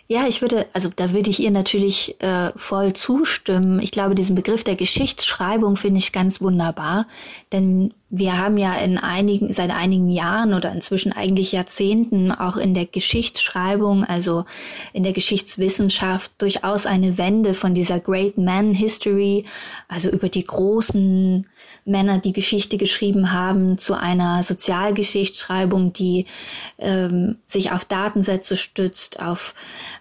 Ja, 0.09 0.29
ich 0.29 0.41
würde, 0.41 0.67
also 0.73 0.89
da 0.95 1.13
würde 1.13 1.31
ich 1.31 1.41
ihr 1.41 1.51
natürlich 1.51 2.15
äh, 2.21 2.53
voll 2.55 2.93
zustimmen. 2.93 3.81
Ich 3.81 3.91
glaube, 3.91 4.15
diesen 4.15 4.37
Begriff 4.37 4.63
der 4.63 4.77
Geschichtsschreibung 4.77 5.77
finde 5.77 5.99
ich 5.99 6.13
ganz 6.13 6.41
wunderbar, 6.41 7.09
denn 7.53 7.93
wir 8.09 8.39
haben 8.39 8.57
ja 8.57 8.77
in 8.77 8.99
einigen, 8.99 9.53
seit 9.53 9.73
einigen 9.73 10.09
Jahren 10.09 10.55
oder 10.55 10.71
inzwischen 10.71 11.13
eigentlich 11.13 11.51
Jahrzehnten 11.51 12.31
auch 12.31 12.57
in 12.57 12.73
der 12.73 12.87
Geschichtsschreibung, 12.87 14.05
also 14.05 14.45
in 14.93 15.03
der 15.03 15.13
Geschichtswissenschaft 15.13 16.31
durchaus 16.39 16.87
eine 16.87 17.19
Wende 17.19 17.55
von 17.55 17.75
dieser 17.75 17.99
Great 17.99 18.39
Man 18.39 18.75
History, 18.75 19.45
also 19.89 20.09
über 20.09 20.29
die 20.29 20.45
großen 20.45 21.49
Männer, 21.87 22.19
die 22.19 22.33
Geschichte 22.33 22.79
geschrieben 22.79 23.33
haben, 23.33 23.79
zu 23.79 23.95
einer 23.95 24.43
Sozialgeschichtsschreibung, 24.43 25.93
die 25.93 26.27
ähm, 26.79 27.37
sich 27.47 27.71
auf 27.71 27.85
Datensätze 27.85 28.57
stützt, 28.57 29.21
auf, 29.21 29.55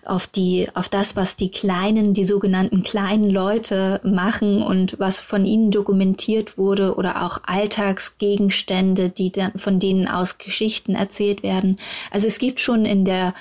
auf 0.03 0.27
die, 0.27 0.67
auf 0.73 0.89
das, 0.89 1.15
was 1.15 1.35
die 1.35 1.51
kleinen, 1.51 2.13
die 2.13 2.25
sogenannten 2.25 2.83
kleinen 2.83 3.29
Leute 3.29 4.01
machen 4.03 4.63
und 4.63 4.99
was 4.99 5.19
von 5.19 5.45
ihnen 5.45 5.69
dokumentiert 5.69 6.57
wurde 6.57 6.95
oder 6.95 7.23
auch 7.23 7.41
Alltagsgegenstände, 7.45 9.09
die 9.09 9.31
dann 9.31 9.53
von 9.55 9.79
denen 9.79 10.07
aus 10.07 10.39
Geschichten 10.39 10.95
erzählt 10.95 11.43
werden. 11.43 11.77
Also 12.09 12.27
es 12.27 12.39
gibt 12.39 12.59
schon 12.59 12.85
in 12.85 13.05
der 13.05 13.33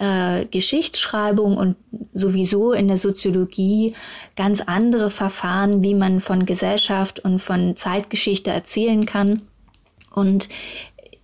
äh, 0.00 0.46
Geschichtsschreibung 0.46 1.56
und 1.56 1.76
sowieso 2.12 2.72
in 2.72 2.88
der 2.88 2.96
Soziologie 2.96 3.94
ganz 4.34 4.60
andere 4.60 5.10
Verfahren, 5.10 5.82
wie 5.82 5.94
man 5.94 6.20
von 6.20 6.46
Gesellschaft 6.46 7.20
und 7.20 7.40
von 7.40 7.76
Zeitgeschichte 7.76 8.50
erzählen 8.50 9.06
kann. 9.06 9.42
Und 10.12 10.48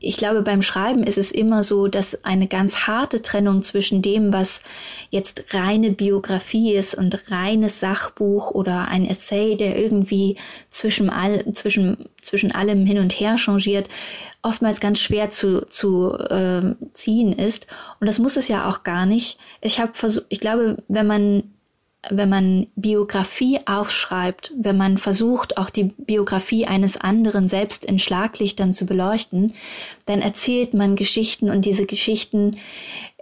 ich 0.07 0.17
glaube, 0.17 0.43
beim 0.43 0.63
Schreiben 0.63 1.03
ist 1.03 1.19
es 1.19 1.33
immer 1.33 1.63
so, 1.63 1.89
dass 1.89 2.25
eine 2.25 2.47
ganz 2.47 2.87
harte 2.87 3.23
Trennung 3.23 3.63
zwischen 3.63 4.03
dem, 4.03 4.33
was 4.33 4.61
jetzt 5.11 5.53
reine 5.53 5.91
Biografie 5.91 6.75
ist 6.75 6.95
und 6.95 7.31
reines 7.31 7.81
Sachbuch 7.81 8.51
oder 8.51 8.89
ein 8.89 9.05
Essay, 9.05 9.57
der 9.57 9.79
irgendwie 9.79 10.37
zwischen, 10.71 11.11
all, 11.11 11.53
zwischen, 11.53 12.07
zwischen 12.23 12.53
allem 12.53 12.87
hin 12.87 12.99
und 12.99 13.13
her 13.13 13.37
changiert, 13.37 13.89
oftmals 14.43 14.81
ganz 14.81 15.01
schwer 15.01 15.31
zu, 15.31 15.67
zu 15.69 16.13
äh, 16.13 16.75
ziehen 16.93 17.33
ist. 17.33 17.67
Und 18.01 18.07
das 18.07 18.19
muss 18.19 18.37
es 18.37 18.49
ja 18.49 18.69
auch 18.69 18.85
gar 18.85 19.07
nicht. 19.07 19.39
Ich 19.61 19.81
habe 19.81 19.93
versucht, 19.95 20.27
ich 20.29 20.41
glaube, 20.41 20.77
wenn 20.89 21.07
man 21.07 21.43
wenn 22.11 22.29
man 22.29 22.67
Biografie 22.77 23.61
aufschreibt, 23.67 24.53
wenn 24.57 24.77
man 24.77 24.99
versucht, 24.99 25.59
auch 25.59 25.71
die 25.71 25.85
Biografie 25.85 26.67
eines 26.67 26.97
anderen 26.97 27.49
selbst 27.49 27.85
in 27.85 27.99
Schlaglichtern 27.99 28.73
zu 28.73 28.87
beleuchten, 28.87 29.55
dann 30.07 30.23
erzählt 30.23 30.73
man 30.73 30.97
Geschichten 30.97 31.51
und 31.51 31.65
diese 31.65 31.85
Geschichten, 31.85 32.57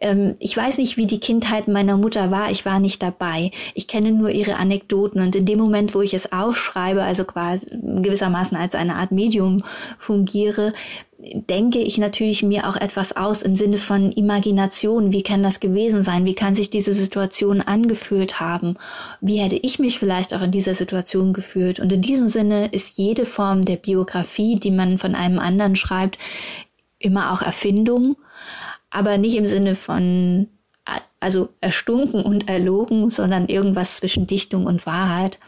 ähm, 0.01 0.35
ich 0.39 0.57
weiß 0.57 0.78
nicht, 0.78 0.97
wie 0.97 1.07
die 1.07 1.18
Kindheit 1.18 1.66
meiner 1.66 1.97
Mutter 1.97 2.30
war, 2.30 2.51
ich 2.51 2.64
war 2.64 2.78
nicht 2.78 3.03
dabei. 3.03 3.51
Ich 3.74 3.89
kenne 3.89 4.12
nur 4.12 4.30
ihre 4.30 4.57
Anekdoten 4.57 5.20
und 5.22 5.35
in 5.35 5.47
dem 5.47 5.59
Moment, 5.59 5.95
wo 5.95 6.03
ich 6.03 6.12
es 6.12 6.30
aufschreibe, 6.30 7.03
also 7.03 7.24
quasi 7.24 7.66
gewissermaßen 7.70 8.57
als 8.57 8.74
eine 8.74 8.97
Art 8.97 9.12
Medium 9.12 9.64
fungiere, 9.99 10.74
denke 11.32 11.78
ich 11.78 11.97
natürlich 11.97 12.43
mir 12.43 12.68
auch 12.68 12.76
etwas 12.76 13.16
aus 13.16 13.41
im 13.41 13.57
Sinne 13.57 13.78
von 13.78 14.12
Imagination. 14.12 15.12
Wie 15.12 15.22
kann 15.22 15.43
das 15.43 15.61
gewesen 15.61 16.03
sein? 16.03 16.26
Wie 16.26 16.35
kann 16.35 16.55
sich 16.55 16.68
diese 16.68 16.93
Situation 16.93 17.62
angefühlt 17.62 18.41
haben? 18.41 18.76
Wie 19.22 19.39
hätte 19.39 19.57
ich 19.57 19.78
mich 19.78 19.99
vielleicht 19.99 20.35
auch 20.35 20.43
in 20.43 20.51
dieser 20.51 20.74
Situation 20.74 21.32
gefühlt? 21.32 21.80
Und 21.80 21.93
in 21.93 22.03
diesem 22.03 22.28
Sinne 22.28 22.66
ist 22.66 22.99
jede 22.99 23.24
Form 23.24 23.64
der 23.64 23.76
Biografie, 23.76 24.57
die 24.57 24.70
man 24.70 24.99
von 24.99 25.14
einem 25.14 25.39
anderen 25.39 25.76
schreibt, 25.76 26.18
immer 27.05 27.32
auch 27.32 27.42
Erfindung, 27.42 28.16
aber 28.90 29.18
nicht 29.18 29.36
im 29.36 29.46
Sinne 29.46 29.74
von 29.74 30.48
also 31.20 31.48
erstunken 31.61 32.22
und 32.22 32.48
erlogen, 32.48 33.09
sondern 33.09 33.48
irgendwas 33.48 33.96
zwischen 33.96 34.26
Dichtung 34.26 34.66
und 34.66 34.84
Wahrheit. 34.84 35.38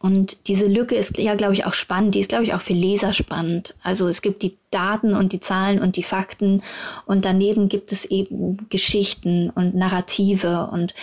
Und 0.00 0.46
diese 0.46 0.66
Lücke 0.66 0.94
ist 0.94 1.18
ja, 1.18 1.34
glaube 1.34 1.54
ich, 1.54 1.66
auch 1.66 1.74
spannend. 1.74 2.14
Die 2.14 2.20
ist, 2.20 2.28
glaube 2.28 2.44
ich, 2.44 2.54
auch 2.54 2.60
für 2.60 2.72
Leser 2.72 3.12
spannend. 3.12 3.74
Also 3.82 4.06
es 4.08 4.22
gibt 4.22 4.42
die 4.42 4.56
Daten 4.70 5.14
und 5.14 5.32
die 5.32 5.40
Zahlen 5.40 5.80
und 5.80 5.96
die 5.96 6.04
Fakten 6.04 6.62
und 7.04 7.24
daneben 7.24 7.68
gibt 7.68 7.90
es 7.90 8.04
eben 8.04 8.68
Geschichten 8.70 9.50
und 9.50 9.74
Narrative 9.74 10.68
und 10.72 10.94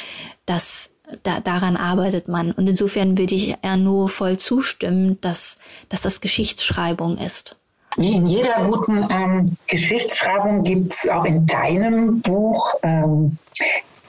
das, 0.45 0.89
da, 1.24 1.41
daran 1.41 1.76
arbeitet 1.76 2.28
man. 2.28 2.53
Und 2.53 2.68
insofern 2.68 3.18
würde 3.18 3.36
ich 3.36 3.55
Erno 3.61 4.07
voll 4.07 4.38
zustimmen, 4.38 5.20
dass, 5.22 5.57
dass 5.89 6.01
das 6.01 6.22
Geschichtsschreibung 6.22 7.18
ist. 7.18 7.57
Wie 7.98 8.16
in 8.16 8.28
jeder 8.28 8.66
guten 8.66 9.08
ähm, 9.10 9.58
Geschichtsschreibung 9.68 10.64
gibt 10.64 10.88
es 10.88 11.08
auch 11.08 11.26
in 11.26 11.46
deinem 11.46 12.22
Buch 12.22 12.76
ähm, 12.84 13.38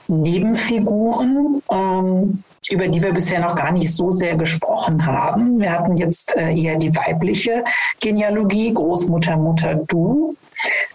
Nebenfiguren. 0.09 1.63
Ähm, 1.71 2.45
über 2.71 2.89
die 2.89 3.03
wir 3.03 3.13
bisher 3.13 3.41
noch 3.41 3.55
gar 3.55 3.73
nicht 3.73 3.95
so 3.95 4.11
sehr 4.11 4.37
gesprochen 4.37 5.05
haben. 5.07 5.59
Wir 5.61 5.73
hatten 5.73 5.97
jetzt 5.97 6.37
äh, 6.37 6.55
eher 6.55 6.77
die 6.77 6.95
weibliche 6.95 7.65
Genealogie, 8.01 8.73
Großmutter, 8.73 9.37
Mutter, 9.37 9.77
du. 9.87 10.37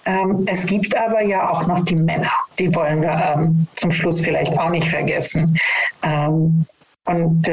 Ähm, 0.05 0.43
es 0.47 0.65
gibt 0.65 0.97
aber 0.97 1.21
ja 1.21 1.49
auch 1.49 1.67
noch 1.67 1.83
die 1.85 1.95
Männer. 1.95 2.31
Die 2.59 2.73
wollen 2.75 3.01
wir 3.01 3.35
ähm, 3.35 3.67
zum 3.75 3.91
Schluss 3.91 4.19
vielleicht 4.19 4.57
auch 4.57 4.69
nicht 4.69 4.87
vergessen. 4.87 5.57
Ähm, 6.03 6.65
und 7.05 7.47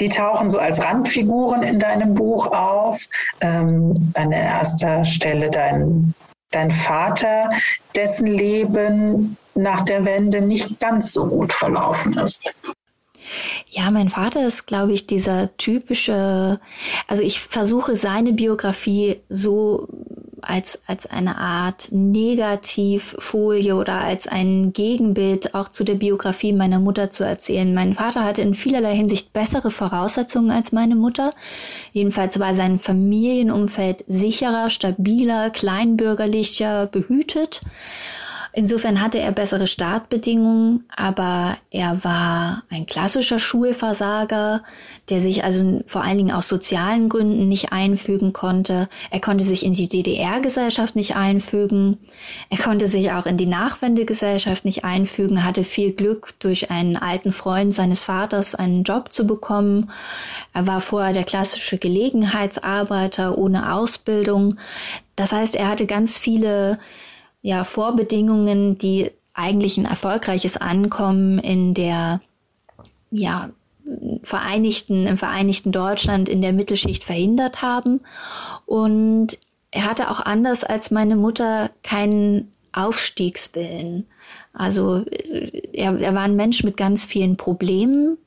die 0.00 0.08
tauchen 0.08 0.50
so 0.50 0.58
als 0.58 0.82
Randfiguren 0.82 1.62
in 1.62 1.78
deinem 1.78 2.14
Buch 2.14 2.48
auf. 2.52 3.06
Ähm, 3.40 4.12
an 4.14 4.32
erster 4.32 5.04
Stelle 5.04 5.50
dein, 5.50 6.14
dein 6.50 6.70
Vater, 6.70 7.50
dessen 7.94 8.26
Leben 8.26 9.36
nach 9.54 9.82
der 9.82 10.04
Wende 10.04 10.40
nicht 10.40 10.78
ganz 10.80 11.12
so 11.12 11.26
gut 11.26 11.52
verlaufen 11.52 12.18
ist. 12.18 12.54
Ja, 13.68 13.90
mein 13.90 14.08
Vater 14.08 14.46
ist, 14.46 14.66
glaube 14.66 14.92
ich, 14.92 15.06
dieser 15.06 15.56
typische, 15.56 16.60
also 17.08 17.22
ich 17.22 17.40
versuche 17.40 17.96
seine 17.96 18.32
Biografie 18.32 19.20
so 19.28 19.88
als, 20.46 20.78
als 20.86 21.06
eine 21.06 21.38
Art 21.38 21.88
Negativfolie 21.90 23.74
oder 23.74 24.00
als 24.00 24.28
ein 24.28 24.72
Gegenbild 24.72 25.54
auch 25.54 25.68
zu 25.68 25.82
der 25.84 25.94
Biografie 25.94 26.52
meiner 26.52 26.78
Mutter 26.78 27.10
zu 27.10 27.24
erzählen. 27.24 27.74
Mein 27.74 27.94
Vater 27.94 28.24
hatte 28.24 28.42
in 28.42 28.54
vielerlei 28.54 28.94
Hinsicht 28.94 29.32
bessere 29.32 29.70
Voraussetzungen 29.70 30.50
als 30.50 30.72
meine 30.72 30.94
Mutter. 30.94 31.32
Jedenfalls 31.92 32.38
war 32.38 32.54
sein 32.54 32.78
Familienumfeld 32.78 34.04
sicherer, 34.06 34.70
stabiler, 34.70 35.50
kleinbürgerlicher, 35.50 36.86
behütet. 36.86 37.60
Insofern 38.58 39.02
hatte 39.02 39.18
er 39.18 39.32
bessere 39.32 39.66
Startbedingungen, 39.66 40.84
aber 40.96 41.58
er 41.70 42.02
war 42.04 42.62
ein 42.70 42.86
klassischer 42.86 43.38
Schulversager, 43.38 44.62
der 45.10 45.20
sich 45.20 45.44
also 45.44 45.82
vor 45.86 46.02
allen 46.02 46.16
Dingen 46.16 46.34
aus 46.34 46.48
sozialen 46.48 47.10
Gründen 47.10 47.48
nicht 47.48 47.72
einfügen 47.72 48.32
konnte. 48.32 48.88
Er 49.10 49.20
konnte 49.20 49.44
sich 49.44 49.62
in 49.62 49.74
die 49.74 49.90
DDR-Gesellschaft 49.90 50.96
nicht 50.96 51.16
einfügen. 51.16 51.98
Er 52.48 52.56
konnte 52.56 52.86
sich 52.86 53.12
auch 53.12 53.26
in 53.26 53.36
die 53.36 53.44
Nachwendegesellschaft 53.44 54.64
nicht 54.64 54.86
einfügen, 54.86 55.44
hatte 55.44 55.62
viel 55.62 55.92
Glück, 55.92 56.32
durch 56.38 56.70
einen 56.70 56.96
alten 56.96 57.32
Freund 57.32 57.74
seines 57.74 58.00
Vaters 58.00 58.54
einen 58.54 58.84
Job 58.84 59.12
zu 59.12 59.26
bekommen. 59.26 59.90
Er 60.54 60.66
war 60.66 60.80
vorher 60.80 61.12
der 61.12 61.24
klassische 61.24 61.76
Gelegenheitsarbeiter 61.76 63.36
ohne 63.36 63.74
Ausbildung. 63.74 64.56
Das 65.14 65.32
heißt, 65.32 65.56
er 65.56 65.68
hatte 65.68 65.84
ganz 65.84 66.18
viele 66.18 66.78
ja, 67.46 67.62
Vorbedingungen, 67.62 68.76
die 68.76 69.12
eigentlich 69.32 69.78
ein 69.78 69.84
erfolgreiches 69.84 70.56
Ankommen 70.56 71.38
in 71.38 71.74
der, 71.74 72.20
ja, 73.12 73.50
Vereinigten, 74.24 75.06
im 75.06 75.16
Vereinigten 75.16 75.70
Deutschland 75.70 76.28
in 76.28 76.42
der 76.42 76.52
Mittelschicht 76.52 77.04
verhindert 77.04 77.62
haben. 77.62 78.00
Und 78.64 79.38
er 79.70 79.84
hatte 79.84 80.10
auch 80.10 80.18
anders 80.18 80.64
als 80.64 80.90
meine 80.90 81.14
Mutter 81.14 81.70
keinen 81.84 82.50
Aufstiegswillen. 82.72 84.08
Also 84.52 85.04
er, 85.72 86.00
er 86.00 86.14
war 86.16 86.22
ein 86.22 86.34
Mensch 86.34 86.64
mit 86.64 86.76
ganz 86.76 87.04
vielen 87.04 87.36
Problemen, 87.36 88.18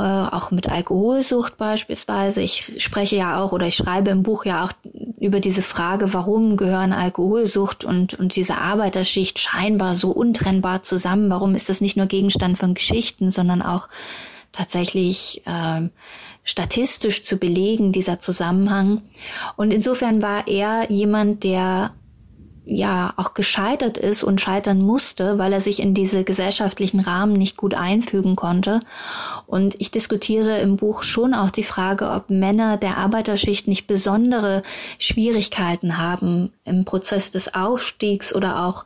äh, 0.00 0.34
auch 0.34 0.50
mit 0.50 0.68
Alkoholsucht 0.68 1.58
beispielsweise. 1.58 2.40
Ich 2.40 2.72
spreche 2.78 3.16
ja 3.16 3.38
auch 3.38 3.52
oder 3.52 3.66
ich 3.66 3.76
schreibe 3.76 4.10
im 4.10 4.22
Buch 4.22 4.46
ja 4.46 4.64
auch 4.64 4.72
über 5.20 5.40
diese 5.40 5.62
Frage, 5.62 6.14
warum 6.14 6.56
gehören 6.56 6.94
Alkoholsucht 6.94 7.84
und, 7.84 8.14
und 8.14 8.34
diese 8.34 8.56
Arbeiterschicht 8.56 9.38
scheinbar 9.38 9.94
so 9.94 10.10
untrennbar 10.10 10.80
zusammen? 10.80 11.28
Warum 11.28 11.54
ist 11.54 11.68
das 11.68 11.82
nicht 11.82 11.98
nur 11.98 12.06
Gegenstand 12.06 12.58
von 12.58 12.72
Geschichten, 12.72 13.30
sondern 13.30 13.60
auch 13.60 13.88
tatsächlich 14.52 15.42
äh, 15.44 15.88
statistisch 16.44 17.22
zu 17.22 17.36
belegen, 17.36 17.92
dieser 17.92 18.18
Zusammenhang? 18.18 19.02
Und 19.56 19.70
insofern 19.70 20.22
war 20.22 20.48
er 20.48 20.90
jemand, 20.90 21.44
der 21.44 21.92
ja 22.64 23.12
auch 23.16 23.34
gescheitert 23.34 23.98
ist 23.98 24.22
und 24.22 24.40
scheitern 24.40 24.80
musste, 24.80 25.38
weil 25.38 25.52
er 25.52 25.60
sich 25.60 25.80
in 25.80 25.94
diese 25.94 26.24
gesellschaftlichen 26.24 27.00
Rahmen 27.00 27.32
nicht 27.32 27.56
gut 27.56 27.74
einfügen 27.74 28.36
konnte. 28.36 28.80
Und 29.46 29.74
ich 29.80 29.90
diskutiere 29.90 30.58
im 30.58 30.76
Buch 30.76 31.02
schon 31.02 31.34
auch 31.34 31.50
die 31.50 31.64
Frage, 31.64 32.10
ob 32.10 32.30
Männer 32.30 32.76
der 32.76 32.98
Arbeiterschicht 32.98 33.66
nicht 33.66 33.86
besondere 33.86 34.62
Schwierigkeiten 34.98 35.98
haben 35.98 36.52
im 36.64 36.84
Prozess 36.84 37.30
des 37.30 37.54
Aufstiegs 37.54 38.34
oder 38.34 38.64
auch 38.64 38.84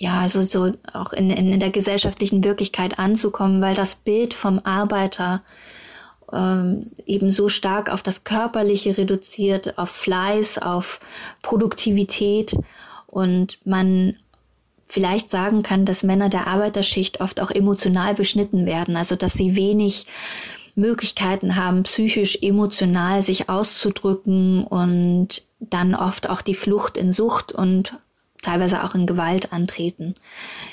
ja, 0.00 0.18
also 0.18 0.40
so 0.40 0.72
auch 0.94 1.12
in, 1.12 1.28
in 1.28 1.60
der 1.60 1.68
gesellschaftlichen 1.68 2.42
Wirklichkeit 2.42 2.98
anzukommen, 2.98 3.60
weil 3.60 3.74
das 3.74 3.96
Bild 3.96 4.32
vom 4.32 4.58
Arbeiter 4.64 5.42
ähm, 6.32 6.84
eben 7.06 7.30
so 7.30 7.48
stark 7.48 7.92
auf 7.92 8.02
das 8.02 8.24
Körperliche 8.24 8.96
reduziert, 8.96 9.78
auf 9.78 9.90
Fleiß, 9.90 10.58
auf 10.58 11.00
Produktivität 11.42 12.56
und 13.06 13.58
man 13.64 14.16
vielleicht 14.86 15.30
sagen 15.30 15.62
kann, 15.62 15.84
dass 15.84 16.02
Männer 16.02 16.28
der 16.28 16.46
Arbeiterschicht 16.46 17.20
oft 17.20 17.40
auch 17.40 17.50
emotional 17.50 18.14
beschnitten 18.14 18.66
werden, 18.66 18.96
also 18.96 19.16
dass 19.16 19.34
sie 19.34 19.54
wenig 19.54 20.06
Möglichkeiten 20.74 21.56
haben, 21.56 21.84
psychisch, 21.84 22.38
emotional 22.42 23.22
sich 23.22 23.48
auszudrücken 23.48 24.64
und 24.64 25.42
dann 25.60 25.94
oft 25.94 26.28
auch 26.28 26.42
die 26.42 26.54
Flucht 26.54 26.96
in 26.96 27.12
Sucht 27.12 27.52
und 27.52 27.94
teilweise 28.42 28.82
auch 28.82 28.94
in 28.94 29.06
Gewalt 29.06 29.52
antreten. 29.52 30.14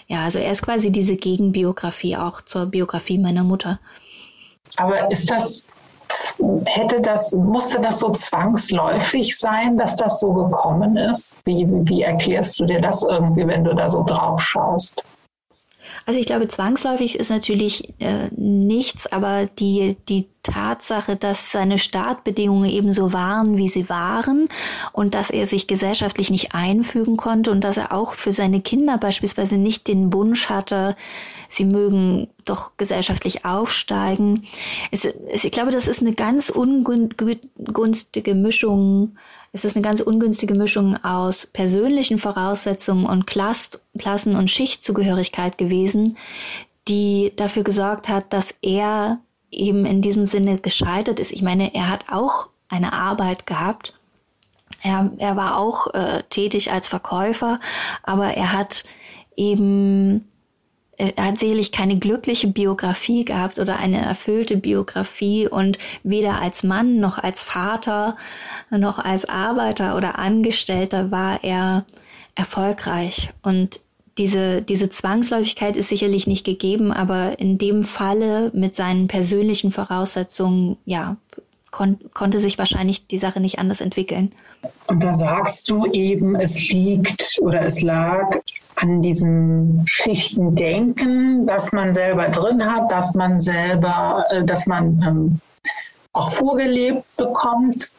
Ja, 0.07 0.23
also 0.23 0.39
er 0.39 0.51
ist 0.51 0.61
quasi 0.61 0.91
diese 0.91 1.17
Gegenbiografie 1.17 2.15
auch 2.15 2.41
zur 2.41 2.67
Biografie 2.67 3.17
meiner 3.17 3.43
Mutter. 3.43 3.79
Aber 4.77 5.11
ist 5.11 5.29
das, 5.29 5.67
hätte 6.65 7.01
das, 7.01 7.33
musste 7.33 7.81
das 7.81 7.99
so 7.99 8.11
zwangsläufig 8.11 9.37
sein, 9.37 9.77
dass 9.77 9.95
das 9.95 10.19
so 10.19 10.31
gekommen 10.33 10.95
ist? 10.97 11.35
Wie, 11.43 11.67
wie 11.67 12.03
erklärst 12.03 12.59
du 12.59 12.65
dir 12.65 12.79
das 12.79 13.03
irgendwie, 13.03 13.45
wenn 13.45 13.63
du 13.63 13.75
da 13.75 13.89
so 13.89 14.03
drauf 14.03 14.41
schaust? 14.41 15.03
Also 16.05 16.19
ich 16.19 16.25
glaube, 16.25 16.47
zwangsläufig 16.47 17.19
ist 17.19 17.29
natürlich 17.29 17.93
äh, 17.99 18.29
nichts, 18.35 19.07
aber 19.07 19.45
die, 19.45 19.97
die 20.07 20.29
Tatsache, 20.47 21.15
dass 21.15 21.51
seine 21.51 21.77
Startbedingungen 21.79 22.69
eben 22.69 22.93
so 22.93 23.13
waren, 23.13 23.57
wie 23.57 23.67
sie 23.67 23.89
waren 23.89 24.47
und 24.93 25.13
dass 25.13 25.29
er 25.29 25.45
sich 25.45 25.67
gesellschaftlich 25.67 26.29
nicht 26.29 26.55
einfügen 26.55 27.17
konnte 27.17 27.51
und 27.51 27.63
dass 27.63 27.77
er 27.77 27.91
auch 27.91 28.13
für 28.13 28.31
seine 28.31 28.61
Kinder 28.61 28.97
beispielsweise 28.97 29.57
nicht 29.57 29.87
den 29.87 30.13
Wunsch 30.13 30.49
hatte, 30.49 30.95
sie 31.49 31.65
mögen 31.65 32.27
doch 32.45 32.71
gesellschaftlich 32.77 33.45
aufsteigen. 33.45 34.47
Ich 34.91 35.51
glaube, 35.51 35.71
das 35.71 35.87
ist 35.87 36.01
eine 36.01 36.13
ganz 36.13 36.49
ungünstige 36.49 38.35
Mischung. 38.35 39.17
Es 39.51 39.65
ist 39.65 39.75
eine 39.75 39.83
ganz 39.83 40.01
ungünstige 40.01 40.55
Mischung 40.55 40.97
aus 41.03 41.45
persönlichen 41.45 42.19
Voraussetzungen 42.19 43.05
und 43.05 43.27
Klass, 43.27 43.79
Klassen- 43.97 44.35
und 44.35 44.51
Schichtzugehörigkeit 44.51 45.57
gewesen, 45.57 46.17
die 46.87 47.33
dafür 47.35 47.63
gesorgt 47.63 48.07
hat, 48.07 48.31
dass 48.31 48.53
er 48.61 49.19
eben 49.51 49.85
in 49.85 50.01
diesem 50.01 50.25
Sinne 50.25 50.57
gescheitert 50.57 51.19
ist. 51.19 51.31
Ich 51.31 51.41
meine, 51.41 51.73
er 51.73 51.89
hat 51.89 52.05
auch 52.09 52.49
eine 52.69 52.93
Arbeit 52.93 53.45
gehabt. 53.45 53.93
Er, 54.83 55.11
er 55.17 55.35
war 55.35 55.57
auch 55.57 55.93
äh, 55.93 56.23
tätig 56.29 56.71
als 56.71 56.87
Verkäufer, 56.87 57.59
aber 58.03 58.33
er 58.33 58.53
hat 58.53 58.83
eben 59.35 60.25
er 60.97 61.25
hat 61.25 61.39
sicherlich 61.39 61.71
keine 61.71 61.99
glückliche 61.99 62.47
Biografie 62.47 63.23
gehabt 63.23 63.59
oder 63.59 63.77
eine 63.77 64.01
erfüllte 64.01 64.57
Biografie 64.57 65.47
und 65.47 65.77
weder 66.01 66.41
als 66.41 66.63
Mann 66.63 66.99
noch 66.99 67.19
als 67.19 67.43
Vater 67.43 68.17
noch 68.71 68.97
als 68.97 69.29
Arbeiter 69.29 69.95
oder 69.95 70.17
Angestellter 70.17 71.11
war 71.11 71.43
er 71.43 71.85
erfolgreich. 72.33 73.29
Und 73.43 73.79
diese, 74.17 74.61
diese 74.61 74.89
Zwangsläufigkeit 74.89 75.77
ist 75.77 75.89
sicherlich 75.89 76.27
nicht 76.27 76.45
gegeben, 76.45 76.91
aber 76.91 77.39
in 77.39 77.57
dem 77.57 77.83
Falle 77.83 78.51
mit 78.53 78.75
seinen 78.75 79.07
persönlichen 79.07 79.71
Voraussetzungen, 79.71 80.77
ja, 80.85 81.17
kon 81.71 81.99
konnte 82.13 82.39
sich 82.39 82.57
wahrscheinlich 82.57 83.07
die 83.07 83.17
Sache 83.17 83.39
nicht 83.39 83.59
anders 83.59 83.81
entwickeln. 83.81 84.31
Und 84.87 85.03
da 85.03 85.13
sagst 85.13 85.69
du 85.69 85.85
eben, 85.87 86.35
es 86.35 86.71
liegt 86.71 87.37
oder 87.41 87.65
es 87.65 87.81
lag 87.81 88.37
an 88.75 89.01
diesem 89.01 89.83
Schichten 89.85 90.55
denken, 90.55 91.45
dass 91.45 91.71
man 91.71 91.93
selber 91.93 92.29
drin 92.29 92.63
hat, 92.65 92.91
dass 92.91 93.15
man 93.15 93.39
selber, 93.39 94.25
äh, 94.29 94.43
dass 94.43 94.65
man 94.65 95.03
ähm, 95.05 95.39
auch 96.13 96.31
vorgelebt 96.31 97.03
bekommt. 97.17 97.91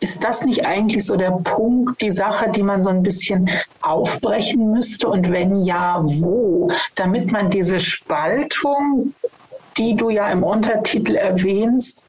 Ist 0.00 0.22
das 0.22 0.44
nicht 0.44 0.64
eigentlich 0.64 1.04
so 1.04 1.16
der 1.16 1.32
Punkt, 1.32 2.00
die 2.00 2.12
Sache, 2.12 2.50
die 2.50 2.62
man 2.62 2.84
so 2.84 2.90
ein 2.90 3.02
bisschen 3.02 3.50
aufbrechen 3.82 4.70
müsste? 4.70 5.08
Und 5.08 5.30
wenn 5.30 5.62
ja, 5.62 6.00
wo? 6.02 6.68
Damit 6.94 7.32
man 7.32 7.50
diese 7.50 7.80
Spaltung, 7.80 9.14
die 9.76 9.96
du 9.96 10.10
ja 10.10 10.30
im 10.30 10.44
Untertitel 10.44 11.16
erwähnst, 11.16 12.04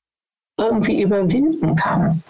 irgendwie 0.57 1.01
überwinden 1.01 1.75
kann. 1.75 2.23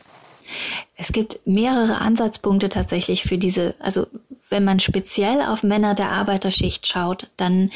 Es 0.96 1.12
gibt 1.12 1.40
mehrere 1.46 2.00
Ansatzpunkte 2.00 2.70
tatsächlich 2.70 3.24
für 3.24 3.38
diese, 3.38 3.76
also 3.80 4.08
wenn 4.50 4.64
man 4.64 4.80
speziell 4.80 5.42
auf 5.42 5.64
Männer 5.64 5.94
der 5.94 6.10
Arbeiterschicht 6.10 6.88
schaut, 6.88 7.30
dann 7.38 7.70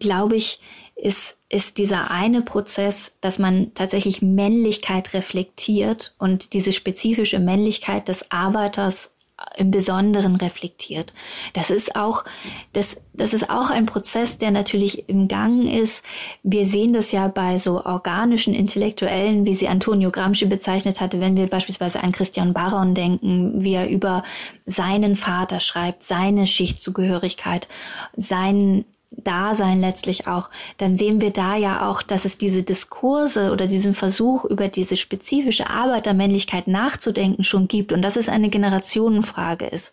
glaube 0.00 0.36
ich, 0.36 0.60
ist, 0.98 1.36
ist 1.48 1.78
dieser 1.78 2.10
eine 2.10 2.42
Prozess, 2.42 3.12
dass 3.20 3.38
man 3.38 3.72
tatsächlich 3.74 4.20
Männlichkeit 4.20 5.14
reflektiert 5.14 6.14
und 6.18 6.52
diese 6.52 6.72
spezifische 6.72 7.38
Männlichkeit 7.38 8.08
des 8.08 8.30
Arbeiters 8.30 9.10
im 9.56 9.70
Besonderen 9.70 10.34
reflektiert. 10.34 11.12
Das 11.52 11.70
ist 11.70 11.94
auch, 11.94 12.24
das, 12.72 12.96
das 13.14 13.32
ist 13.32 13.48
auch 13.48 13.70
ein 13.70 13.86
Prozess, 13.86 14.38
der 14.38 14.50
natürlich 14.50 15.08
im 15.08 15.28
Gang 15.28 15.68
ist. 15.72 16.04
Wir 16.42 16.66
sehen 16.66 16.92
das 16.92 17.12
ja 17.12 17.28
bei 17.28 17.56
so 17.56 17.84
organischen 17.84 18.52
Intellektuellen, 18.52 19.44
wie 19.44 19.54
sie 19.54 19.68
Antonio 19.68 20.10
Gramsci 20.10 20.46
bezeichnet 20.46 21.00
hatte, 21.00 21.20
wenn 21.20 21.36
wir 21.36 21.46
beispielsweise 21.46 22.02
an 22.02 22.10
Christian 22.10 22.52
Baron 22.52 22.94
denken, 22.94 23.62
wie 23.62 23.74
er 23.74 23.88
über 23.88 24.24
seinen 24.66 25.14
Vater 25.14 25.60
schreibt, 25.60 26.02
seine 26.02 26.48
Schichtzugehörigkeit, 26.48 27.68
seinen 28.16 28.84
Dasein 29.10 29.80
letztlich 29.80 30.26
auch, 30.26 30.50
dann 30.76 30.94
sehen 30.94 31.22
wir 31.22 31.30
da 31.30 31.56
ja 31.56 31.88
auch, 31.88 32.02
dass 32.02 32.26
es 32.26 32.36
diese 32.36 32.62
Diskurse 32.62 33.52
oder 33.52 33.66
diesen 33.66 33.94
Versuch 33.94 34.44
über 34.44 34.68
diese 34.68 34.98
spezifische 34.98 35.70
Arbeitermännlichkeit 35.70 36.68
nachzudenken 36.68 37.42
schon 37.42 37.68
gibt 37.68 37.92
und 37.92 38.02
dass 38.02 38.16
es 38.16 38.28
eine 38.28 38.50
Generationenfrage 38.50 39.66
ist, 39.66 39.92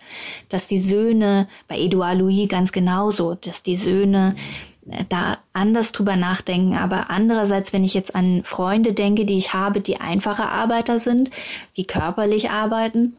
dass 0.49 0.67
die 0.67 0.79
Söhne, 0.79 1.47
bei 1.69 1.79
Edouard 1.79 2.17
Louis 2.17 2.49
ganz 2.49 2.73
genauso, 2.73 3.35
dass 3.35 3.63
die 3.63 3.77
Söhne 3.77 4.35
äh, 4.89 5.05
da 5.07 5.37
anders 5.53 5.93
drüber 5.93 6.17
nachdenken. 6.17 6.75
Aber 6.75 7.09
andererseits, 7.09 7.71
wenn 7.71 7.85
ich 7.85 7.93
jetzt 7.93 8.15
an 8.15 8.43
Freunde 8.43 8.91
denke, 8.91 9.25
die 9.25 9.37
ich 9.37 9.53
habe, 9.53 9.79
die 9.79 10.01
einfache 10.01 10.49
Arbeiter 10.49 10.99
sind, 10.99 11.31
die 11.77 11.85
körperlich 11.85 12.51
arbeiten, 12.51 13.15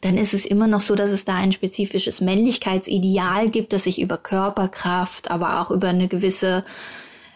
dann 0.00 0.16
ist 0.16 0.34
es 0.34 0.44
immer 0.44 0.66
noch 0.66 0.80
so, 0.80 0.94
dass 0.94 1.10
es 1.10 1.24
da 1.24 1.34
ein 1.34 1.52
spezifisches 1.52 2.20
Männlichkeitsideal 2.20 3.48
gibt, 3.48 3.72
das 3.72 3.84
sich 3.84 4.00
über 4.00 4.18
Körperkraft, 4.18 5.30
aber 5.30 5.60
auch 5.60 5.70
über 5.70 5.88
eine 5.88 6.08
gewisse, 6.08 6.64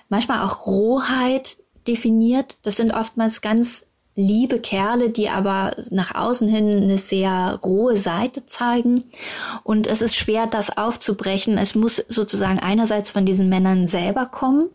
manchmal 0.09 0.47
auch 0.47 0.67
Rohheit 0.67 1.57
definiert. 1.87 2.57
Das 2.63 2.77
sind 2.77 2.93
oftmals 2.93 3.41
ganz 3.41 3.85
liebe 4.15 4.61
Kerle, 4.61 5.11
die 5.11 5.31
aber 5.31 5.73
nach 5.91 6.15
außen 6.15 6.47
hin 6.47 6.83
eine 6.83 6.99
sehr 6.99 7.59
rohe 7.65 7.97
Seite 7.97 8.45
zeigen. 8.45 9.05
Und 9.65 9.87
es 9.87 10.03
ist 10.03 10.17
schwer, 10.17 10.47
das 10.47 10.77
aufzubrechen. 10.77 11.57
Es 11.57 11.75
muss 11.75 11.97
sozusagen 12.09 12.59
einerseits 12.59 13.11
von 13.11 13.25
diesen 13.25 13.49
Männern 13.49 13.87
selber 13.87 14.27
kommen, 14.27 14.69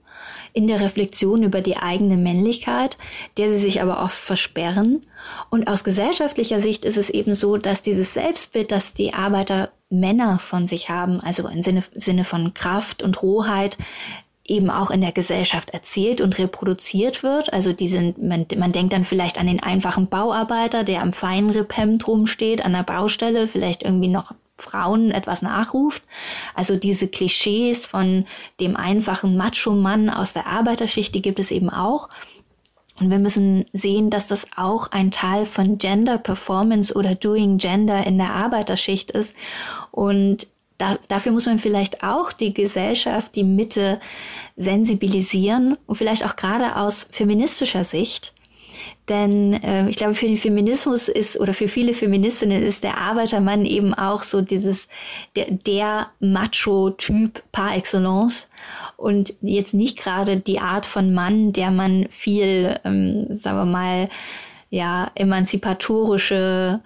in 0.58 0.66
der 0.66 0.82
Reflexion 0.82 1.44
über 1.44 1.62
die 1.62 1.78
eigene 1.78 2.18
Männlichkeit, 2.18 2.98
der 3.38 3.50
sie 3.50 3.60
sich 3.60 3.80
aber 3.80 4.02
oft 4.02 4.18
versperren. 4.18 5.04
Und 5.52 5.68
aus 5.68 5.84
gesellschaftlicher 5.84 6.60
Sicht 6.60 6.84
ist 6.84 6.98
es 6.98 7.12
eben 7.12 7.36
so, 7.36 7.58
dass 7.58 7.84
dieses 7.84 8.16
Selbstbild, 8.16 8.72
das 8.72 8.96
die 8.96 9.14
Arbeiter 9.14 9.70
Männer 9.92 10.40
von 10.40 10.66
sich 10.66 10.90
haben, 10.90 11.20
also 11.20 11.48
im 11.48 11.62
Sinne, 11.62 11.84
Sinne 11.94 12.24
von 12.24 12.56
Kraft 12.56 13.04
und 13.04 13.22
Rohheit, 13.22 13.78
eben 14.46 14.72
auch 14.72 14.90
in 14.90 15.02
der 15.02 15.12
Gesellschaft 15.12 15.70
erzählt 15.76 16.22
und 16.22 16.40
reproduziert 16.40 17.22
wird. 17.22 17.54
Also 17.54 17.72
die 17.72 17.88
sind, 17.88 18.20
man, 18.20 18.48
man 18.58 18.72
denkt 18.72 18.94
dann 18.94 19.06
vielleicht 19.06 19.40
an 19.40 19.46
den 19.46 19.62
einfachen 19.62 20.08
Bauarbeiter, 20.08 20.84
der 20.84 21.04
am 21.04 21.14
Feinripp-Hemd 21.14 22.08
rumsteht, 22.08 22.66
an 22.66 22.74
der 22.74 22.84
Baustelle, 22.84 23.48
vielleicht 23.48 23.84
irgendwie 23.84 24.08
noch 24.08 24.34
Frauen 24.58 25.12
etwas 25.12 25.42
nachruft. 25.42 26.04
Also 26.56 26.76
diese 26.76 27.08
Klischees 27.08 27.86
von 27.86 28.26
dem 28.60 28.76
einfachen 28.76 29.38
Macho-Mann 29.38 30.10
aus 30.10 30.34
der 30.34 30.48
Arbeiterschicht, 30.48 31.14
die 31.14 31.22
gibt 31.22 31.40
es 31.40 31.52
eben 31.52 31.70
auch. 31.70 32.10
Und 33.00 33.12
wir 33.12 33.20
müssen 33.20 33.66
sehen, 33.74 34.10
dass 34.10 34.28
das 34.28 34.48
auch 34.56 34.92
ein 34.92 35.12
Teil 35.12 35.46
von 35.46 35.78
Gender 35.78 36.18
Performance 36.18 36.94
oder 36.96 37.14
Doing 37.14 37.60
Gender 37.60 38.06
in 38.06 38.18
der 38.18 38.34
Arbeiterschicht 38.34 39.12
ist. 39.12 39.36
Und 39.92 40.48
da, 40.80 40.98
dafür 41.08 41.32
muss 41.32 41.46
man 41.46 41.60
vielleicht 41.60 42.04
auch 42.04 42.32
die 42.32 42.54
Gesellschaft, 42.54 43.36
die 43.36 43.44
Mitte 43.44 44.00
sensibilisieren 44.56 45.78
und 45.86 45.96
vielleicht 45.96 46.26
auch 46.26 46.36
gerade 46.36 46.76
aus 46.76 47.08
feministischer 47.12 47.84
Sicht 47.84 48.34
denn 49.10 49.54
äh, 49.54 49.90
ich 49.90 49.98
glaube, 49.98 50.16
für 50.16 50.28
den 50.28 50.38
Feminismus 50.38 51.08
ist 51.08 51.40
oder 51.40 51.54
für 51.54 51.68
viele 51.68 51.94
Feministinnen 51.94 52.62
ist 52.62 52.84
der 52.84 52.98
Arbeitermann 52.98 53.66
eben 53.66 53.94
auch 53.94 54.24
so 54.24 54.42
dieses 54.42 54.88
der, 55.36 55.52
der 55.52 56.08
Macho-Typ 56.20 57.44
par 57.52 57.76
excellence. 57.76 58.50
Und 58.98 59.34
jetzt 59.42 59.74
nicht 59.74 59.98
gerade 59.98 60.38
die 60.38 60.60
Art 60.60 60.86
von 60.86 61.14
Mann, 61.14 61.54
der 61.54 61.72
man 61.72 62.08
viel, 62.10 62.80
ähm, 62.84 63.28
sagen 63.36 63.58
wir 63.58 63.66
mal, 63.66 64.10
ja, 64.70 65.12
emanzipatorische 65.16 66.82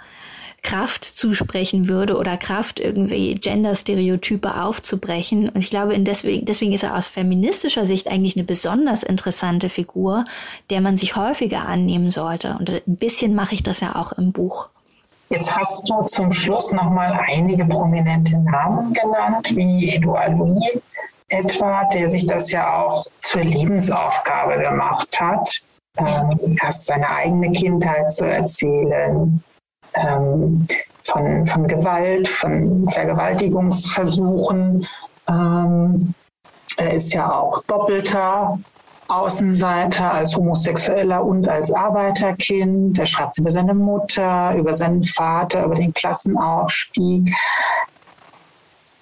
Kraft 0.63 1.03
zusprechen 1.03 1.89
würde 1.89 2.17
oder 2.17 2.37
Kraft, 2.37 2.79
irgendwie 2.79 3.35
Gender-Stereotype 3.35 4.61
aufzubrechen. 4.61 5.49
Und 5.49 5.57
ich 5.57 5.69
glaube, 5.69 5.97
deswegen, 5.99 6.45
deswegen 6.45 6.73
ist 6.73 6.83
er 6.83 6.95
aus 6.95 7.07
feministischer 7.07 7.85
Sicht 7.85 8.07
eigentlich 8.07 8.35
eine 8.35 8.45
besonders 8.45 9.03
interessante 9.03 9.69
Figur, 9.69 10.25
der 10.69 10.81
man 10.81 10.97
sich 10.97 11.15
häufiger 11.15 11.67
annehmen 11.67 12.11
sollte. 12.11 12.55
Und 12.59 12.69
ein 12.69 12.95
bisschen 12.97 13.33
mache 13.33 13.55
ich 13.55 13.63
das 13.63 13.79
ja 13.79 13.95
auch 13.95 14.11
im 14.13 14.31
Buch. 14.31 14.69
Jetzt 15.29 15.55
hast 15.55 15.89
du 15.89 16.03
zum 16.03 16.31
Schluss 16.31 16.71
nochmal 16.73 17.19
einige 17.27 17.65
prominente 17.65 18.37
Namen 18.37 18.93
genannt, 18.93 19.55
wie 19.55 19.89
Edouard 19.95 20.37
Louis 20.37 20.79
etwa, 21.29 21.85
der 21.85 22.09
sich 22.09 22.27
das 22.27 22.51
ja 22.51 22.83
auch 22.83 23.05
zur 23.21 23.43
Lebensaufgabe 23.43 24.61
gemacht 24.61 25.19
hat, 25.19 25.61
ähm, 25.97 26.57
erst 26.61 26.85
seine 26.85 27.09
eigene 27.09 27.51
Kindheit 27.51 28.11
zu 28.11 28.25
erzählen, 28.25 29.41
ähm, 29.93 30.67
von, 31.03 31.45
von 31.45 31.67
Gewalt, 31.67 32.27
von 32.27 32.87
Vergewaltigungsversuchen. 32.89 34.87
Ähm, 35.27 36.13
er 36.77 36.93
ist 36.93 37.13
ja 37.13 37.33
auch 37.33 37.63
doppelter 37.63 38.59
Außenseiter 39.07 40.13
als 40.13 40.35
Homosexueller 40.37 41.23
und 41.23 41.47
als 41.47 41.71
Arbeiterkind. 41.71 42.97
Er 42.97 43.05
schreibt 43.05 43.37
über 43.37 43.51
seine 43.51 43.73
Mutter, 43.73 44.55
über 44.55 44.73
seinen 44.73 45.03
Vater, 45.03 45.65
über 45.65 45.75
den 45.75 45.93
Klassenaufstieg. 45.93 47.33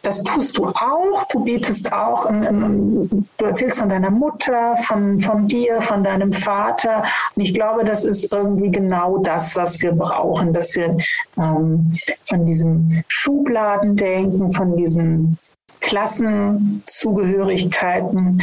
Das 0.09 0.23
tust 0.23 0.57
du 0.57 0.65
auch. 0.65 1.23
Du 1.31 1.43
bietest 1.43 1.93
auch, 1.93 2.27
du 2.27 3.45
erzählst 3.45 3.77
von 3.77 3.89
deiner 3.89 4.09
Mutter, 4.09 4.75
von, 4.77 5.19
von 5.19 5.47
dir, 5.47 5.83
von 5.83 6.03
deinem 6.03 6.33
Vater. 6.33 7.03
Und 7.35 7.43
ich 7.43 7.53
glaube, 7.53 7.85
das 7.85 8.05
ist 8.05 8.33
irgendwie 8.33 8.71
genau 8.71 9.19
das, 9.19 9.55
was 9.55 9.79
wir 9.83 9.91
brauchen, 9.91 10.51
dass 10.51 10.75
wir 10.75 10.97
ähm, 11.37 11.95
von 12.23 12.43
diesem 12.43 13.03
Schubladendenken, 13.07 14.51
von 14.51 14.75
diesen 14.75 15.37
Klassenzugehörigkeiten 15.79 18.41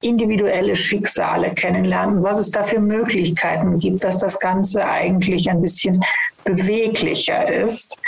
individuelle 0.00 0.76
Schicksale 0.76 1.50
kennenlernen, 1.50 2.22
was 2.22 2.38
es 2.38 2.50
da 2.50 2.64
für 2.64 2.80
Möglichkeiten 2.80 3.78
gibt, 3.78 4.02
dass 4.02 4.18
das 4.18 4.40
Ganze 4.40 4.86
eigentlich 4.86 5.50
ein 5.50 5.60
bisschen 5.60 6.02
beweglicher 6.42 7.52
ist 7.52 7.98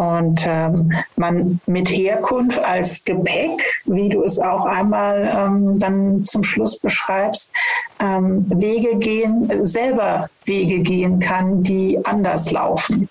und 0.00 0.46
ähm, 0.46 0.90
man 1.16 1.60
mit 1.66 1.90
Herkunft 1.90 2.58
als 2.64 3.04
Gepäck, 3.04 3.82
wie 3.84 4.08
du 4.08 4.24
es 4.24 4.38
auch 4.40 4.64
einmal 4.64 5.30
ähm, 5.36 5.78
dann 5.78 6.24
zum 6.24 6.42
Schluss 6.42 6.78
beschreibst, 6.78 7.52
ähm, 7.98 8.46
Wege 8.48 8.96
gehen, 8.96 9.66
selber 9.66 10.30
Wege 10.46 10.78
gehen 10.78 11.20
kann, 11.20 11.62
die 11.62 11.98
anders 12.02 12.50
laufen. 12.50 13.10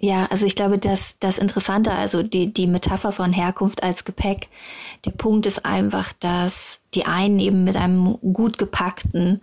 Ja, 0.00 0.26
also 0.30 0.46
ich 0.46 0.54
glaube, 0.54 0.78
dass 0.78 1.18
das 1.18 1.36
Interessante, 1.38 1.90
also 1.90 2.22
die, 2.22 2.52
die 2.52 2.68
Metapher 2.68 3.10
von 3.10 3.32
Herkunft 3.32 3.82
als 3.82 4.04
Gepäck, 4.04 4.46
der 5.04 5.10
Punkt 5.10 5.46
ist 5.46 5.64
einfach, 5.64 6.12
dass 6.12 6.80
die 6.94 7.04
einen 7.04 7.38
eben 7.38 7.64
mit 7.64 7.76
einem 7.76 8.16
gut 8.32 8.56
gepackten 8.56 9.42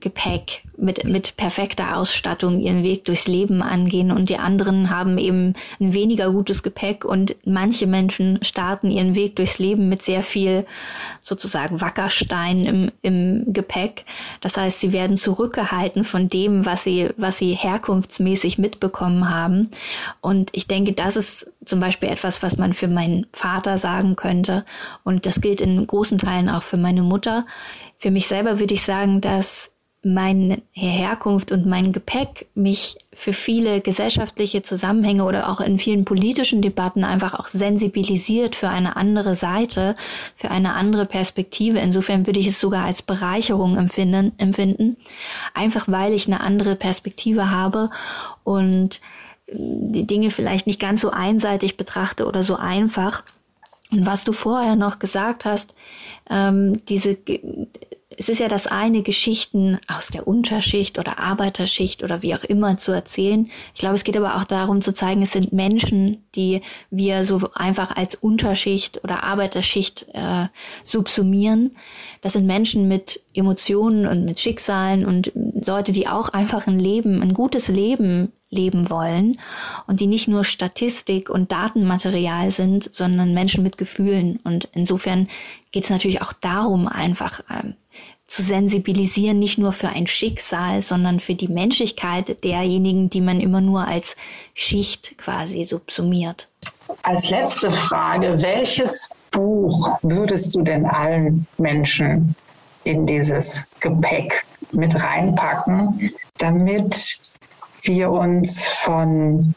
Gepäck, 0.00 0.62
mit, 0.76 1.04
mit 1.04 1.36
perfekter 1.36 1.96
Ausstattung 1.96 2.60
ihren 2.60 2.82
Weg 2.82 3.04
durchs 3.06 3.26
Leben 3.26 3.62
angehen 3.62 4.12
und 4.12 4.28
die 4.28 4.38
anderen 4.38 4.90
haben 4.90 5.18
eben 5.18 5.54
ein 5.80 5.94
weniger 5.94 6.30
gutes 6.30 6.62
Gepäck 6.62 7.04
und 7.04 7.34
manche 7.44 7.86
Menschen 7.86 8.38
starten 8.42 8.90
ihren 8.90 9.14
Weg 9.14 9.36
durchs 9.36 9.58
Leben 9.58 9.88
mit 9.88 10.02
sehr 10.02 10.22
viel 10.22 10.64
sozusagen 11.22 11.80
Wackerstein 11.80 12.64
im, 12.66 12.92
im 13.02 13.52
Gepäck. 13.52 14.04
Das 14.40 14.56
heißt, 14.56 14.80
sie 14.80 14.92
werden 14.92 15.16
zurückgehalten 15.16 16.04
von 16.04 16.28
dem, 16.28 16.66
was 16.66 16.84
sie, 16.84 17.08
was 17.16 17.38
sie 17.38 17.54
herkunftsmäßig 17.54 18.58
mitbekommen 18.58 19.28
haben. 19.28 19.70
Und 20.20 20.50
ich 20.52 20.68
denke, 20.68 20.92
das 20.92 21.16
ist 21.16 21.50
zum 21.64 21.80
Beispiel 21.80 22.08
etwas, 22.08 22.42
was 22.42 22.56
man 22.56 22.72
für 22.72 22.88
meinen 22.88 23.26
Vater 23.32 23.76
sagen 23.76 24.14
könnte. 24.16 24.64
Und 25.04 25.26
das 25.26 25.40
gilt 25.40 25.60
in 25.60 25.86
großen 25.86 26.18
Teilen 26.18 26.48
auch 26.48 26.62
für 26.62 26.75
für 26.76 26.82
meine 26.82 27.02
Mutter. 27.02 27.46
Für 27.96 28.10
mich 28.10 28.26
selber 28.28 28.60
würde 28.60 28.74
ich 28.74 28.82
sagen, 28.82 29.22
dass 29.22 29.72
meine 30.02 30.62
Herkunft 30.72 31.50
und 31.50 31.66
mein 31.66 31.92
Gepäck 31.92 32.46
mich 32.54 32.96
für 33.12 33.32
viele 33.32 33.80
gesellschaftliche 33.80 34.62
Zusammenhänge 34.62 35.24
oder 35.24 35.50
auch 35.50 35.60
in 35.60 35.78
vielen 35.78 36.04
politischen 36.04 36.60
Debatten 36.60 37.02
einfach 37.02 37.34
auch 37.34 37.48
sensibilisiert 37.48 38.54
für 38.54 38.68
eine 38.68 38.96
andere 38.96 39.34
Seite, 39.34 39.96
für 40.36 40.50
eine 40.50 40.74
andere 40.74 41.06
Perspektive. 41.06 41.78
Insofern 41.78 42.26
würde 42.26 42.38
ich 42.38 42.48
es 42.48 42.60
sogar 42.60 42.84
als 42.84 43.00
Bereicherung 43.02 43.76
empfinden, 43.76 44.32
empfinden 44.36 44.96
einfach 45.54 45.86
weil 45.88 46.12
ich 46.12 46.26
eine 46.26 46.40
andere 46.40 46.76
Perspektive 46.76 47.50
habe 47.50 47.90
und 48.44 49.00
die 49.48 50.06
Dinge 50.06 50.30
vielleicht 50.30 50.66
nicht 50.66 50.78
ganz 50.78 51.00
so 51.00 51.10
einseitig 51.10 51.78
betrachte 51.78 52.26
oder 52.26 52.42
so 52.42 52.54
einfach. 52.54 53.24
Und 53.90 54.04
was 54.04 54.24
du 54.24 54.32
vorher 54.32 54.76
noch 54.76 54.98
gesagt 54.98 55.44
hast, 55.44 55.74
ähm, 56.30 56.84
diese, 56.86 57.16
es 58.18 58.28
ist 58.28 58.38
ja 58.38 58.48
das 58.48 58.66
eine, 58.66 59.02
Geschichten 59.02 59.78
aus 59.88 60.08
der 60.08 60.26
Unterschicht 60.26 60.98
oder 60.98 61.18
Arbeiterschicht 61.18 62.02
oder 62.02 62.22
wie 62.22 62.34
auch 62.34 62.44
immer 62.44 62.78
zu 62.78 62.92
erzählen. 62.92 63.50
Ich 63.74 63.80
glaube, 63.80 63.94
es 63.94 64.04
geht 64.04 64.16
aber 64.16 64.36
auch 64.36 64.44
darum 64.44 64.80
zu 64.80 64.92
zeigen, 64.92 65.22
es 65.22 65.32
sind 65.32 65.52
Menschen, 65.52 66.24
die 66.34 66.62
wir 66.90 67.24
so 67.24 67.50
einfach 67.54 67.96
als 67.96 68.14
Unterschicht 68.14 69.02
oder 69.04 69.24
Arbeiterschicht 69.24 70.06
äh, 70.12 70.46
subsumieren. 70.84 71.76
Das 72.26 72.32
sind 72.32 72.46
Menschen 72.48 72.88
mit 72.88 73.22
Emotionen 73.34 74.08
und 74.08 74.24
mit 74.24 74.40
Schicksalen 74.40 75.06
und 75.06 75.30
Leute, 75.36 75.92
die 75.92 76.08
auch 76.08 76.28
einfach 76.28 76.66
ein 76.66 76.80
Leben, 76.80 77.22
ein 77.22 77.34
gutes 77.34 77.68
Leben 77.68 78.32
leben 78.50 78.90
wollen 78.90 79.38
und 79.86 80.00
die 80.00 80.08
nicht 80.08 80.26
nur 80.26 80.42
Statistik 80.42 81.30
und 81.30 81.52
Datenmaterial 81.52 82.50
sind, 82.50 82.92
sondern 82.92 83.32
Menschen 83.32 83.62
mit 83.62 83.78
Gefühlen. 83.78 84.40
Und 84.42 84.68
insofern 84.72 85.28
geht 85.70 85.84
es 85.84 85.90
natürlich 85.90 86.20
auch 86.20 86.32
darum, 86.32 86.88
einfach 86.88 87.42
ähm, 87.48 87.74
zu 88.26 88.42
sensibilisieren, 88.42 89.38
nicht 89.38 89.58
nur 89.58 89.70
für 89.70 89.90
ein 89.90 90.08
Schicksal, 90.08 90.82
sondern 90.82 91.20
für 91.20 91.36
die 91.36 91.46
Menschlichkeit 91.46 92.42
derjenigen, 92.42 93.08
die 93.08 93.20
man 93.20 93.38
immer 93.38 93.60
nur 93.60 93.86
als 93.86 94.16
Schicht 94.52 95.16
quasi 95.16 95.62
subsumiert. 95.62 96.48
Als 97.04 97.30
letzte 97.30 97.70
Frage, 97.70 98.42
welches 98.42 99.10
Buch 99.36 99.98
würdest 100.00 100.54
du 100.56 100.62
denn 100.62 100.86
allen 100.86 101.46
Menschen 101.58 102.34
in 102.84 103.06
dieses 103.06 103.66
Gepäck 103.80 104.44
mit 104.72 105.02
reinpacken, 105.02 106.10
damit 106.38 107.20
wir 107.82 108.10
uns 108.10 108.64
von 108.64 109.54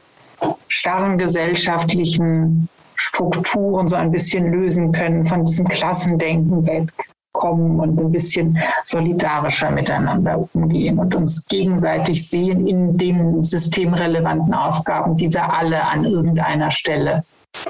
starren 0.67 1.17
gesellschaftlichen 1.17 2.67
Strukturen 2.95 3.87
so 3.87 3.95
ein 3.95 4.11
bisschen 4.11 4.51
lösen 4.51 4.91
können, 4.91 5.25
von 5.25 5.45
diesem 5.45 5.65
Klassendenken 5.69 6.65
wegkommen 6.65 7.79
und 7.79 7.97
ein 7.97 8.11
bisschen 8.11 8.57
solidarischer 8.83 9.71
miteinander 9.71 10.45
umgehen 10.53 10.99
und 10.99 11.15
uns 11.15 11.45
gegenseitig 11.47 12.29
sehen 12.29 12.67
in 12.67 12.97
den 12.97 13.45
systemrelevanten 13.45 14.53
Aufgaben, 14.53 15.15
die 15.15 15.33
wir 15.33 15.53
alle 15.53 15.87
an 15.87 16.03
irgendeiner 16.03 16.69
Stelle 16.69 17.23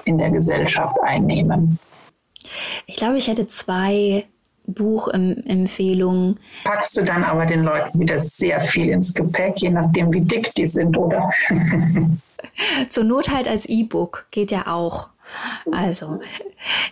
in 0.06 0.18
der 0.18 0.32
Gesellschaft 0.32 0.98
einnehmen. 1.04 1.78
Ich 2.86 2.96
glaube, 2.96 3.18
ich 3.18 3.28
hätte 3.28 3.48
zwei 3.48 4.26
Buchempfehlungen. 4.74 6.40
Packst 6.64 6.98
du 6.98 7.04
dann 7.04 7.24
aber 7.24 7.46
den 7.46 7.64
Leuten 7.64 8.00
wieder 8.00 8.20
sehr 8.20 8.62
viel 8.62 8.90
ins 8.90 9.14
Gepäck, 9.14 9.62
je 9.62 9.70
nachdem, 9.72 10.12
wie 10.14 10.22
dick 10.22 10.54
die 10.56 10.68
sind, 10.68 10.98
oder? 10.98 11.32
Zur 12.90 13.04
Not 13.04 13.30
halt 13.30 13.48
als 13.48 13.66
E-Book 13.68 14.26
geht 14.32 14.52
ja 14.52 14.68
auch. 14.68 15.10
Also, 15.72 16.20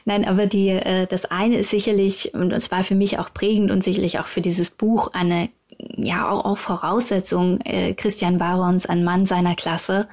nein, 0.05 0.25
aber 0.25 0.45
die, 0.45 0.69
äh, 0.69 1.07
das 1.07 1.25
eine 1.25 1.57
ist 1.57 1.71
sicherlich, 1.71 2.33
und 2.35 2.53
es 2.53 2.69
war 2.69 2.83
für 2.83 2.93
mich 2.93 3.17
auch 3.17 3.33
prägend 3.33 3.71
und 3.71 3.83
sicherlich 3.83 4.19
auch 4.19 4.27
für 4.27 4.41
dieses 4.41 4.69
Buch 4.69 5.09
eine, 5.13 5.49
ja, 5.95 6.29
auch, 6.29 6.45
auch 6.45 6.57
Voraussetzung, 6.57 7.59
äh, 7.61 7.93
Christian 7.93 8.37
Barons, 8.37 8.85
ein 8.85 9.03
Mann 9.03 9.25
seiner 9.25 9.55
Klasse. 9.55 10.07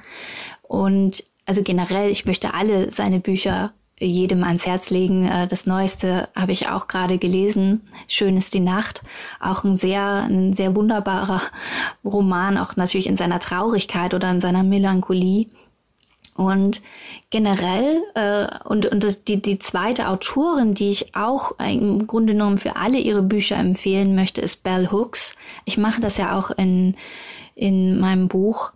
Und 0.63 1.23
also 1.45 1.61
generell, 1.61 2.09
ich 2.09 2.25
möchte 2.25 2.55
alle 2.55 2.91
seine 2.91 3.19
Bücher 3.19 3.73
jedem 3.99 4.43
ans 4.43 4.65
Herz 4.65 4.89
legen. 4.89 5.25
Äh, 5.25 5.47
das 5.47 5.65
Neueste 5.65 6.27
habe 6.35 6.51
ich 6.51 6.67
auch 6.67 6.87
gerade 6.87 7.17
gelesen. 7.17 7.81
Schön 8.07 8.37
ist 8.37 8.53
die 8.53 8.59
Nacht. 8.59 9.01
Auch 9.39 9.63
ein 9.63 9.75
sehr, 9.75 10.23
ein 10.23 10.53
sehr 10.53 10.75
wunderbarer 10.75 11.41
Roman, 12.03 12.57
auch 12.57 12.75
natürlich 12.75 13.07
in 13.07 13.15
seiner 13.15 13.39
Traurigkeit 13.39 14.13
oder 14.13 14.29
in 14.31 14.41
seiner 14.41 14.63
Melancholie. 14.63 15.47
Und 16.37 16.81
generell, 17.29 18.03
äh, 18.13 18.47
und, 18.65 18.85
und 18.87 19.05
das, 19.05 19.23
die, 19.23 19.41
die 19.41 19.57
zweite 19.57 20.09
Autorin, 20.09 20.73
die 20.73 20.89
ich 20.89 21.15
auch 21.15 21.57
im 21.59 22.07
Grunde 22.07 22.33
genommen 22.33 22.57
für 22.57 22.75
alle 22.75 22.97
ihre 22.97 23.21
Bücher 23.21 23.55
empfehlen 23.55 24.15
möchte, 24.15 24.41
ist 24.41 24.61
Bell 24.61 24.91
Hooks. 24.91 25.33
Ich 25.63 25.77
mache 25.77 26.01
das 26.01 26.17
ja 26.17 26.37
auch 26.37 26.51
in, 26.51 26.95
in 27.55 28.01
meinem 28.01 28.27
Buch. 28.27 28.73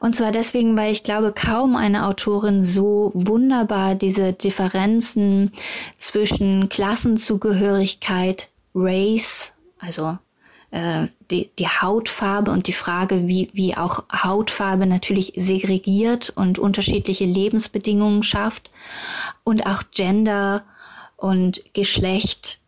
Und 0.00 0.16
zwar 0.16 0.32
deswegen, 0.32 0.76
weil 0.76 0.92
ich 0.92 1.02
glaube, 1.02 1.32
kaum 1.32 1.76
eine 1.76 2.06
Autorin 2.06 2.62
so 2.62 3.10
wunderbar 3.14 3.94
diese 3.94 4.32
Differenzen 4.32 5.52
zwischen 5.96 6.68
Klassenzugehörigkeit, 6.68 8.48
Race, 8.74 9.52
also 9.78 10.18
äh, 10.70 11.08
die, 11.30 11.50
die 11.58 11.68
Hautfarbe 11.68 12.50
und 12.50 12.66
die 12.66 12.72
Frage, 12.72 13.28
wie, 13.28 13.50
wie 13.52 13.76
auch 13.76 14.04
Hautfarbe 14.10 14.86
natürlich 14.86 15.34
segregiert 15.36 16.32
und 16.34 16.58
unterschiedliche 16.58 17.24
Lebensbedingungen 17.24 18.22
schafft 18.22 18.70
und 19.44 19.66
auch 19.66 19.82
Gender 19.90 20.64
und 21.16 21.62
Geschlecht 21.74 22.58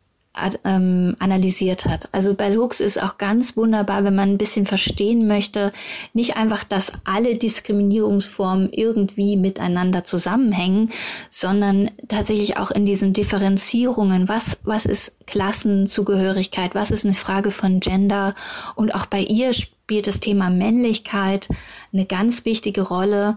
ähm, 0.64 1.16
analysiert 1.18 1.87
hat. 1.87 2.09
Also 2.12 2.35
Bell 2.35 2.57
Hooks 2.57 2.80
ist 2.80 3.01
auch 3.01 3.18
ganz 3.18 3.57
wunderbar, 3.57 4.05
wenn 4.05 4.14
man 4.14 4.30
ein 4.30 4.39
bisschen 4.39 4.66
verstehen 4.66 5.26
möchte, 5.26 5.72
nicht 6.12 6.37
einfach, 6.37 6.64
dass 6.64 6.93
alle 7.05 7.37
Diskriminierungsformen 7.37 8.72
irgendwie 8.72 9.37
miteinander 9.37 10.05
zusammenhängen, 10.05 10.91
sondern 11.30 11.91
tatsächlich 12.09 12.57
auch 12.57 12.70
in 12.70 12.85
diesen 12.85 13.12
Differenzierungen. 13.12 14.28
Was, 14.28 14.59
was 14.64 14.87
ist 14.87 15.14
Klassenzugehörigkeit? 15.26 16.74
Was 16.74 16.91
ist 16.91 17.05
eine 17.05 17.14
Frage 17.14 17.51
von 17.51 17.80
Gender? 17.80 18.35
Und 18.74 18.95
auch 18.95 19.07
bei 19.07 19.20
ihr 19.20 19.53
spielt 19.53 20.07
das 20.07 20.20
Thema 20.20 20.51
Männlichkeit 20.51 21.49
eine 21.93 22.07
ganz 22.07 22.45
wichtige 22.45 22.82
Rolle. 22.82 23.37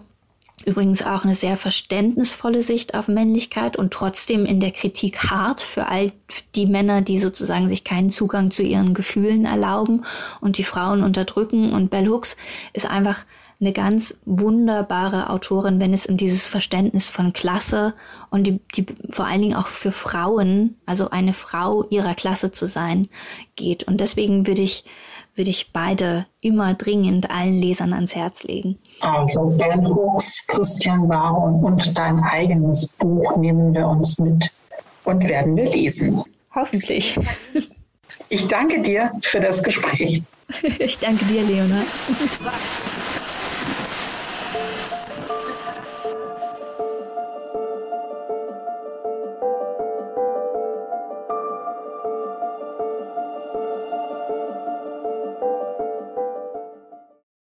Übrigens 0.67 1.01
auch 1.01 1.23
eine 1.23 1.33
sehr 1.33 1.55
verständnisvolle 1.55 2.61
Sicht 2.61 2.93
auf 2.93 3.07
Männlichkeit 3.07 3.77
und 3.77 3.93
trotzdem 3.93 4.45
in 4.45 4.59
der 4.59 4.71
Kritik 4.71 5.31
hart 5.31 5.61
für 5.61 5.87
all 5.87 6.11
die 6.55 6.65
Männer, 6.65 7.01
die 7.01 7.19
sozusagen 7.19 7.69
sich 7.69 7.85
keinen 7.85 8.09
Zugang 8.09 8.51
zu 8.51 8.63
ihren 8.63 8.93
Gefühlen 8.93 9.45
erlauben 9.45 10.03
und 10.41 10.57
die 10.57 10.65
Frauen 10.65 11.03
unterdrücken. 11.03 11.71
Und 11.71 11.89
Bell 11.89 12.09
Hooks 12.09 12.35
ist 12.73 12.85
einfach 12.85 13.23
eine 13.61 13.71
ganz 13.71 14.17
wunderbare 14.25 15.29
Autorin, 15.29 15.79
wenn 15.79 15.93
es 15.93 16.05
um 16.05 16.17
dieses 16.17 16.47
Verständnis 16.47 17.09
von 17.09 17.31
Klasse 17.31 17.93
und 18.29 18.45
die, 18.45 18.59
die 18.75 18.85
vor 19.09 19.25
allen 19.25 19.43
Dingen 19.43 19.55
auch 19.55 19.67
für 19.67 19.93
Frauen, 19.93 20.75
also 20.85 21.11
eine 21.11 21.31
Frau 21.31 21.87
ihrer 21.87 22.13
Klasse 22.13 22.51
zu 22.51 22.67
sein, 22.67 23.07
geht. 23.55 23.85
Und 23.85 24.01
deswegen 24.01 24.47
würde 24.47 24.63
ich 24.63 24.83
würde 25.37 25.51
ich 25.51 25.71
beide 25.71 26.25
immer 26.41 26.73
dringend 26.73 27.29
allen 27.29 27.61
Lesern 27.61 27.93
ans 27.93 28.15
Herz 28.15 28.43
legen. 28.43 28.77
Also 29.01 29.45
Ben 29.57 29.87
Hooks, 29.87 30.45
Christian 30.47 31.07
Baron 31.07 31.63
und 31.63 31.97
dein 31.97 32.19
eigenes 32.23 32.87
Buch 32.87 33.37
nehmen 33.37 33.73
wir 33.73 33.87
uns 33.87 34.17
mit 34.17 34.51
und 35.03 35.27
werden 35.27 35.55
wir 35.55 35.69
lesen. 35.69 36.23
Hoffentlich. 36.53 37.17
Ich 38.29 38.47
danke 38.47 38.81
dir 38.81 39.11
für 39.21 39.39
das 39.39 39.63
Gespräch. 39.63 40.23
Ich 40.79 40.97
danke 40.97 41.25
dir, 41.25 41.43
Leona. 41.43 41.83